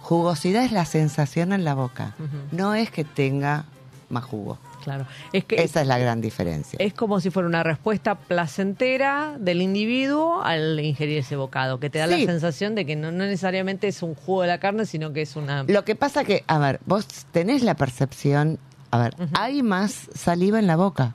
jugosidad 0.02 0.64
es 0.64 0.72
la 0.72 0.86
sensación 0.86 1.54
en 1.54 1.64
la 1.64 1.74
boca, 1.74 2.16
no 2.52 2.74
es 2.76 2.90
que 2.92 3.04
tenga 3.04 3.66
más 4.10 4.24
jugo. 4.24 4.58
Claro. 4.84 5.06
Es 5.34 5.44
que 5.44 5.62
Esa 5.62 5.82
es 5.82 5.88
la 5.88 5.98
gran 5.98 6.22
diferencia. 6.22 6.78
es 6.82 6.94
como 6.94 7.20
si 7.20 7.30
fuera 7.32 7.48
una 7.50 7.64
respuesta 7.64 8.16
placentera 8.16 9.36
del 9.38 9.62
individuo 9.62 10.42
al 10.42 10.80
ingerir 10.80 11.18
ese 11.18 11.36
bocado, 11.36 11.82
que 11.82 11.90
te 11.90 12.00
da 12.00 12.08
Sí. 12.08 12.26
la 12.26 12.32
sensación 12.32 12.76
de 12.76 12.86
que 12.86 12.96
no, 12.96 13.12
no 13.12 13.26
necesariamente 13.26 13.90
es 13.90 14.02
un 14.02 14.16
jugo 14.16 14.44
de 14.44 14.48
la 14.48 14.60
carne, 14.60 14.86
sino 14.86 15.12
que 15.12 15.22
es 15.24 15.36
una... 15.36 15.64
Lo 15.64 15.84
que 15.84 15.96
pasa 15.96 16.24
que, 16.24 16.46
a 16.48 16.58
ver, 16.60 16.80
vos 16.86 17.06
tenés 17.32 17.62
la 17.62 17.76
percepción, 17.76 18.58
a 18.92 18.98
ver, 18.98 19.16
hay 19.34 19.62
más 19.64 20.10
saliva 20.14 20.60
en 20.60 20.68
la 20.68 20.76
boca. 20.76 21.14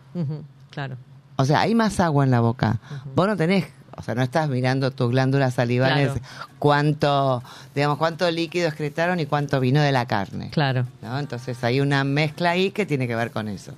Claro. 0.70 0.96
O 1.36 1.44
sea, 1.44 1.60
hay 1.60 1.74
más 1.74 1.98
agua 2.00 2.24
en 2.24 2.30
la 2.30 2.40
boca. 2.40 2.78
Vos 3.14 3.26
no 3.26 3.36
tenés, 3.36 3.66
o 3.96 4.02
sea, 4.02 4.14
no 4.14 4.22
estás 4.22 4.48
mirando 4.48 4.90
tus 4.92 5.10
glándulas 5.10 5.54
salivares, 5.54 6.12
Claro. 6.12 6.20
cuánto, 6.58 7.42
digamos, 7.74 7.98
cuánto 7.98 8.30
líquido 8.30 8.68
excretaron 8.68 9.18
y 9.20 9.26
cuánto 9.26 9.58
vino 9.60 9.80
de 9.80 9.90
la 9.92 10.06
carne. 10.06 10.50
Claro. 10.50 10.86
¿no? 11.02 11.18
Entonces 11.18 11.62
hay 11.64 11.80
una 11.80 12.04
mezcla 12.04 12.50
ahí 12.50 12.70
que 12.70 12.86
tiene 12.86 13.06
que 13.08 13.16
ver 13.16 13.30
con 13.32 13.48
eso. 13.48 13.72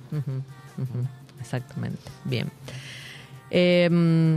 Exactamente. 1.39 1.99
Bien. 2.25 2.51
Eh, 3.49 3.89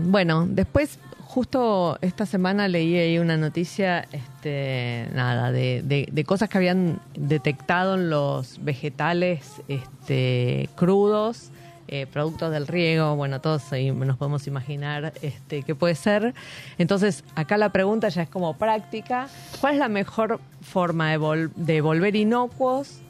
bueno, 0.06 0.46
después, 0.48 0.98
justo 1.30 1.96
esta 2.02 2.26
semana 2.26 2.66
leí 2.66 2.96
ahí 2.98 3.18
una 3.20 3.36
noticia, 3.36 4.04
este, 4.10 5.06
nada, 5.14 5.52
de, 5.52 5.80
de- 5.84 6.08
de 6.10 6.24
cosas 6.24 6.48
que 6.48 6.58
habían 6.58 6.98
detectado 7.14 7.94
en 7.94 8.10
los 8.10 8.62
vegetales 8.64 9.62
este, 9.68 10.68
crudos. 10.74 11.50
eh, 11.92 12.06
productos 12.06 12.52
del 12.52 12.68
riego, 12.68 13.16
bueno, 13.16 13.40
todos 13.40 13.72
ahí 13.72 13.90
nos 13.90 14.16
podemos 14.16 14.46
imaginar 14.46 15.12
este, 15.22 15.64
qué 15.64 15.74
puede 15.74 15.96
ser. 15.96 16.34
Entonces, 16.78 17.24
acá 17.34 17.56
la 17.58 17.70
pregunta 17.70 18.08
ya 18.10 18.22
es 18.22 18.28
como 18.28 18.56
práctica. 18.56 19.28
¿Cuál 19.60 19.72
es 19.74 19.78
la 19.80 19.88
mejor 19.88 20.38
forma 20.62 21.10
de, 21.10 21.18
vol- 21.18 21.52
de 21.56 21.80
volver 21.80 22.14
inocuos 22.14 23.00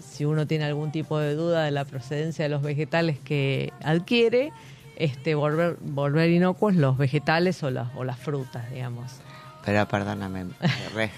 si 0.00 0.24
uno 0.24 0.46
tiene 0.46 0.64
algún 0.64 0.90
tipo 0.90 1.18
de 1.18 1.34
duda 1.34 1.64
de 1.64 1.70
la 1.70 1.84
procedencia 1.84 2.44
de 2.44 2.48
los 2.48 2.62
vegetales 2.62 3.18
que 3.18 3.72
adquiere, 3.84 4.52
este 4.96 5.34
volver, 5.34 5.76
volver 5.80 6.30
inocuos 6.30 6.74
los 6.74 6.96
vegetales 6.98 7.62
o 7.62 7.70
las, 7.70 7.88
o 7.96 8.04
las 8.04 8.18
frutas, 8.18 8.70
digamos. 8.70 9.10
Pero 9.64 9.86
perdóname, 9.86 10.46
re- 10.94 11.10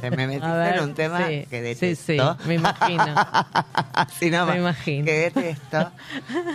te 0.00 0.10
me 0.10 0.26
metiste 0.26 0.48
ver, 0.50 0.74
en 0.76 0.82
un 0.84 0.94
tema 0.94 1.28
sí, 1.28 1.46
que 1.48 1.74
sí, 1.76 1.94
sí, 1.94 2.12
detesto. 2.16 2.36
me 2.46 2.54
imagino. 2.54 3.04
Me 4.46 4.56
imagino. 4.58 5.04
Que 5.06 5.12
detesto. 5.30 5.90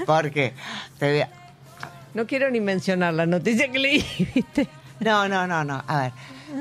Porque 0.06 0.54
te 0.98 1.12
voy 1.12 1.22
a- 1.22 1.30
No 2.14 2.26
quiero 2.28 2.50
ni 2.52 2.60
mencionar 2.60 3.14
la 3.14 3.26
noticia 3.26 3.72
que 3.72 3.80
leí, 3.80 4.06
¿viste? 4.36 4.68
No, 5.00 5.30
no, 5.30 5.48
no, 5.48 5.64
no. 5.64 5.82
A 5.88 6.02
ver, 6.02 6.12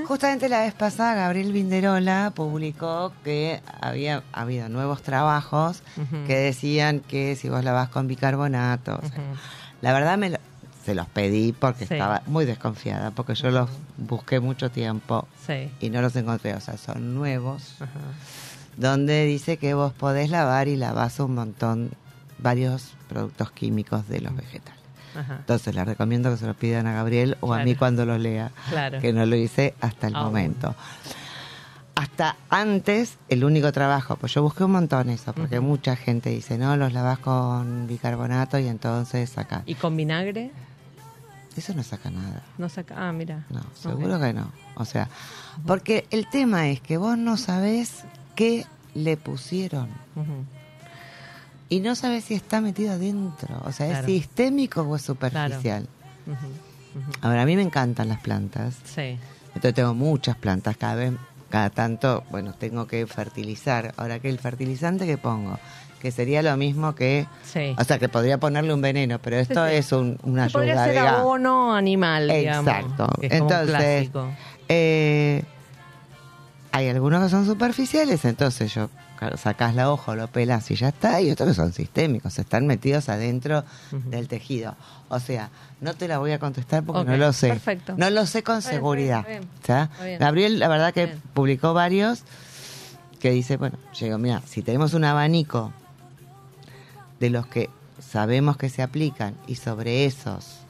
justamente 0.06 0.48
la 0.48 0.61
vez 0.61 0.74
pasada 0.74 1.14
Gabriel 1.14 1.52
Vinderola 1.52 2.30
publicó 2.34 3.12
que 3.24 3.61
había 3.80 4.22
habido 4.32 4.68
nuevos 4.68 5.02
trabajos 5.02 5.82
que 6.28 6.36
decían 6.36 7.00
que 7.00 7.34
si 7.34 7.48
vos 7.48 7.64
lavas 7.64 7.88
con 7.88 8.06
bicarbonato, 8.06 8.94
o 9.02 9.09
sea, 9.09 9.09
Ujú. 9.18 9.38
La 9.82 9.92
verdad 9.92 10.18
me 10.18 10.30
lo- 10.30 10.38
se 10.84 10.94
los 10.94 11.06
pedí 11.08 11.52
porque 11.52 11.86
Sí. 11.86 11.94
estaba 11.94 12.22
muy 12.26 12.44
desconfiada, 12.46 13.10
porque 13.10 13.34
yo 13.34 13.50
los 13.50 13.68
busqué 13.98 14.40
mucho 14.40 14.70
tiempo 14.70 15.28
Sí. 15.46 15.70
y 15.80 15.90
no 15.90 16.00
los 16.00 16.16
encontré, 16.16 16.54
o 16.54 16.60
sea, 16.60 16.76
son 16.78 17.14
nuevos, 17.14 17.74
Ajá. 17.80 17.90
donde 18.76 19.24
dice 19.26 19.56
que 19.58 19.74
vos 19.74 19.92
podés 19.92 20.30
lavar 20.30 20.68
y 20.68 20.76
lavás 20.76 21.20
un 21.20 21.34
montón, 21.34 21.90
varios 22.38 22.92
productos 23.08 23.50
químicos 23.50 24.08
de 24.08 24.20
los 24.20 24.34
vegetales. 24.34 24.78
Ajá. 25.16 25.36
Entonces 25.40 25.74
les 25.74 25.84
recomiendo 25.86 26.30
que 26.30 26.36
se 26.36 26.46
los 26.46 26.54
pidan 26.56 26.86
a 26.86 26.92
Gabriel 26.94 27.36
o 27.40 27.52
a 27.52 27.64
mí 27.64 27.74
cuando 27.74 28.06
los 28.06 28.20
lea, 28.20 28.52
Claro. 28.70 29.00
que 29.00 29.12
no 29.12 29.26
lo 29.26 29.34
hice 29.36 29.74
hasta 29.80 30.06
el 30.06 30.14
momento. 30.14 30.74
Hasta 31.99 32.36
antes, 32.49 33.18
el 33.28 33.42
único 33.42 33.72
trabajo, 33.72 34.14
pues 34.14 34.32
yo 34.32 34.40
busqué 34.40 34.62
un 34.62 34.70
montón 34.70 35.11
eso, 35.11 35.32
porque 35.32 35.59
mucha 35.59 35.96
gente 35.96 36.30
dice, 36.30 36.57
no, 36.57 36.76
los 36.76 36.92
lavas 36.92 37.18
con 37.18 37.88
bicarbonato 37.88 38.57
y 38.61 38.68
entonces 38.68 39.28
saca. 39.30 39.64
¿Y 39.66 39.74
con 39.74 39.96
vinagre? 39.96 40.53
Eso 41.57 41.74
no 41.74 41.82
saca 41.82 42.09
nada. 42.11 42.44
No 42.57 42.68
saca. 42.68 42.94
Ah, 42.96 43.11
mira. 43.12 43.46
No, 43.51 43.62
seguro 43.74 44.20
que 44.20 44.32
no. 44.32 44.53
O 44.76 44.84
sea, 44.84 45.09
porque 45.66 46.07
el 46.12 46.30
tema 46.30 46.68
es 46.68 46.80
que 46.80 46.99
vos 46.99 47.18
no 47.18 47.36
sabés 47.36 48.05
qué 48.36 48.64
le 48.94 49.16
pusieron. 49.16 49.88
Y 51.68 51.80
no 51.80 51.96
sabes 51.96 52.26
si 52.26 52.34
está 52.34 52.61
metido 52.61 52.92
adentro. 52.92 53.61
O 53.64 53.72
sea, 53.72 53.88
Claro. 53.88 54.07
es 54.07 54.12
sistémico 54.14 54.82
o 54.82 54.94
es 54.94 55.03
superficial. 55.03 55.88
Ujú. 56.26 56.36
Ujú. 57.01 57.11
A 57.22 57.28
ver, 57.28 57.40
a 57.40 57.44
mí 57.44 57.57
me 57.57 57.62
encantan 57.62 58.09
las 58.09 58.20
plantas. 58.20 58.76
Sí. 58.84 59.18
Entonces 59.49 59.74
tengo 59.74 59.94
muchas 59.94 60.36
plantas, 60.36 60.76
cada 60.76 60.94
vez, 60.94 61.12
cada 61.51 61.70
tanto, 61.70 62.24
bueno, 62.30 62.53
tengo 62.55 62.86
que 62.86 63.07
fertilizar. 63.07 63.94
Ahora, 63.96 64.18
que 64.18 64.28
el 64.28 64.38
fertilizante 64.38 65.07
que 65.07 65.16
pongo? 65.18 65.59
Que 66.01 66.11
sería 66.12 66.42
lo 66.42 66.57
mismo 66.57 66.94
que, 66.94 67.26
Sí. 67.44 67.74
o 67.76 67.82
sea, 67.84 67.99
que 67.99 68.09
podría 68.09 68.38
ponerle 68.38 68.72
un 68.72 68.80
veneno, 68.80 69.18
pero 69.18 69.36
esto 69.36 69.64
Sí, 69.66 69.70
sí. 69.72 69.76
es 69.78 69.92
un- 69.92 70.18
una 70.22 70.46
Que 70.46 70.53
podría 70.53 70.72
ayuda, 70.74 70.84
ser 70.84 70.92
digamos. 70.94 71.20
abono 71.20 71.74
animal, 71.74 72.28
digamos. 72.28 72.72
Exacto. 72.72 73.09
un 73.18 73.24
Entonces, 73.32 74.11
eh, 74.68 75.42
hay 76.72 76.88
algunos 76.88 77.24
que 77.24 77.30
son 77.30 77.46
superficiales, 77.46 78.24
entonces 78.24 78.72
yo 78.74 78.90
sacás 79.36 79.74
la 79.74 79.90
hoja, 79.90 80.14
lo 80.14 80.28
pelas 80.28 80.70
y 80.70 80.76
ya 80.76 80.88
está, 80.88 81.20
y 81.20 81.30
otros 81.30 81.50
que 81.50 81.54
son 81.54 81.72
sistémicos, 81.72 82.38
están 82.38 82.66
metidos 82.66 83.08
adentro 83.08 83.64
del 83.90 84.28
tejido. 84.28 84.76
O 85.08 85.20
sea, 85.20 85.50
no 85.80 85.94
te 85.94 86.08
la 86.08 86.18
voy 86.18 86.32
a 86.32 86.38
contestar 86.38 86.84
porque 86.84 87.10
no 87.10 87.16
lo 87.16 87.32
sé. 87.32 87.48
perfecto. 87.48 87.94
No 87.96 88.10
lo 88.10 88.26
sé 88.26 88.42
con 88.42 88.60
bien, 88.60 88.70
seguridad. 88.70 89.24
Gabriel, 90.18 90.58
la 90.58 90.68
verdad 90.68 90.92
que 90.92 91.08
publicó 91.34 91.74
varios 91.74 92.22
que 93.20 93.30
dice, 93.30 93.56
bueno, 93.56 93.78
llegó, 93.98 94.18
mira, 94.18 94.42
si 94.46 94.62
tenemos 94.62 94.94
un 94.94 95.04
abanico 95.04 95.72
de 97.20 97.30
los 97.30 97.46
que 97.46 97.70
sabemos 98.00 98.56
que 98.56 98.68
se 98.68 98.82
aplican 98.82 99.34
y 99.46 99.56
sobre 99.56 100.04
esos 100.04 100.60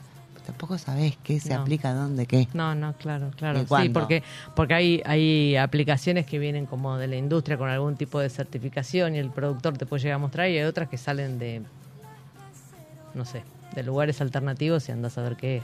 tampoco 0.49 0.77
sabés 0.77 1.17
qué 1.23 1.39
se 1.39 1.53
No. 1.53 1.61
aplica 1.61 1.93
dónde 1.93 2.25
qué. 2.25 2.47
No, 2.53 2.75
no, 2.75 2.93
claro, 2.93 3.31
claro. 3.35 3.59
¿Y 3.61 3.65
Sí, 3.83 3.89
porque, 3.89 4.23
porque 4.55 4.73
hay, 4.73 5.01
hay 5.05 5.55
aplicaciones 5.57 6.25
que 6.25 6.39
vienen 6.39 6.65
como 6.65 6.97
de 6.97 7.07
la 7.07 7.15
industria 7.15 7.57
con 7.57 7.69
algún 7.69 7.95
tipo 7.95 8.19
de 8.19 8.29
certificación 8.29 9.15
y 9.15 9.19
el 9.19 9.29
productor 9.29 9.77
te 9.77 9.85
puede 9.85 10.03
llegar 10.03 10.15
a 10.15 10.19
mostrar 10.19 10.49
y 10.49 10.57
hay 10.57 10.63
otras 10.63 10.89
que 10.89 10.97
salen 10.97 11.39
de, 11.39 11.61
no 13.13 13.25
sé, 13.25 13.43
de 13.75 13.83
lugares 13.83 14.21
alternativos 14.21 14.89
y 14.89 14.91
andas 14.91 15.17
a 15.17 15.21
ver 15.21 15.35
qué 15.35 15.57
es. 15.57 15.63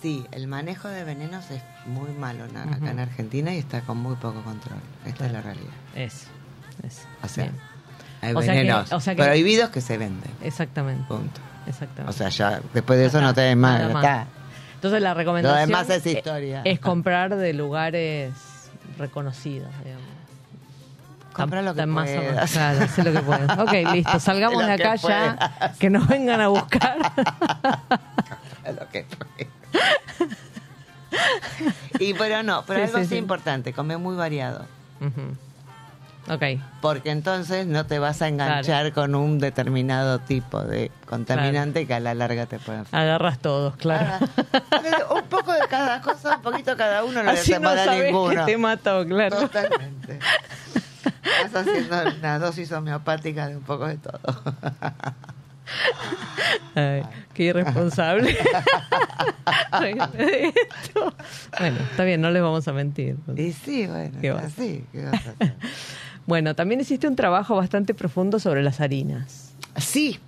Sí, 0.00 0.24
el 0.32 0.48
manejo 0.48 0.88
de 0.88 1.04
venenos 1.04 1.50
es 1.50 1.62
muy 1.86 2.10
malo 2.10 2.44
acá 2.44 2.64
en 2.90 2.98
Argentina 2.98 3.54
y 3.54 3.58
está 3.58 3.82
con 3.82 3.98
muy 3.98 4.16
poco 4.16 4.42
control. 4.42 4.78
Esta 5.06 5.26
es 5.26 5.32
la 5.32 5.42
realidad. 5.42 5.70
Eso, 5.94 6.26
eso. 6.84 7.02
O 7.22 7.28
sea, 7.28 7.44
Bien. 7.44 7.56
hay 8.20 8.34
O 8.34 8.42
sea 8.42 8.52
que- 8.54 8.58
venenos 8.60 8.92
o 8.92 9.00
sea 9.00 9.14
que- 9.14 9.22
prohibidos 9.22 9.70
que 9.70 9.80
se 9.80 9.98
venden. 9.98 10.30
Exactamente. 10.42 11.04
Punto. 11.06 11.40
Exactamente. 11.66 12.10
O 12.10 12.12
sea, 12.12 12.28
ya 12.28 12.60
después 12.74 12.98
de 12.98 13.06
eso 13.06 13.18
Ya 13.20 13.26
no 13.26 13.34
tenés 13.34 13.56
más. 13.56 13.72
nada 13.78 13.88
ya 13.88 13.94
más. 13.94 14.04
está. 14.04 14.26
Entonces 14.74 15.02
la 15.02 15.14
recomendación 15.14 15.60
Lo 15.60 15.66
demás 15.66 15.90
es 15.90 16.06
historia. 16.06 16.62
es 16.64 16.80
comprar 16.80 17.36
de 17.36 17.52
lugares 17.52 18.32
reconocidos, 18.98 19.68
digamos. 19.84 20.06
Compra 21.32 21.62
lo 21.62 21.74
que 21.74 21.86
más 21.86 22.10
puedas. 22.10 22.50
Claro, 22.52 22.80
lo 23.04 23.12
que 23.12 23.20
puedas. 23.20 23.58
Ok, 23.58 23.72
listo, 23.94 24.20
salgamos 24.20 24.66
de 24.66 24.76
que 24.76 24.82
acá 24.84 24.96
ya, 24.96 25.00
puedas. 25.58 25.78
que 25.78 25.88
nos 25.90 26.06
vengan 26.08 26.40
a 26.40 26.48
buscar. 26.48 26.96
Lo 28.78 28.88
que 28.90 29.04
fue. 29.04 29.48
y 31.98 32.14
pero 32.14 32.42
no, 32.42 32.64
pero 32.66 32.80
Sí, 32.80 32.84
algo 32.86 32.98
sí, 33.00 33.06
sí, 33.06 33.16
importante, 33.16 33.72
come 33.72 33.96
muy 33.96 34.14
variado. 34.16 34.66
Ujú. 35.00 35.36
Ok, 36.28 36.42
Porque 36.80 37.10
entonces 37.10 37.66
no 37.66 37.84
te 37.84 37.98
vas 37.98 38.22
a 38.22 38.28
enganchar 38.28 38.92
con 38.92 39.14
un 39.16 39.40
determinado 39.40 40.20
tipo 40.20 40.62
de 40.62 40.92
contaminante 41.06 41.84
que 41.86 41.94
a 41.94 42.00
la 42.00 42.14
larga 42.14 42.46
te 42.46 42.60
pueden 42.60 42.84
agarras 42.92 43.40
todos, 43.40 43.74
claro. 43.76 44.24
Un 45.16 45.24
poco 45.24 45.52
de 45.52 45.66
cada 45.68 46.00
cosa, 46.00 46.36
un 46.36 46.42
poquito 46.42 46.76
cada 46.76 47.02
uno, 47.04 47.22
no 47.24 47.30
Así 47.30 47.50
no 47.50 47.56
separa 47.58 47.84
sabes 47.84 48.04
ninguno. 48.12 48.46
que 48.46 48.52
te 48.52 48.56
mató, 48.58 49.04
claro. 49.06 49.36
Totalmente. 49.36 50.18
Estás 51.44 51.66
haciendo 51.66 51.96
una 52.20 52.38
dosis 52.38 52.70
homeopática 52.70 53.48
de 53.48 53.56
un 53.56 53.62
poco 53.64 53.88
de 53.88 53.96
todo. 53.96 54.20
Ay, 56.74 57.02
qué 57.34 57.44
irresponsable. 57.44 58.36
Bueno, 61.58 61.76
está 61.90 62.04
bien, 62.04 62.20
no 62.20 62.30
les 62.30 62.42
vamos 62.42 62.66
a 62.68 62.72
mentir. 62.72 63.16
Y 63.36 63.52
sí, 63.52 63.86
bueno, 63.86 64.38
así. 64.38 64.84
¿qué 64.92 65.04
vas 65.04 65.14
a 65.14 65.16
hacer? 65.30 65.54
Bueno, 66.26 66.54
también 66.54 66.80
hiciste 66.80 67.08
un 67.08 67.16
trabajo 67.16 67.56
bastante 67.56 67.94
profundo 67.94 68.38
sobre 68.38 68.62
las 68.62 68.80
harinas. 68.80 69.54
Sí. 69.76 70.18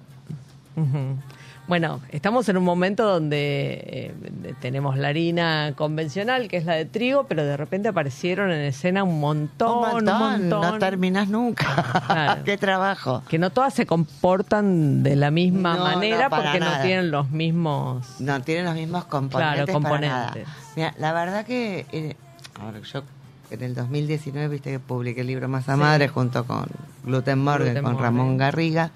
Bueno, 1.66 2.00
estamos 2.10 2.46
en 2.50 2.58
un 2.58 2.64
momento 2.64 3.04
donde 3.08 3.80
eh, 3.86 4.54
tenemos 4.60 4.98
la 4.98 5.08
harina 5.08 5.72
convencional, 5.74 6.46
que 6.48 6.58
es 6.58 6.66
la 6.66 6.74
de 6.74 6.84
trigo, 6.84 7.24
pero 7.26 7.42
de 7.42 7.56
repente 7.56 7.88
aparecieron 7.88 8.50
en 8.50 8.60
escena 8.60 9.02
un 9.02 9.18
montón, 9.18 9.78
un 9.78 9.80
montón, 10.04 10.14
un 10.14 10.30
montón, 10.50 10.60
no 10.60 10.78
terminas 10.78 11.28
nunca. 11.28 12.02
Claro. 12.06 12.42
Qué 12.44 12.58
trabajo. 12.58 13.22
que 13.28 13.38
no 13.38 13.48
todas 13.48 13.72
se 13.72 13.86
comportan 13.86 15.02
de 15.02 15.16
la 15.16 15.30
misma 15.30 15.76
No, 15.76 15.84
manera 15.84 16.28
no, 16.28 16.36
porque 16.36 16.60
no 16.60 16.82
tienen 16.82 17.10
los 17.10 17.30
mismos... 17.30 18.20
No 18.20 18.42
tienen 18.42 18.66
los 18.66 18.74
mismos 18.74 19.06
componentes. 19.06 19.64
Claro, 19.64 19.80
para 19.82 20.00
nada. 20.00 20.22
componentes. 20.26 20.54
Mira, 20.76 20.94
la 20.98 21.12
verdad 21.14 21.46
que 21.46 21.86
eh, 21.92 22.16
ahora 22.60 22.80
yo 22.80 23.04
en 23.50 23.62
el 23.62 23.74
2019 23.74 24.48
viste 24.48 24.70
que 24.70 24.78
publiqué 24.78 25.22
el 25.22 25.26
libro 25.26 25.48
Masa 25.48 25.76
Madre 25.76 26.08
junto 26.08 26.44
con 26.46 26.66
Gluten 27.04 27.38
Morgan, 27.38 27.82
con. 27.82 27.98
Ramón 27.98 28.36
Garriga. 28.36 28.90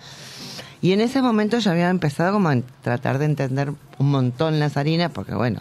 Y 0.81 0.93
en 0.93 1.01
ese 1.01 1.23
momento 1.23 1.59
yo 1.59 1.71
había 1.71 1.91
empezado 1.91 2.33
como 2.33 2.49
a 2.49 2.57
tratar 2.83 3.19
de 3.19 3.25
entender 3.25 3.73
un 3.99 4.11
montón 4.11 4.61
las 4.61 4.77
harinas, 4.77 5.11
porque 5.13 5.35
bueno, 5.35 5.61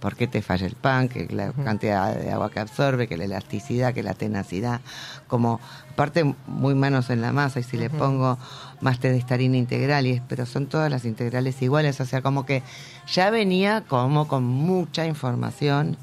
¿por 0.00 0.16
qué 0.16 0.26
te 0.26 0.42
falla 0.42 0.66
el 0.66 0.74
pan? 0.74 1.08
Que 1.08 1.28
la 1.30 1.52
cantidad 1.52 2.14
de 2.14 2.32
agua 2.32 2.50
que 2.50 2.60
absorbe, 2.60 3.06
que 3.06 3.16
la 3.16 3.24
elasticidad, 3.24 3.94
que 3.94 4.02
la 4.02 4.14
tenacidad, 4.14 4.80
como 5.28 5.60
aparte 5.90 6.34
muy 6.46 6.74
manos 6.74 7.10
en 7.10 7.20
la 7.20 7.32
masa, 7.32 7.60
y 7.60 7.62
si 7.62 7.76
le 7.76 7.90
pongo 7.90 8.38
más 8.80 8.98
té 8.98 9.10
de 9.10 9.18
esta 9.18 9.34
harina 9.34 9.56
integral, 9.56 10.06
y 10.06 10.12
es, 10.12 10.22
pero 10.28 10.46
son 10.46 10.66
todas 10.66 10.90
las 10.90 11.04
integrales 11.04 11.62
iguales, 11.62 12.00
o 12.00 12.04
sea, 12.04 12.20
como 12.20 12.44
que 12.44 12.62
ya 13.06 13.30
venía 13.30 13.84
como 13.86 14.26
con 14.28 14.44
mucha 14.44 15.06
información 15.06 15.96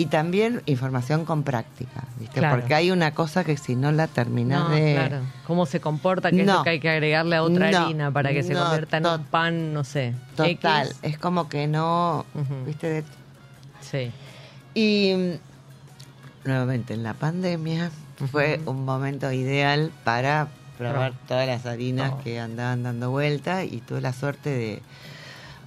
y 0.00 0.06
también 0.06 0.62
información 0.64 1.26
con 1.26 1.42
práctica, 1.42 2.04
¿viste? 2.18 2.40
Claro. 2.40 2.56
Porque 2.58 2.74
hay 2.74 2.90
una 2.90 3.12
cosa 3.12 3.44
que 3.44 3.56
si 3.58 3.76
no 3.76 3.92
la 3.92 4.06
terminas 4.06 4.68
No, 4.68 4.74
de... 4.74 4.94
claro. 4.94 5.18
¿Cómo 5.46 5.66
se 5.66 5.80
comporta? 5.80 6.30
¿Qué 6.30 6.40
es 6.40 6.46
No. 6.46 6.58
lo 6.58 6.62
que 6.64 6.70
hay 6.70 6.80
que 6.80 6.88
agregarle 6.88 7.36
a 7.36 7.42
otra 7.42 7.70
No. 7.70 7.78
harina 7.84 8.10
para 8.10 8.30
que 8.32 8.42
se 8.42 8.54
convierta 8.54 8.96
en 8.96 9.06
un 9.06 9.24
pan, 9.24 9.74
no 9.74 9.84
sé? 9.84 10.14
Total, 10.36 10.86
X? 10.88 10.98
es 11.02 11.18
como 11.18 11.48
que 11.50 11.66
no. 11.66 12.24
¿viste? 12.64 12.88
De- 12.88 13.04
Sí. 13.82 14.10
Y 14.74 15.34
nuevamente 16.44 16.94
en 16.94 17.02
la 17.02 17.14
pandemia 17.14 17.90
fue 18.30 18.60
un 18.66 18.84
momento 18.84 19.30
ideal 19.32 19.90
para 20.04 20.48
probar 20.78 21.12
todas 21.28 21.46
las 21.46 21.66
harinas 21.66 22.10
Todo. 22.12 22.22
que 22.22 22.40
andaban 22.40 22.82
dando 22.82 23.10
vuelta 23.10 23.64
y 23.64 23.82
tuve 23.82 24.00
la 24.00 24.12
suerte 24.14 24.48
de, 24.50 24.82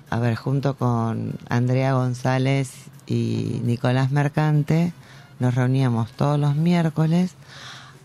a 0.09 0.17
ver, 0.17 0.34
junto 0.36 0.75
con 0.75 1.36
Andrea 1.49 1.93
González 1.93 2.71
y 3.08 3.62
Nicolás 3.64 4.12
Mercante, 4.12 4.93
nos 5.39 5.56
reuníamos 5.56 6.12
todos 6.12 6.39
los 6.39 6.56
miércoles 6.56 7.36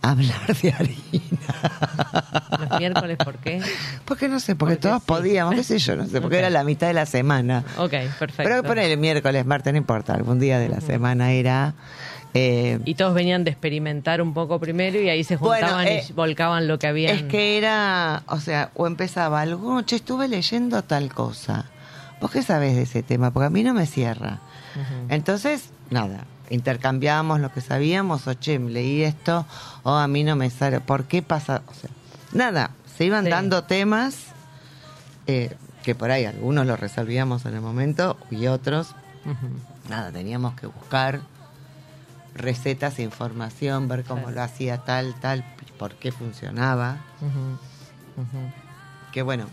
a 0.02 0.10
hablar 0.12 0.56
de 0.62 0.72
harina. 0.72 2.58
Los 2.70 2.78
miércoles, 2.80 3.16
¿por 3.18 3.36
qué? 3.38 3.60
Porque 4.04 4.28
no 4.28 4.40
sé, 4.40 4.54
porque, 4.56 4.76
Porque 4.76 4.88
todos 4.88 5.02
sí. 5.02 5.06
podíamos, 5.06 5.54
qué 5.54 5.64
sé 5.64 5.78
yo, 5.78 5.96
no 5.96 6.06
sé, 6.06 6.20
porque 6.20 6.38
era 6.38 6.50
la 6.50 6.64
mitad 6.64 6.86
de 6.86 6.94
la 6.94 7.06
semana. 7.06 7.64
Ok, 7.78 7.90
perfecto. 8.18 8.42
Pero 8.44 8.62
poner 8.62 8.90
el 8.90 8.98
miércoles, 8.98 9.44
martes, 9.46 9.72
no 9.72 9.78
importa, 9.78 10.14
algún 10.14 10.38
día 10.38 10.58
de 10.58 10.68
la 10.68 10.80
semana 10.80 11.32
era... 11.32 11.74
eh, 12.34 12.78
Y 12.84 12.94
todos 12.94 13.14
venían 13.14 13.42
de 13.44 13.50
experimentar 13.50 14.22
un 14.22 14.34
poco 14.34 14.58
primero 14.60 15.00
y 15.00 15.08
ahí 15.08 15.24
se 15.24 15.36
Bueno, 15.36 15.66
juntaban 15.66 15.88
eh, 15.88 16.04
y 16.08 16.12
volcaban 16.12 16.68
lo 16.68 16.78
que 16.78 16.86
habían. 16.86 17.16
es 17.16 17.22
que 17.24 17.58
era, 17.58 18.22
o 18.28 18.38
sea, 18.40 18.70
o 18.74 18.86
empezaba 18.86 19.40
alguno, 19.40 19.82
che, 19.82 19.96
estuve 19.96 20.28
leyendo 20.28 20.82
tal 20.82 21.12
cosa. 21.12 21.66
¿Vos 22.20 22.30
qué 22.30 22.42
sabés 22.42 22.74
de 22.76 22.82
ese 22.82 23.02
tema? 23.02 23.30
Porque 23.32 23.46
a 23.46 23.50
mí 23.50 23.62
no 23.62 23.74
me 23.74 23.86
cierra. 23.86 24.40
Entonces, 25.08 25.70
nada, 25.90 26.24
intercambiábamos 26.50 27.40
lo 27.40 27.52
que 27.52 27.60
sabíamos, 27.60 28.26
o 28.26 28.34
che, 28.34 28.58
leí 28.58 29.02
esto, 29.02 29.46
o 29.82 29.90
a 29.94 30.06
mí 30.08 30.24
no 30.24 30.36
me 30.36 30.50
sale. 30.50 30.80
¿Por 30.80 31.04
qué 31.04 31.22
pasa? 31.22 31.62
O 31.66 31.74
sea, 31.74 31.90
nada, 32.32 32.70
se 32.96 33.04
iban 33.04 33.24
Sí. 33.24 33.30
dando 33.30 33.64
temas 33.64 34.16
eh, 35.26 35.54
que 35.82 35.94
por 35.94 36.10
ahí 36.10 36.24
algunos 36.24 36.66
los 36.66 36.78
resolvíamos 36.80 37.44
en 37.46 37.54
el 37.54 37.60
momento 37.60 38.16
y 38.30 38.46
otros 38.46 38.94
nada, 39.88 40.10
teníamos 40.10 40.54
que 40.54 40.66
buscar 40.66 41.20
recetas, 42.34 42.98
información, 42.98 43.88
ver 43.88 44.04
cómo 44.04 44.22
Claro. 44.22 44.36
lo 44.36 44.42
hacía 44.42 44.78
tal, 44.84 45.14
tal, 45.20 45.44
por 45.78 45.94
qué 45.96 46.12
funcionaba. 46.12 46.96
Ujú. 47.20 47.58
Que 49.12 49.22
bueno, 49.22 49.46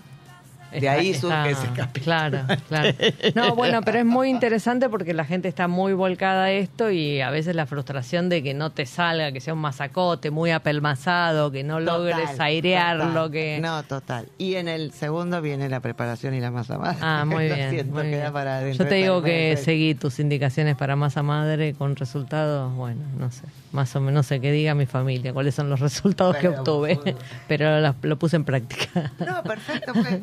de 0.81 0.87
Está- 0.87 0.91
ahí 0.91 1.13
surge 1.13 1.51
ese 1.51 1.67
capítulo. 1.75 2.03
Claro, 2.05 2.39
claro. 2.67 2.89
No, 3.35 3.55
bueno, 3.55 3.81
pero 3.83 3.99
es 3.99 4.05
muy 4.05 4.29
interesante 4.29 4.89
porque 4.89 5.13
la 5.13 5.25
gente 5.25 5.47
está 5.47 5.67
muy 5.67 5.93
volcada 5.93 6.45
a 6.45 6.51
esto 6.51 6.91
y 6.91 7.21
a 7.21 7.29
veces 7.29 7.55
la 7.55 7.65
frustración 7.65 8.29
de 8.29 8.43
que 8.43 8.53
no 8.53 8.71
te 8.71 8.85
salga, 8.85 9.31
que 9.31 9.41
sea 9.41 9.53
un 9.53 9.59
masacote 9.59 10.31
muy 10.31 10.51
apelmazado, 10.51 11.51
que 11.51 11.63
no 11.63 11.79
logres 11.79 12.39
airearlo, 12.39 13.05
total. 13.05 13.31
que... 13.31 13.59
No, 13.61 13.83
total. 13.83 14.27
Y 14.37 14.55
en 14.55 14.67
el 14.67 14.91
segundo 14.91 15.41
viene 15.41 15.69
la 15.69 15.79
preparación 15.79 16.33
y 16.35 16.39
la 16.41 16.51
masa 16.51 16.77
madre. 16.77 16.97
Ah, 17.01 17.23
muy 17.27 17.47
Lo 17.49 17.55
bien. 17.55 17.69
siento, 17.71 17.93
muy 17.93 18.03
queda 18.03 18.21
bien. 18.21 18.33
para 18.33 18.59
dentro 18.59 18.83
Yo 18.85 18.89
te 18.89 18.95
digo 18.95 19.21
que 19.21 19.57
seguí 19.57 19.95
tus 19.95 20.19
indicaciones 20.19 20.75
para 20.75 20.95
masa 20.95 21.23
madre 21.23 21.73
con 21.73 21.95
resultados, 21.95 22.73
bueno, 22.75 23.01
no 23.17 23.31
sé, 23.31 23.43
más 23.71 23.95
o 23.95 23.99
menos, 23.99 24.13
no 24.13 24.23
sé, 24.23 24.39
que 24.39 24.51
diga 24.51 24.73
mi 24.75 24.85
familia 24.85 25.33
cuáles 25.33 25.55
son 25.55 25.69
los 25.69 25.79
resultados 25.79 26.35
que 26.37 26.49
obtuve, 26.49 26.99
pero 27.47 27.79
las- 27.79 27.95
lo 28.01 28.17
puse 28.17 28.35
en 28.35 28.43
práctica. 28.45 29.11
No, 29.25 29.43
perfecto, 29.43 29.93
pues, 29.93 30.19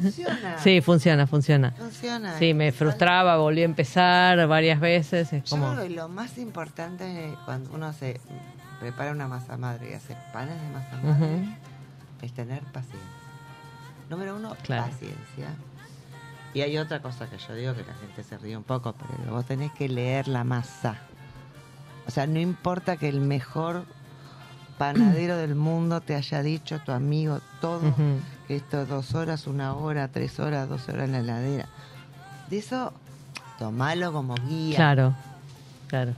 funciona. 0.00 0.58
Sí, 0.58 0.80
funciona, 0.80 1.26
funciona. 1.26 1.70
Funciona. 1.72 2.38
Sí, 2.38 2.54
me 2.54 2.72
frustraba, 2.72 3.36
volví 3.36 3.62
a 3.62 3.64
empezar 3.64 4.46
varias 4.46 4.80
veces, 4.80 5.32
es 5.32 5.44
Yo 5.44 5.50
como... 5.56 5.72
creo 5.72 5.84
que 5.84 5.90
lo 5.90 6.08
más 6.08 6.38
importante 6.38 7.34
cuando 7.44 7.70
uno 7.72 7.92
se 7.92 8.20
prepara 8.80 9.12
una 9.12 9.28
masa 9.28 9.56
madre 9.56 9.90
y 9.90 9.94
hace 9.94 10.16
panes 10.32 10.60
de 10.60 10.68
masa 10.68 10.96
madre 11.02 11.56
es 12.22 12.32
tener 12.32 12.62
paciencia. 12.64 13.00
Número 14.10 14.36
uno, 14.36 14.56
Claro. 14.62 14.84
paciencia. 14.90 15.48
Y 16.54 16.60
hay 16.60 16.76
otra 16.76 17.00
cosa 17.00 17.30
que 17.30 17.38
yo 17.38 17.54
digo 17.54 17.74
que 17.74 17.82
la 17.82 17.94
gente 17.94 18.22
se 18.22 18.36
ríe 18.38 18.56
un 18.56 18.62
poco, 18.64 18.94
pero 18.94 19.32
vos 19.32 19.46
tenés 19.46 19.72
que 19.72 19.88
leer 19.88 20.28
la 20.28 20.44
masa. 20.44 20.96
O 22.06 22.10
sea, 22.10 22.26
no 22.26 22.38
importa 22.40 22.96
que 22.96 23.08
el 23.08 23.20
mejor 23.20 23.84
panadero 24.76 25.36
del 25.36 25.54
mundo 25.54 26.00
te 26.00 26.14
haya 26.14 26.42
dicho, 26.42 26.80
tu 26.80 26.92
amigo, 26.92 27.40
todo, 27.60 27.94
esto 28.56 28.82
es 28.82 28.88
dos 28.88 29.14
horas, 29.14 29.46
una 29.46 29.74
hora, 29.74 30.08
tres 30.08 30.38
horas, 30.40 30.68
dos 30.68 30.88
horas 30.88 31.04
en 31.06 31.12
la 31.12 31.18
heladera. 31.20 31.68
De 32.50 32.58
eso, 32.58 32.92
tomalo 33.58 34.12
como 34.12 34.34
guía 34.48 34.76
Claro, 34.76 35.14
claro. 35.88 36.12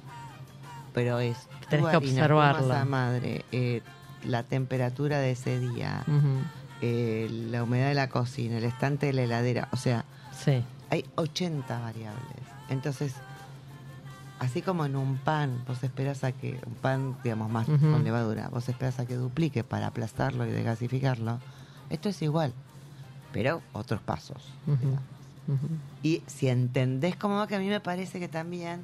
pero 0.93 1.19
es 1.21 1.37
Tenés 1.69 1.87
que 1.91 1.97
observarla. 1.97 2.85
madre, 2.85 3.45
eh, 3.53 3.83
la 4.25 4.43
temperatura 4.43 5.19
de 5.19 5.33
ese 5.33 5.59
día, 5.61 6.03
eh, 6.81 7.29
la 7.51 7.63
humedad 7.63 7.89
de 7.89 7.95
la 7.95 8.09
cocina, 8.09 8.59
el 8.59 8.65
estante 8.65 9.07
de 9.07 9.13
la 9.13 9.23
heladera, 9.23 9.69
o 9.73 9.77
sea, 9.77 10.05
Sí, 10.45 10.63
hay 10.91 11.05
80 11.15 11.79
variables. 11.79 12.43
Entonces, 12.69 13.15
así 14.41 14.63
como 14.63 14.85
en 14.85 14.97
un 14.97 15.17
pan, 15.19 15.63
vos 15.67 15.83
esperas 15.85 16.25
a 16.25 16.33
que, 16.33 16.59
un 16.67 16.75
pan, 16.75 17.17
digamos, 17.23 17.51
más 17.51 17.67
con 17.67 18.03
levadura, 18.05 18.49
vos 18.49 18.69
esperas 18.69 18.99
a 18.99 19.07
que 19.07 19.15
duplique 19.15 19.63
para 19.65 19.87
aplastarlo 19.89 20.47
y 20.47 20.51
desgasificarlo, 20.51 21.39
esto 21.91 22.09
es 22.09 22.23
igual, 22.23 22.53
pero 23.33 23.63
otros 23.73 24.01
pasos. 24.01 24.43
Y 26.03 26.23
si 26.27 26.49
entendés 26.49 27.17
cómo 27.17 27.37
va, 27.37 27.47
que 27.47 27.57
a 27.57 27.59
mí 27.59 27.69
me 27.69 27.81
parece 27.81 28.19
que 28.19 28.29
también 28.29 28.81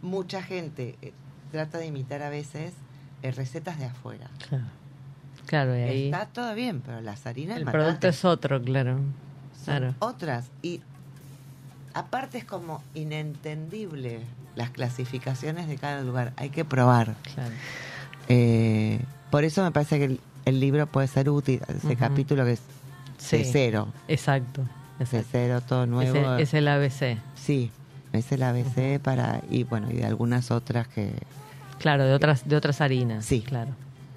mucha 0.00 0.42
gente 0.42 0.96
eh, 1.02 1.12
trata 1.52 1.78
de 1.78 1.86
imitar 1.86 2.22
a 2.22 2.30
veces 2.30 2.72
eh, 3.22 3.30
recetas 3.32 3.78
de 3.78 3.86
afuera. 3.86 4.28
claro. 4.48 4.64
Claro, 5.48 5.74
y 5.74 5.80
ahí 5.80 6.04
Está 6.04 6.26
todo 6.26 6.54
bien, 6.54 6.82
pero 6.82 7.00
las 7.00 7.26
harinas 7.26 7.56
el 7.56 7.64
matate, 7.64 7.82
producto 7.82 8.08
es 8.08 8.24
otro, 8.26 8.62
claro. 8.62 9.00
otras. 9.98 10.50
Y 10.60 10.82
aparte 11.94 12.36
es 12.36 12.44
como 12.44 12.82
inentendible 12.94 14.20
las 14.56 14.68
clasificaciones 14.70 15.66
de 15.66 15.78
cada 15.78 16.02
lugar. 16.02 16.34
Hay 16.36 16.50
que 16.50 16.66
probar. 16.66 17.16
Claro. 17.34 17.54
Eh, 18.28 19.00
por 19.30 19.44
eso 19.44 19.62
me 19.62 19.70
parece 19.70 19.98
que 19.98 20.04
el, 20.04 20.20
el 20.48 20.60
libro 20.60 20.86
puede 20.86 21.06
ser 21.08 21.28
útil, 21.30 21.60
ese 21.68 21.96
capítulo 21.96 22.44
que 22.44 22.52
es 22.52 22.60
de 23.30 23.44
cero. 23.44 23.88
Exacto. 24.08 24.62
De 24.98 25.06
cero, 25.22 25.60
todo 25.66 25.84
Es 25.84 25.88
nuevo. 25.88 26.34
el, 26.34 26.40
es 26.40 26.54
el 26.54 26.66
ABC. 26.68 27.18
Sí, 27.36 27.70
es 28.12 28.32
el 28.32 28.42
ABC 28.42 28.98
para, 29.00 29.40
y 29.50 29.64
bueno, 29.64 29.88
y 29.90 29.94
de 29.94 30.06
algunas 30.06 30.50
otras 30.50 30.88
que, 30.88 31.12
Claro, 31.78 32.04
de 32.04 32.12
otras, 32.14 32.48
de 32.48 32.56
otras 32.56 32.80
harinas. 32.80 33.24
Sí. 33.24 33.40
Claro. 33.42 33.70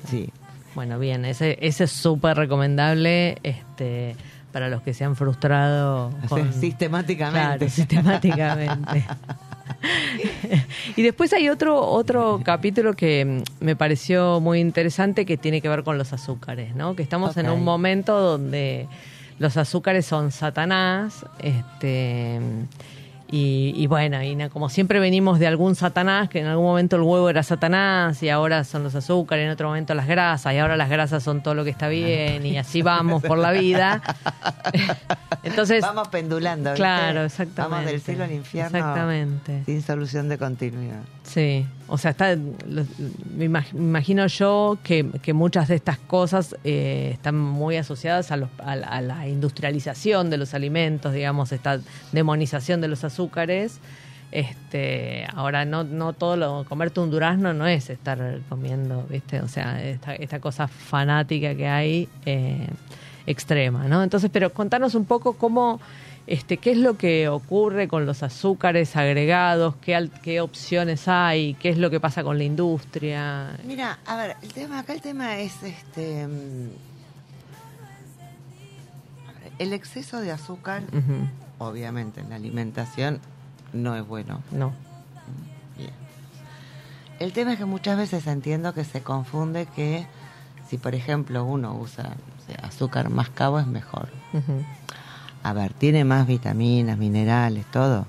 sí. 0.09 0.29
Bueno, 0.73 0.97
bien, 0.99 1.25
ese, 1.25 1.57
ese 1.61 1.84
es 1.84 1.91
súper 1.91 2.38
recomendable 2.38 3.38
este, 3.43 4.15
para 4.53 4.69
los 4.69 4.82
que 4.82 4.93
se 4.93 5.03
han 5.03 5.17
frustrado 5.17 6.11
con- 6.29 6.53
sistemáticamente. 6.53 7.57
Claro, 7.57 7.69
sistemáticamente. 7.69 9.05
y 10.95 11.01
después 11.01 11.34
hay 11.34 11.49
otro 11.49 11.79
otro 11.79 12.41
capítulo 12.43 12.93
que 12.93 13.43
mm, 13.59 13.63
me 13.63 13.75
pareció 13.75 14.39
muy 14.39 14.59
interesante 14.59 15.25
que 15.25 15.38
tiene 15.38 15.61
que 15.61 15.69
ver 15.69 15.84
con 15.84 15.97
los 15.97 16.13
azúcares, 16.13 16.75
¿no? 16.75 16.95
Que 16.95 17.03
estamos 17.03 17.38
en 17.38 17.49
un 17.49 17.63
momento 17.63 18.19
donde 18.19 18.88
los 19.39 19.57
azúcares 19.57 20.05
son 20.05 20.32
Satanás, 20.32 21.25
este 21.39 22.39
y, 23.32 23.73
y 23.75 23.88
bueno, 23.88 24.21
y 24.21 24.38
como 24.49 24.67
siempre 24.67 24.99
venimos 24.99 25.39
de 25.39 25.47
algún 25.47 25.75
Satanás, 25.75 26.27
que 26.27 26.39
en 26.39 26.47
algún 26.47 26.65
momento 26.65 26.97
el 26.97 27.01
huevo 27.01 27.29
era 27.29 27.43
Satanás 27.43 28.21
y 28.21 28.29
ahora 28.29 28.65
son 28.65 28.84
los 28.84 28.93
azúcares, 28.93 29.45
en 29.45 29.51
otro 29.51 29.69
momento 29.69 29.93
las 29.93 30.07
grasas 30.07 30.53
y 30.53 30.57
ahora 30.57 30.75
las 30.75 30.89
grasas 30.89 31.23
son 31.23 31.41
todo 31.41 31.53
lo 31.55 31.63
que 31.63 31.69
está 31.69 31.88
bien 31.88 32.45
y 32.45 32.57
así 32.57 32.82
vamos 32.82 33.23
por 33.23 33.38
la 33.38 33.51
vida. 33.51 34.01
Entonces, 35.43 35.82
Vamos 35.82 36.09
pendulando. 36.09 36.71
¿viste? 36.71 36.77
claro, 36.77 37.23
exactamente. 37.23 37.75
Vamos 37.75 37.91
del 37.91 38.01
cielo 38.01 38.23
al 38.25 38.32
infierno. 38.32 38.77
Exactamente. 38.77 39.63
Sin 39.65 39.82
solución 39.82 40.29
de 40.29 40.38
continuidad. 40.38 41.01
Sí, 41.24 41.65
o 41.88 41.97
sea, 41.97 42.11
está, 42.11 42.36
me 42.36 43.45
imag- 43.47 43.74
me 43.74 43.80
imagino 43.89 44.26
yo 44.28 44.78
que, 44.84 45.05
que 45.22 45.34
muchas 45.34 45.67
de 45.67 45.76
estas 45.76 45.97
cosas 45.99 46.55
eh, 46.63 47.11
están 47.13 47.38
muy 47.38 47.78
asociadas 47.78 48.32
a, 48.32 48.38
los, 48.38 48.49
a, 48.59 48.72
a 48.72 49.01
la 49.01 49.28
industrialización 49.28 50.30
de 50.30 50.38
los 50.38 50.53
alimentos, 50.53 51.13
digamos, 51.13 51.51
esta 51.51 51.80
demonización 52.11 52.82
de 52.82 52.88
los 52.88 53.03
azúcares. 53.03 53.80
Este, 54.32 55.28
ahora 55.36 55.65
no, 55.65 55.84
no 55.84 56.13
todo 56.13 56.38
lo, 56.38 56.63
comerte 56.63 57.01
un 57.01 57.11
durazno 57.11 57.53
no 57.53 57.67
es 57.67 57.89
estar 57.89 58.39
comiendo, 58.49 59.05
¿viste? 59.09 59.41
O 59.41 59.47
sea, 59.47 59.84
esta, 59.84 60.15
esta 60.15 60.39
cosa 60.39 60.67
fanática 60.69 61.53
que 61.53 61.67
hay 61.67 62.09
eh, 62.26 62.67
extrema, 63.28 63.88
¿no? 63.88 64.01
Entonces, 64.01 64.30
pero 64.34 64.51
contanos 64.51 64.95
un 64.95 65.03
poco 65.05 65.34
cómo, 65.34 65.82
este, 66.28 66.57
qué 66.57 66.72
es 66.72 66.78
lo 66.78 66.97
que 66.97 67.28
ocurre 67.30 67.88
con 67.88 68.05
los 68.05 68.24
azúcares 68.24 68.95
agregados, 68.95 69.76
qué, 69.82 70.09
qué 70.22 70.39
opciones 70.41 71.07
hay, 71.07 71.55
qué 71.55 71.69
es 71.69 71.78
lo 71.78 71.89
que 71.89 71.99
pasa 71.99 72.24
con 72.24 72.38
la 72.38 72.43
industria. 72.43 73.57
Mira, 73.65 73.99
a 74.05 74.15
ver, 74.15 74.36
el 74.41 74.53
tema, 74.53 74.80
acá 74.80 74.93
el 74.93 75.01
tema 75.01 75.38
es 75.39 75.61
este. 75.63 76.28
mm, 76.28 76.69
El 79.59 79.74
exceso 79.74 80.19
de 80.22 80.32
azúcar, 80.32 80.84
obviamente, 81.59 82.22
en 82.22 82.30
la 82.30 82.36
alimentación 82.36 83.19
no 83.74 83.95
es 83.95 84.05
bueno. 84.07 84.41
No. 84.51 84.74
Bien. 85.78 85.91
El 87.19 87.32
tema 87.34 87.53
es 87.53 87.59
que 87.59 87.65
muchas 87.65 87.97
veces 87.97 88.26
entiendo 88.26 88.74
que 88.74 88.84
se 88.84 89.01
confunde 89.01 89.67
que 89.67 90.07
si, 90.67 90.78
por 90.78 90.95
ejemplo, 90.95 91.43
uno 91.45 91.76
usa 91.76 92.15
azúcar 92.63 93.09
mascabo 93.09 93.59
es 93.59 93.67
mejor. 93.67 94.09
Ujú, 94.34 94.65
A 95.43 95.53
ver, 95.53 95.73
tiene 95.73 96.03
más 96.03 96.27
vitaminas, 96.27 96.97
minerales, 96.97 97.65
todo. 97.71 98.05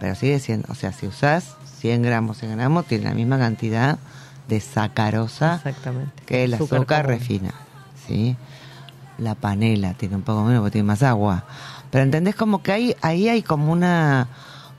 Pero 0.00 0.14
sigue 0.14 0.38
siendo, 0.40 0.70
o 0.70 0.74
sea, 0.74 0.92
si 0.92 1.06
usás 1.06 1.56
100 1.80 2.02
gramos, 2.02 2.38
100 2.38 2.56
gramos, 2.56 2.86
tiene 2.86 3.04
la 3.04 3.14
misma 3.14 3.38
cantidad 3.38 3.98
de 4.48 4.60
sacarosa 4.60 5.62
que 6.26 6.44
el 6.44 6.54
azúcar, 6.54 7.04
común. 7.04 7.18
refinado. 7.18 7.54
¿sí? 8.06 8.36
La 9.18 9.34
panela 9.34 9.94
tiene 9.94 10.16
un 10.16 10.22
poco 10.22 10.44
menos 10.44 10.60
porque 10.60 10.72
tiene 10.72 10.86
más 10.86 11.02
agua. 11.02 11.44
Pero 11.90 12.04
entendés 12.04 12.34
como 12.34 12.62
que 12.62 12.72
hay, 12.72 12.96
ahí 13.00 13.28
hay 13.28 13.42
como 13.42 13.72
una 13.72 14.28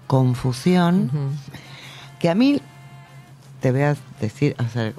confusión 0.08 1.12
que 2.20 2.30
a 2.30 2.36
mí, 2.36 2.62
te 3.62 3.72
voy 3.72 3.82
a 3.82 3.96
decir, 4.20 4.56
o 4.60 4.68
sea, 4.70 4.94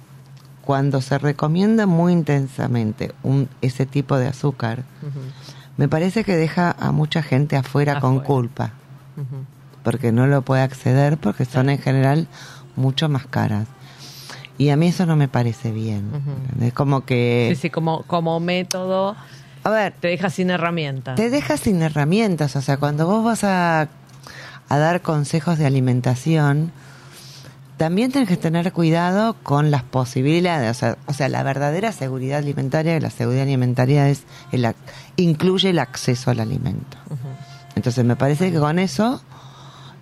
cuando 0.63 1.01
se 1.01 1.19
recomienda 1.19 1.87
muy 1.87 2.13
intensamente 2.13 3.13
un, 3.23 3.49
ese 3.63 3.87
tipo 3.87 4.17
de 4.19 4.29
azúcar, 4.29 4.85
me 5.79 5.89
parece 5.89 6.25
que 6.25 6.37
deja 6.37 6.77
a 6.79 6.93
mucha 6.93 7.23
gente 7.23 7.57
afuera, 7.57 8.01
con 8.01 8.21
culpa, 8.21 8.73
porque 9.83 10.13
no 10.13 10.27
lo 10.27 10.43
puede 10.43 10.61
acceder 10.61 11.17
porque 11.17 11.47
son 11.47 11.71
en 11.71 11.79
general 11.79 12.29
mucho 12.77 13.09
más 13.09 13.27
caras. 13.27 13.67
Y 14.59 14.71
a 14.71 14.77
mí 14.77 14.89
eso 14.89 15.07
no 15.07 15.15
me 15.17 15.29
parece 15.29 15.71
bien. 15.71 16.11
Es 16.61 16.73
como 16.73 17.05
que... 17.07 17.53
Sí, 17.55 17.63
sí, 17.63 17.71
como, 17.71 18.03
como 18.03 18.41
método 18.41 19.15
A 19.63 19.71
ver, 19.71 19.95
te 20.01 20.09
deja 20.09 20.31
sin 20.31 20.51
herramientas. 20.51 21.15
te 21.15 21.31
deja 21.31 21.57
sin 21.57 21.81
herramientas. 21.81 22.57
O 22.57 22.61
sea, 22.61 22.77
cuando 22.77 23.07
vos 23.07 23.25
vas 23.25 23.45
a, 23.45 23.89
a 24.69 24.79
dar 24.79 25.01
consejos 25.01 25.59
de 25.59 25.67
alimentación, 25.67 26.73
también 27.79 28.11
tenés 28.13 28.29
que 28.29 28.37
tener 28.37 28.73
cuidado 28.73 29.37
con 29.43 29.71
las 29.71 29.85
posibilidades. 29.85 30.71
O 30.71 30.75
sea, 30.79 30.99
o 31.07 31.15
sea 31.15 31.29
la 31.29 31.43
verdadera 31.43 31.93
seguridad 31.93 32.39
alimentaria, 32.39 32.99
la 33.01 33.11
seguridad 33.11 33.45
alimentaria 33.45 34.11
es 34.11 34.25
el, 34.53 34.67
incluye 35.17 35.71
el 35.71 35.79
acceso 35.79 36.31
al 36.31 36.41
alimento. 36.41 36.99
Entonces 37.77 38.05
me 38.05 38.17
parece 38.17 38.51
que 38.51 38.59
con 38.59 38.81
eso 38.81 39.23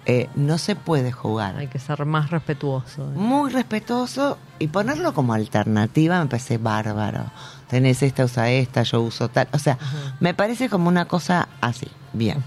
eh, 0.06 0.28
no 0.34 0.56
se 0.56 0.74
puede 0.74 1.12
jugar. 1.12 1.56
Hay 1.56 1.66
que 1.66 1.78
ser 1.78 2.06
más 2.06 2.30
respetuoso. 2.30 3.02
¿eh? 3.12 3.14
Muy 3.14 3.50
respetuoso 3.50 4.38
y 4.58 4.68
ponerlo 4.68 5.12
como 5.12 5.34
alternativa 5.34 6.18
me 6.18 6.26
parece 6.26 6.56
bárbaro. 6.56 7.30
Tenés 7.68 8.02
esta, 8.02 8.24
usa 8.24 8.50
esta, 8.50 8.84
yo 8.84 9.02
uso 9.02 9.28
tal. 9.28 9.48
O 9.52 9.58
sea, 9.58 9.78
me 10.18 10.32
parece 10.32 10.70
como 10.70 10.88
una 10.88 11.04
cosa 11.04 11.48
así. 11.60 11.88
Bien. 12.14 12.42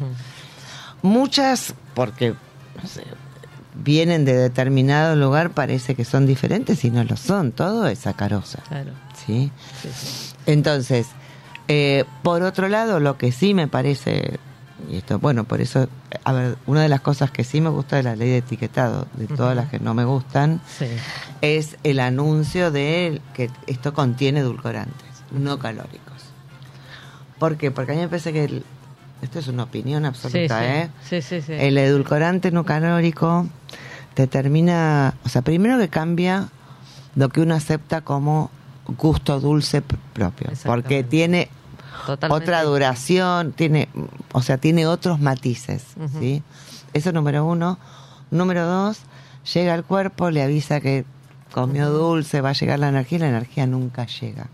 Muchas, 1.04 1.76
porque 1.94 2.34
no 2.82 2.90
sé, 2.90 3.04
vienen 3.84 4.26
de 4.26 4.34
determinado 4.34 5.16
lugar, 5.16 5.52
parece 5.52 5.96
que 5.96 6.06
son 6.06 6.26
diferentes 6.26 6.84
y 6.86 6.92
no 6.92 7.04
lo 7.04 7.18
son. 7.18 7.52
Todo 7.52 7.88
es 7.88 8.00
sacarosa. 8.00 8.62
Claro. 8.68 8.92
¿sí? 9.26 9.52
Sí, 9.82 9.90
sí. 9.94 10.34
Entonces, 10.46 11.08
eh, 11.68 12.06
por 12.24 12.42
otro 12.44 12.68
lado, 12.70 13.00
lo 13.00 13.18
que 13.18 13.32
sí 13.32 13.54
me 13.54 13.68
parece, 13.68 14.40
y 14.90 14.98
esto, 14.98 15.20
bueno, 15.20 15.44
por 15.44 15.62
eso, 15.62 15.88
a 16.24 16.32
ver, 16.34 16.58
una 16.66 16.82
de 16.82 16.90
las 16.90 17.02
cosas 17.02 17.32
que 17.32 17.44
sí 17.44 17.62
me 17.62 17.70
gusta 17.70 17.96
de 17.98 18.04
la 18.04 18.16
ley 18.16 18.30
de 18.30 18.38
etiquetado, 18.38 19.08
de 19.14 19.28
todas 19.28 19.56
las 19.56 19.70
que 19.70 19.80
no 19.80 19.94
me 19.94 20.06
gustan, 20.06 20.62
es 21.42 21.78
el 21.84 22.00
anuncio 22.00 22.72
de 22.72 23.22
que 23.34 23.50
esto 23.68 23.94
contiene 23.94 24.40
edulcorantes, 24.40 25.06
no 25.32 25.60
calóricos. 25.60 26.00
¿Por 27.38 27.58
qué? 27.58 27.72
Porque 27.72 27.92
a 27.92 27.96
mí 27.96 28.02
me 28.02 28.08
parece 28.08 28.34
que, 28.34 28.44
el- 28.46 28.66
esto 29.22 29.40
es 29.40 29.48
una 29.48 29.64
opinión 29.64 30.06
absoluta, 30.06 30.60
sí. 30.60 30.66
¿eh? 30.66 30.90
Sí, 31.08 31.22
sí, 31.22 31.42
sí. 31.42 31.54
El 31.54 31.78
edulcorante 31.78 32.52
no 32.52 32.64
calórico 32.66 33.48
te 34.14 34.28
termina, 34.28 35.16
o 35.26 35.30
sea, 35.30 35.42
primero 35.42 35.78
que 35.78 35.90
cambia 35.90 36.50
lo 37.16 37.30
que 37.30 37.42
uno 37.42 37.56
acepta 37.56 38.02
como 38.02 38.50
gusto 38.98 39.40
dulce 39.40 39.82
propio, 39.82 40.50
porque 40.66 41.04
tiene 41.04 41.50
Totalmente. 42.06 42.44
otra 42.44 42.64
duración, 42.64 43.52
tiene, 43.52 43.90
o 44.32 44.42
sea, 44.42 44.58
tiene 44.58 44.88
otros 44.88 45.20
matices, 45.20 45.84
Ujú. 45.98 46.20
¿sí? 46.20 46.44
Eso 46.94 47.12
número 47.12 47.46
uno. 47.46 47.78
Número 48.32 48.66
dos, 48.66 49.00
llega 49.54 49.74
al 49.74 49.84
cuerpo, 49.84 50.30
le 50.30 50.44
avisa 50.44 50.80
que 50.82 51.06
comió 51.52 51.90
dulce, 51.90 52.42
va 52.42 52.50
a 52.50 52.54
llegar 52.54 52.80
la 52.80 52.90
energía 52.90 53.18
y 53.18 53.22
la 53.22 53.30
energía 53.30 53.68
nunca 53.68 54.06
llega. 54.06 54.48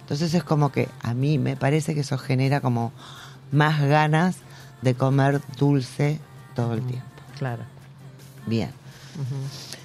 Entonces 0.00 0.34
es 0.34 0.44
como 0.44 0.70
que 0.70 0.88
a 1.02 1.14
mí 1.14 1.38
me 1.38 1.56
parece 1.56 1.94
que 1.94 2.00
eso 2.00 2.18
genera 2.18 2.60
como 2.60 2.92
más 3.52 3.80
ganas 3.80 4.36
de 4.80 4.94
comer 4.94 5.40
dulce 5.58 6.18
todo 6.54 6.74
el 6.74 6.82
tiempo. 6.82 7.06
Claro. 7.38 7.62
Bien. 8.46 8.70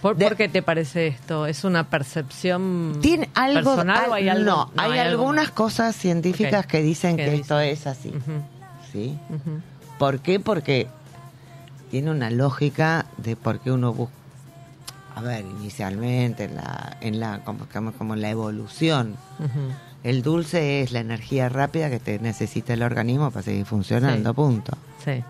¿Por, 0.01 0.15
De- 0.15 0.25
por 0.25 0.37
qué 0.37 0.47
te 0.47 0.61
parece 0.61 1.07
esto? 1.07 1.45
¿Es 1.47 1.63
una 1.65 1.89
percepción 1.89 2.97
¿Tiene 3.01 3.29
algo? 3.35 3.71
personal 3.75 4.09
o 4.09 4.13
al- 4.13 4.19
hay 4.19 4.29
algo? 4.29 4.45
no, 4.45 4.71
hay, 4.77 4.97
algo 4.99 5.21
algunas 5.23 5.51
cosas 5.51 5.95
científicas 5.95 6.65
que 6.65 6.81
dicen 6.81 7.17
¿Qué 7.17 7.25
que 7.25 7.35
esto 7.35 7.59
es 7.59 7.85
así. 7.87 8.13
¿Sí? 8.91 9.17
¿Por 9.99 10.19
qué? 10.19 10.39
Porque 10.39 10.87
tiene 11.91 12.09
una 12.11 12.29
lógica 12.29 13.05
de 13.17 13.35
por 13.35 13.59
qué 13.59 13.71
uno 13.71 13.93
busca. 13.93 14.13
A 15.15 15.21
ver, 15.21 15.43
inicialmente 15.45 16.43
en 16.45 16.55
la, 16.55 16.97
en 17.01 17.19
la, 17.19 17.39
como, 17.43 17.65
como, 17.97 18.13
en 18.13 18.21
la 18.21 18.29
evolución. 18.29 19.15
El 20.03 20.21
dulce 20.21 20.81
es 20.81 20.91
la 20.91 20.99
energía 20.99 21.49
rápida 21.49 21.89
que 21.89 21.99
te 21.99 22.19
necesita 22.19 22.73
el 22.73 22.83
organismo 22.83 23.31
para 23.31 23.43
seguir 23.43 23.65
funcionando, 23.65 24.29
Sí. 24.31 24.35
punto. 24.35 24.77
Sí. 25.03 25.23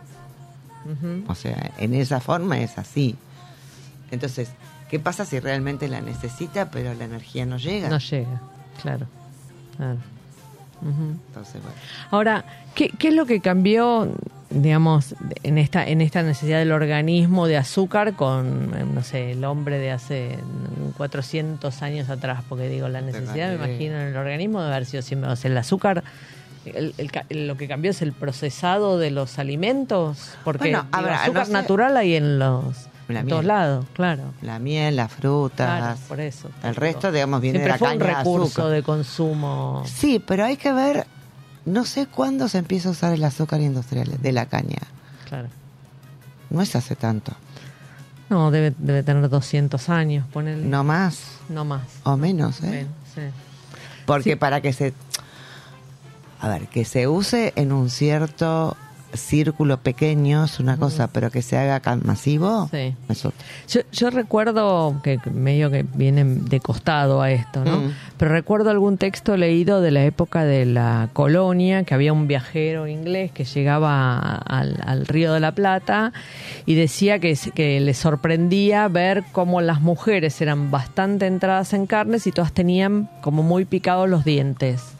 O 1.28 1.36
sea, 1.36 1.72
en 1.78 1.93
esa 1.93 2.20
forma 2.22 2.59
es 2.59 2.78
así. 2.78 3.15
Entonces, 4.11 4.49
¿qué 4.89 4.99
pasa 4.99 5.26
si 5.26 5.39
realmente 5.39 5.88
la 5.89 5.99
necesita 6.01 6.72
pero 6.72 6.93
la 6.93 7.03
energía 7.05 7.45
no 7.45 7.57
llega? 7.57 7.89
No 7.89 7.97
llega, 7.99 8.41
claro. 8.82 9.05
claro. 9.76 9.97
Entonces, 10.82 11.61
bueno. 11.61 11.76
Ahora, 12.11 12.45
¿qué, 12.76 12.89
¿qué 12.89 13.09
es 13.09 13.13
lo 13.15 13.26
que 13.26 13.41
cambió, 13.41 14.07
digamos, 14.50 15.16
en 15.43 15.58
esta, 15.58 15.86
en 15.88 16.02
esta 16.02 16.24
necesidad 16.24 16.60
del 16.60 16.72
organismo 16.72 17.48
de 17.48 17.58
azúcar 17.58 18.14
con, 18.14 18.74
eh, 18.76 18.86
no 18.91 19.04
sé, 19.04 19.32
el 19.32 19.43
hombre 19.45 19.78
de 19.80 19.91
hace 19.91 20.38
400 20.98 21.82
años 21.82 22.10
atrás? 22.10 22.43
Porque 22.48 22.68
digo, 22.70 22.88
la 22.88 23.02
necesidad, 23.02 23.50
me 23.50 23.56
imagino, 23.56 23.95
en 23.95 24.08
el 24.08 24.18
organismo 24.18 24.62
de 24.62 24.68
haber 24.68 24.86
sido 24.86 25.02
siempre, 25.04 25.30
o 25.30 25.36
sea, 25.36 25.52
el 25.52 25.58
azúcar... 25.58 26.04
el- 26.66 26.93
lo 27.48 27.56
que 27.58 27.68
cambió 27.68 27.91
es 27.91 28.02
el 28.02 28.12
procesado 28.14 28.98
de 29.00 29.12
los 29.12 29.39
alimentos, 29.39 30.32
porque 30.43 30.66
Bueno, 30.70 30.86
digo, 30.98 31.08
azúcar 31.14 31.41
no 31.41 31.45
sé- 31.45 31.52
natural 31.54 31.98
hay 31.98 32.16
en 32.16 32.39
los 32.39 32.88
La 33.08 33.22
en 33.22 33.28
todos 33.28 33.45
lados, 33.45 33.86
claro. 33.93 34.34
La 34.41 34.60
miel, 34.60 34.98
las 34.98 35.12
frutas. 35.14 35.80
Claro, 35.80 35.98
por 36.10 36.20
eso. 36.20 36.50
El 36.64 36.76
resto, 36.76 37.10
digamos, 37.12 37.39
viene 37.39 37.60
Siempre 37.60 37.74
de 37.74 37.80
la 37.80 37.86
fue 37.86 37.93
un 37.93 38.00
de 38.00 38.06
recurso 38.16 38.45
azúcar. 38.62 38.72
de 38.72 38.84
consumo. 38.84 39.84
Sí, 39.86 40.22
pero 40.26 40.43
hay 40.43 40.58
que 40.58 40.74
ver, 40.74 41.08
no 41.68 41.86
sé 41.86 42.07
cuándo 42.07 42.47
se 42.47 42.57
empieza 42.57 42.89
a 42.89 42.91
usar 42.93 43.13
el 43.13 43.24
azúcar 43.24 43.61
industrial 43.61 44.18
de 44.22 44.32
la 44.32 44.45
caña. 44.47 44.80
Claro. 45.30 45.49
No 46.49 46.61
es 46.61 46.76
hace 46.76 46.95
tanto. 46.95 47.34
No, 48.30 48.51
debe, 48.51 48.74
debe 48.78 49.03
tener 49.03 49.30
200 49.30 49.89
años. 49.89 50.26
No 50.36 50.84
más 50.84 51.20
No 51.49 51.63
más. 51.65 51.84
o 52.03 52.18
menos, 52.18 52.61
¿eh? 52.63 52.88
Sí. 53.13 53.22
Porque 54.05 54.32
Sí. 54.32 54.36
para 54.36 54.61
que 54.61 54.74
se... 54.74 54.93
A 56.39 56.47
ver, 56.49 56.68
que 56.68 56.86
se 56.86 57.07
use 57.07 57.53
en 57.55 57.72
un 57.72 57.89
cierto 57.89 58.76
círculo 59.18 59.78
pequeño 59.78 60.45
es 60.45 60.59
una 60.59 60.78
cosa, 60.78 61.07
pero 61.07 61.32
que 61.32 61.41
se 61.41 61.57
haga 61.57 61.82
masivo 62.03 62.70
Sí. 62.72 62.95
Yo, 63.70 63.82
yo 63.91 64.09
recuerdo 64.09 64.99
que 65.03 65.20
medio 65.32 65.70
que 65.72 65.84
vienen 65.84 66.45
de 66.45 66.59
costado 66.59 67.22
a 67.22 67.32
esto, 67.32 67.63
¿no? 67.63 67.78
Mm. 67.78 67.93
Pero 68.18 68.32
recuerdo 68.32 68.70
algún 68.70 68.97
texto 68.97 69.38
leído 69.38 69.82
de 69.82 69.91
la 69.91 70.03
época 70.03 70.43
de 70.43 70.65
la 70.65 71.09
colonia, 71.13 71.84
que 71.84 71.93
había 71.93 72.13
un 72.13 72.28
viajero 72.28 72.88
inglés 72.88 73.32
que 73.32 73.45
llegaba 73.45 74.18
al, 74.18 74.80
al 74.86 75.05
Río 75.05 75.34
de 75.34 75.39
la 75.39 75.51
Plata 75.51 76.13
y 76.65 76.76
decía 76.76 77.20
que, 77.20 77.38
que 77.53 77.80
le 77.80 77.93
sorprendía 77.93 78.88
ver 78.88 79.24
cómo 79.32 79.61
las 79.61 79.82
mujeres 79.82 80.39
eran 80.41 80.72
bastante 80.72 81.28
entradas 81.28 81.74
en 81.74 81.86
carnes 81.86 82.28
y 82.28 82.32
todas 82.32 82.53
tenían 82.53 83.09
como 83.22 83.43
muy 83.43 83.65
picados 83.65 84.09
los 84.09 84.26
dientes 84.26 84.97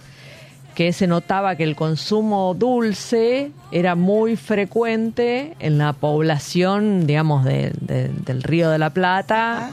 que 0.78 0.93
se 0.93 1.07
notaba 1.07 1.55
que 1.55 1.63
el 1.63 1.75
consumo 1.75 2.53
dulce 2.53 3.49
era 3.71 3.95
muy 3.95 4.36
frecuente 4.36 5.55
en 5.57 5.80
la 5.80 5.93
población, 5.93 7.07
digamos, 7.07 7.45
de- 7.45 7.71
de- 7.82 8.09
del 8.09 8.43
Río 8.43 8.69
de 8.69 8.78
la 8.78 8.91
Plata. 8.91 9.71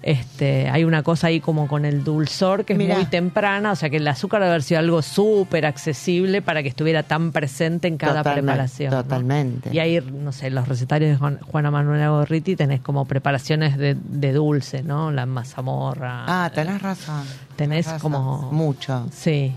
Este, 0.00 0.68
hay 0.68 0.84
una 0.84 1.02
cosa 1.02 1.26
ahí 1.26 1.40
como 1.40 1.66
con 1.66 1.84
el 1.84 2.04
dulzor 2.04 2.64
que 2.64 2.74
es 2.74 2.78
Mirá. 2.78 2.94
muy 2.94 3.06
temprana, 3.06 3.72
o 3.72 3.74
sea 3.74 3.90
que 3.90 3.96
el 3.96 4.06
azúcar 4.06 4.42
debe 4.42 4.50
haber 4.50 4.62
sido 4.62 4.78
algo 4.78 5.02
súper 5.02 5.66
accesible 5.66 6.40
para 6.40 6.62
que 6.62 6.68
estuviera 6.68 7.02
tan 7.02 7.32
presente 7.32 7.88
en 7.88 7.96
cada 7.96 8.22
preparación. 8.22 8.92
¿no? 8.92 9.02
totalmente. 9.02 9.70
Y 9.72 9.80
ahí, 9.80 10.00
no 10.00 10.30
sé, 10.30 10.50
los 10.50 10.68
recetarios 10.68 11.10
de 11.10 11.16
Juan- 11.16 11.40
Juana 11.40 11.72
Manuela 11.72 12.10
Gorriti 12.10 12.54
tenés 12.54 12.80
como 12.80 13.06
preparaciones 13.06 13.76
de, 13.76 13.96
de 14.00 14.32
dulce, 14.32 14.84
¿no? 14.84 15.10
La 15.10 15.26
mazamorra. 15.26 16.24
Ah, 16.28 16.48
tenés 16.54 16.80
razón. 16.80 17.24
Tenés 17.56 17.86
razón. 17.86 17.98
como- 18.00 18.52
Mucho. 18.52 19.08
Sí. 19.10 19.52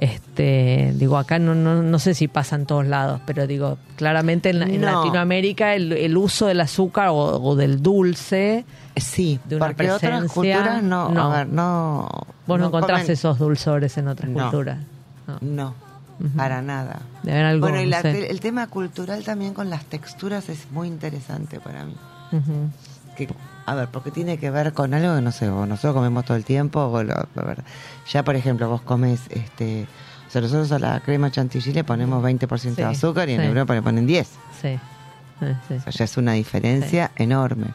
Este, 0.00 0.92
digo, 0.96 1.18
acá 1.18 1.38
no, 1.38 1.54
no, 1.54 1.82
no 1.82 1.98
sé 1.98 2.14
si 2.14 2.26
pasa 2.26 2.56
en 2.56 2.64
todos 2.64 2.86
lados, 2.86 3.20
pero 3.26 3.46
digo, 3.46 3.76
claramente 3.96 4.48
en, 4.48 4.58
la- 4.60 4.64
en 4.66 4.80
No. 4.80 4.98
Latinoamérica 5.02 5.74
el, 5.74 5.92
el 5.92 6.16
uso 6.16 6.46
del 6.46 6.62
azúcar 6.62 7.08
o, 7.08 7.14
o 7.16 7.54
del 7.54 7.82
dulce, 7.82 8.64
Sí, 8.96 9.38
De 9.44 9.56
una 9.56 9.66
porque 9.66 9.90
otras 9.90 10.10
presencia, 10.10 10.28
culturas 10.34 10.82
no, 10.82 11.08
no. 11.10 11.22
a 11.32 11.36
ver, 11.36 11.48
no... 11.48 12.08
vos 12.46 12.58
no, 12.58 12.66
encontrás 12.66 13.02
comen- 13.04 13.10
esos 13.12 13.38
dulzores 13.38 13.96
en 13.98 14.08
otras 14.08 14.30
culturas. 14.30 14.78
No. 15.42 15.74
Para 16.36 16.60
nada. 16.60 17.00
Algo, 17.26 17.60
bueno, 17.68 17.80
y 17.80 17.86
la 17.86 18.02
te- 18.02 18.30
el 18.30 18.40
tema 18.40 18.66
cultural 18.66 19.22
también 19.24 19.54
con 19.54 19.70
las 19.70 19.84
texturas 19.84 20.48
es 20.50 20.70
muy 20.70 20.88
interesante 20.88 21.60
para 21.60 21.84
mí. 21.84 21.94
Ujú. 22.32 22.70
que 23.16 23.28
a 23.70 23.74
ver 23.74 23.88
porque 23.88 24.10
tiene 24.10 24.38
que 24.38 24.50
ver 24.50 24.72
con 24.72 24.92
algo 24.94 25.14
que 25.14 25.22
no 25.22 25.32
sé 25.32 25.48
o 25.48 25.66
nosotros 25.66 25.94
comemos 25.94 26.24
todo 26.24 26.36
el 26.36 26.44
tiempo 26.44 26.80
o 26.80 27.02
lo- 27.02 27.14
a 27.14 27.42
ver, 27.44 27.62
ya 28.10 28.24
por 28.24 28.36
ejemplo 28.36 28.68
vos 28.68 28.80
comes 28.82 29.20
este 29.30 29.86
o 30.28 30.30
sea 30.30 30.40
nosotros 30.40 30.70
a 30.72 30.78
la 30.78 31.00
crema 31.00 31.30
chantilly 31.30 31.72
le 31.72 31.84
ponemos 31.84 32.22
20% 32.22 32.62
de 32.74 32.74
Sí, 32.74 32.82
azúcar 32.82 33.28
y 33.28 33.34
en 33.34 33.40
sí. 33.42 33.46
Europa 33.46 33.74
le 33.74 33.82
ponen 33.82 34.06
10 34.06 34.28
Sí. 34.60 34.78
O 35.40 35.80
sea 35.80 35.90
ya 35.90 36.04
es 36.04 36.16
una 36.18 36.32
diferencia 36.32 37.12
enorme. 37.16 37.68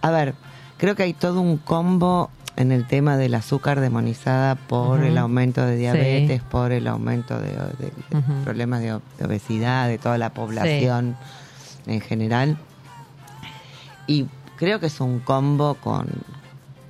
A 0.00 0.10
ver 0.10 0.34
creo 0.78 0.94
que 0.94 1.02
hay 1.02 1.12
todo 1.12 1.40
un 1.40 1.58
combo 1.58 2.30
en 2.56 2.70
el 2.72 2.86
tema 2.86 3.16
del 3.16 3.34
azúcar 3.34 3.80
demonizada 3.80 4.54
por 4.54 5.02
el 5.02 5.18
aumento 5.18 5.66
de 5.66 5.76
diabetes 5.76 6.40
Sí. 6.40 6.46
por 6.50 6.70
el 6.72 6.86
aumento 6.86 7.38
de, 7.40 7.48
de- 7.50 7.92
de 8.10 8.42
problemas 8.44 8.80
de, 8.80 8.98
de 9.18 9.24
obesidad 9.26 9.88
de 9.88 9.98
toda 9.98 10.16
la 10.18 10.30
población 10.30 11.16
en 11.86 12.00
general. 12.00 12.56
Y 14.06 14.26
creo 14.64 14.80
que 14.80 14.86
es 14.86 15.00
un 15.00 15.20
combo 15.20 15.74
con, 15.74 16.06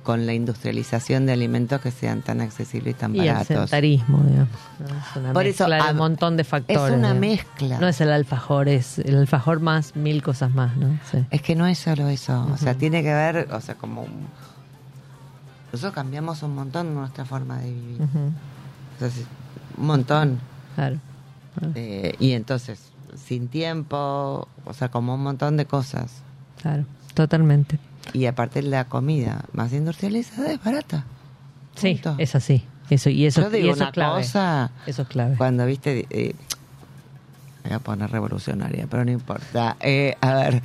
con 0.03 0.25
la 0.25 0.33
industrialización 0.33 1.25
de 1.25 1.33
alimentos 1.33 1.81
que 1.81 1.91
sean 1.91 2.21
tan 2.21 2.41
accesibles 2.41 2.95
y 2.95 2.97
tan 2.97 3.15
Y 3.15 3.19
el 3.21 3.27
baratos. 3.27 3.47
sedentarismo, 3.47 4.19
digamos. 4.23 4.49
Es 5.09 5.15
una 5.17 5.33
Por 5.33 5.45
eso, 5.45 5.63
mezcla 5.67 5.75
de 5.83 5.89
a- 5.89 5.91
un 5.91 5.97
montón 5.97 6.37
de 6.37 6.43
factores. 6.43 6.81
es 6.81 6.89
una 6.99 7.13
digamos. 7.13 7.19
mezcla. 7.21 7.79
No 7.79 7.87
es 7.87 8.01
el 8.01 8.11
alfajor, 8.11 8.67
es 8.69 8.99
el 8.99 9.17
alfajor 9.17 9.59
más 9.61 9.95
mil 9.95 10.21
cosas 10.23 10.53
más, 10.53 10.75
¿no? 10.77 10.97
Sí. 11.11 11.25
Es 11.31 11.41
que 11.41 11.55
no 11.55 11.65
es 11.67 11.79
solo 11.79 12.07
eso, 12.07 12.47
o 12.53 12.57
sea, 12.57 12.75
tiene 12.75 13.01
que 13.03 13.13
ver, 13.13 13.47
o 13.51 13.61
sea, 13.61 13.75
como 13.75 14.03
un- 14.03 14.27
nosotros 15.71 15.93
cambiamos 15.93 16.41
un 16.43 16.55
montón 16.55 16.93
nuestra 16.93 17.25
forma 17.25 17.57
de 17.59 17.71
vivir, 17.73 18.01
Ujú. 18.01 18.31
O 18.95 18.99
sea, 18.99 19.09
sí, 19.09 19.25
un 19.77 19.85
montón, 19.87 20.39
Claro. 20.75 20.97
Eh, 21.73 22.15
y 22.19 22.31
entonces 22.33 22.79
sin 23.15 23.47
tiempo, 23.47 24.47
o 24.65 24.73
sea, 24.73 24.89
como 24.89 25.15
un 25.15 25.23
montón 25.23 25.55
de 25.57 25.65
cosas, 25.65 26.11
Claro, 26.61 26.83
totalmente. 27.15 27.79
y 28.13 28.27
aparte 28.27 28.61
la 28.61 28.85
comida 28.85 29.45
más 29.53 29.73
industrializada 29.73 30.51
es 30.51 30.63
barata. 30.63 31.05
Sí, 31.75 31.93
Punto. 31.95 32.15
es 32.19 32.35
así. 32.35 32.63
Eso, 32.89 33.09
y 33.09 33.25
eso, 33.25 33.41
Yo 33.41 33.49
digo 33.49 33.67
y 33.67 33.69
eso 33.71 33.77
una 33.79 33.85
es 33.87 33.91
clave. 33.93 34.21
cosa, 34.21 34.71
Eso 34.85 35.01
es 35.01 35.07
clave. 35.07 35.35
Cuando 35.37 35.65
viste, 35.65 36.05
eh, 36.11 36.35
me 37.63 37.69
voy 37.71 37.75
a 37.77 37.79
poner 37.79 38.11
revolucionaria, 38.11 38.85
pero 38.87 39.03
no 39.03 39.09
importa. 39.11 39.75
Eh, 39.79 40.15
a 40.21 40.33
ver, 40.35 40.61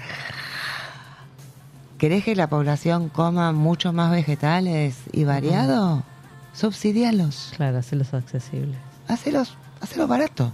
¿querés 1.98 2.24
que 2.24 2.36
la 2.36 2.48
población 2.48 3.08
coma 3.08 3.52
mucho 3.52 3.92
más 3.92 4.10
vegetales 4.10 4.96
y 5.12 5.24
variado? 5.24 6.02
Subsidialos, 6.52 7.52
Claro, 7.56 7.78
hacerlos 7.78 8.12
accesibles. 8.12 8.76
hacelos, 9.08 9.56
hacelos 9.80 10.08
barato. 10.08 10.52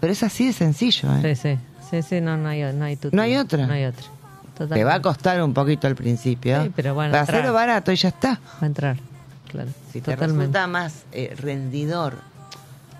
Pero 0.00 0.12
es 0.12 0.22
así 0.22 0.46
de 0.46 0.52
sencillo, 0.52 1.08
¿eh? 1.16 1.34
Sí, 1.34 1.42
sí. 1.42 1.58
Sí, 1.90 2.02
sí, 2.02 2.20
no, 2.20 2.36
no 2.36 2.48
hay, 2.50 2.62
no 2.74 2.84
hay 2.84 2.96
tutti. 2.96 3.16
No 3.16 3.22
hay 3.22 3.36
otra. 3.36 3.66
No 3.66 3.72
hay 3.72 3.86
otra. 3.86 4.04
Te 4.58 4.64
va 4.64 4.94
a 4.94 4.98
Totalmente. 4.98 5.02
costar 5.02 5.42
un 5.42 5.54
poquito 5.54 5.86
al 5.86 5.94
principio. 5.94 6.62
Sí, 6.64 6.72
pero 6.74 6.94
bueno, 6.94 7.12
Para 7.12 7.22
hacerlo 7.22 7.52
barato 7.52 7.92
y 7.92 7.96
ya 7.96 8.08
está. 8.08 8.30
Va 8.32 8.58
a 8.62 8.66
entrar. 8.66 8.96
Claro. 9.48 9.70
Si 9.92 10.00
te 10.00 10.12
totalmente. 10.12 10.36
resulta 10.40 10.66
más 10.66 11.04
eh, 11.12 11.34
rendidor. 11.38 12.14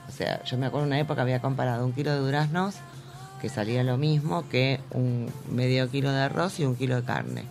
O 0.09 0.13
sea, 0.13 0.43
yo 0.45 0.57
me 0.57 0.67
acuerdo 0.67 0.87
una 0.87 0.99
época 0.99 1.23
había 1.23 1.41
comparado 1.41 1.85
un 1.85 1.93
kilo 1.93 2.11
de 2.13 2.19
duraznos 2.19 2.75
que 3.43 3.49
salía 3.49 3.85
lo 3.85 3.97
mismo 3.99 4.49
que 4.49 4.81
un 4.93 5.31
medio 5.51 5.89
kilo 5.91 6.11
de 6.11 6.21
arroz 6.23 6.59
y 6.61 6.65
un 6.65 6.75
kilo 6.75 6.97
de 6.97 7.03
carne. 7.03 7.45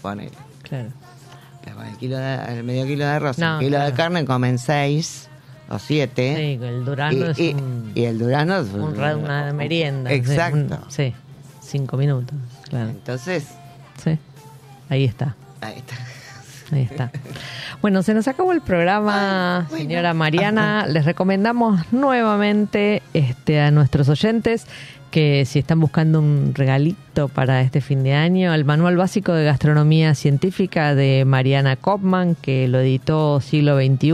Ponele. 0.00 0.30
Claro. 0.62 0.88
Pero 1.64 1.76
con 1.76 1.86
el, 1.86 1.96
kilo 1.96 2.16
de- 2.18 2.58
el 2.58 2.64
medio 2.64 2.84
kilo 2.86 3.04
de 3.04 3.10
arroz 3.10 3.38
y 3.38 3.42
un 3.42 3.58
kilo 3.60 3.78
de 3.80 3.92
carne 3.92 4.24
comen 4.24 4.58
seis 4.58 5.28
o 5.68 5.78
siete. 5.78 6.34
Sí, 6.58 6.64
el 6.64 6.84
durazno 6.84 7.26
y, 7.26 7.30
es 7.30 7.38
y- 7.38 7.54
un, 7.54 7.92
y 7.94 8.04
el 8.04 8.18
durazno 8.18 8.56
es 8.58 8.68
un 8.72 8.96
ra- 8.96 9.16
una 9.16 9.52
merienda. 9.52 10.10
sí, 10.10 10.16
Exacto. 10.16 10.78
un- 10.84 10.90
Sí, 10.90 11.14
cinco 11.62 11.96
minutos. 11.96 12.36
Claro. 12.68 12.90
Entonces, 12.90 13.46
Sí. 14.02 14.18
Ahí 14.88 15.04
está. 15.04 15.34
ahí 15.60 15.74
está. 15.78 15.94
Ahí 16.74 16.82
está. 16.82 17.10
Bueno, 17.82 18.02
se 18.02 18.14
nos 18.14 18.28
acabó 18.28 18.52
el 18.52 18.62
programa, 18.62 19.58
Ay, 19.58 19.66
bueno. 19.68 19.84
señora 19.84 20.14
Mariana. 20.14 20.86
Les 20.86 21.04
recomendamos 21.04 21.80
nuevamente 21.92 23.02
este, 23.12 23.60
a 23.60 23.70
nuestros 23.70 24.08
oyentes 24.08 24.66
que 25.10 25.44
si 25.44 25.58
están 25.58 25.78
buscando 25.80 26.20
un 26.20 26.52
regalito 26.54 27.28
para 27.28 27.60
este 27.60 27.82
fin 27.82 28.02
de 28.02 28.14
año, 28.14 28.54
el 28.54 28.64
Manual 28.64 28.96
Básico 28.96 29.34
de 29.34 29.44
Gastronomía 29.44 30.14
Científica 30.14 30.94
de 30.94 31.24
Mariana 31.26 31.76
Kopman, 31.76 32.34
que 32.36 32.66
lo 32.68 32.80
editó 32.80 33.40
siglo 33.42 33.76
XXI. 33.76 34.12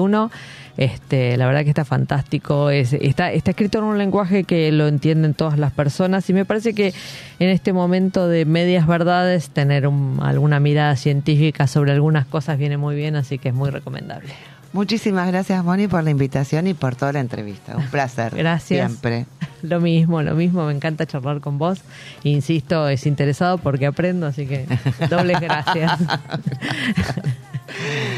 Este, 0.78 1.36
la 1.36 1.46
verdad 1.46 1.64
que 1.64 1.70
está 1.70 1.84
fantástico. 1.84 2.70
Es, 2.70 2.92
está, 2.94 3.32
está 3.32 3.50
escrito 3.50 3.78
en 3.78 3.84
un 3.84 3.98
lenguaje 3.98 4.44
que 4.44 4.72
lo 4.72 4.86
entienden 4.86 5.34
todas 5.34 5.58
las 5.58 5.72
personas 5.72 6.30
y 6.30 6.32
me 6.32 6.44
parece 6.44 6.72
que 6.72 6.94
en 7.40 7.48
este 7.50 7.72
momento 7.72 8.28
de 8.28 8.44
medias 8.44 8.86
verdades 8.86 9.50
tener 9.50 9.86
un- 9.88 10.20
alguna 10.22 10.60
mirada 10.60 10.94
científica 10.96 11.66
sobre 11.66 11.90
algunas 11.92 12.26
cosas 12.26 12.58
viene 12.58 12.76
muy 12.76 12.94
bien, 12.94 13.16
así 13.16 13.38
que 13.38 13.48
es 13.48 13.54
muy 13.54 13.70
recomendable. 13.70 14.32
Muchísimas 14.72 15.26
gracias, 15.28 15.64
Moni, 15.64 15.88
por 15.88 16.04
la 16.04 16.10
invitación 16.10 16.66
y 16.68 16.74
por 16.74 16.94
toda 16.94 17.12
la 17.12 17.20
entrevista. 17.20 17.76
Un 17.76 17.86
placer. 17.88 18.32
Gracias. 18.36 18.86
Siempre. 18.88 19.26
Lo 19.62 19.80
mismo, 19.80 20.22
lo 20.22 20.36
mismo, 20.36 20.64
me 20.66 20.72
encanta 20.72 21.04
charlar 21.04 21.40
con 21.40 21.58
vos. 21.58 21.80
Insisto, 22.22 22.88
es 22.88 23.04
interesado 23.06 23.58
porque 23.58 23.86
aprendo, 23.86 24.26
así 24.28 24.46
que 24.46 24.66
dobles 25.10 25.40
gracias. 25.40 25.98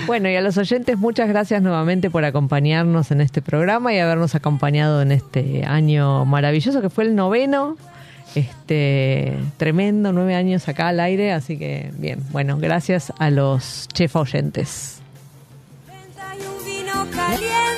Bueno, 0.06 0.28
y 0.28 0.36
a 0.36 0.40
los 0.40 0.56
oyentes, 0.58 0.98
muchas 0.98 1.28
gracias 1.28 1.62
nuevamente 1.62 2.10
por 2.10 2.24
acompañarnos 2.24 3.10
en 3.10 3.20
este 3.20 3.42
programa 3.42 3.92
y 3.92 3.98
habernos 3.98 4.34
acompañado 4.34 5.02
en 5.02 5.12
este 5.12 5.64
año 5.64 6.24
maravilloso 6.24 6.80
que 6.80 6.90
fue 6.90 7.04
el 7.04 7.14
noveno. 7.14 7.76
Este 8.34 9.36
tremendo, 9.56 10.12
nueve 10.12 10.36
años 10.36 10.68
acá 10.68 10.88
al 10.88 11.00
aire, 11.00 11.32
así 11.32 11.58
que 11.58 11.90
bien, 11.96 12.22
bueno, 12.30 12.58
gracias 12.58 13.12
a 13.18 13.30
los 13.30 13.88
chefs 13.92 14.14
oyentes. 14.14 15.02
un 15.88 16.64
vino 16.64 17.06
caliente. 17.10 17.69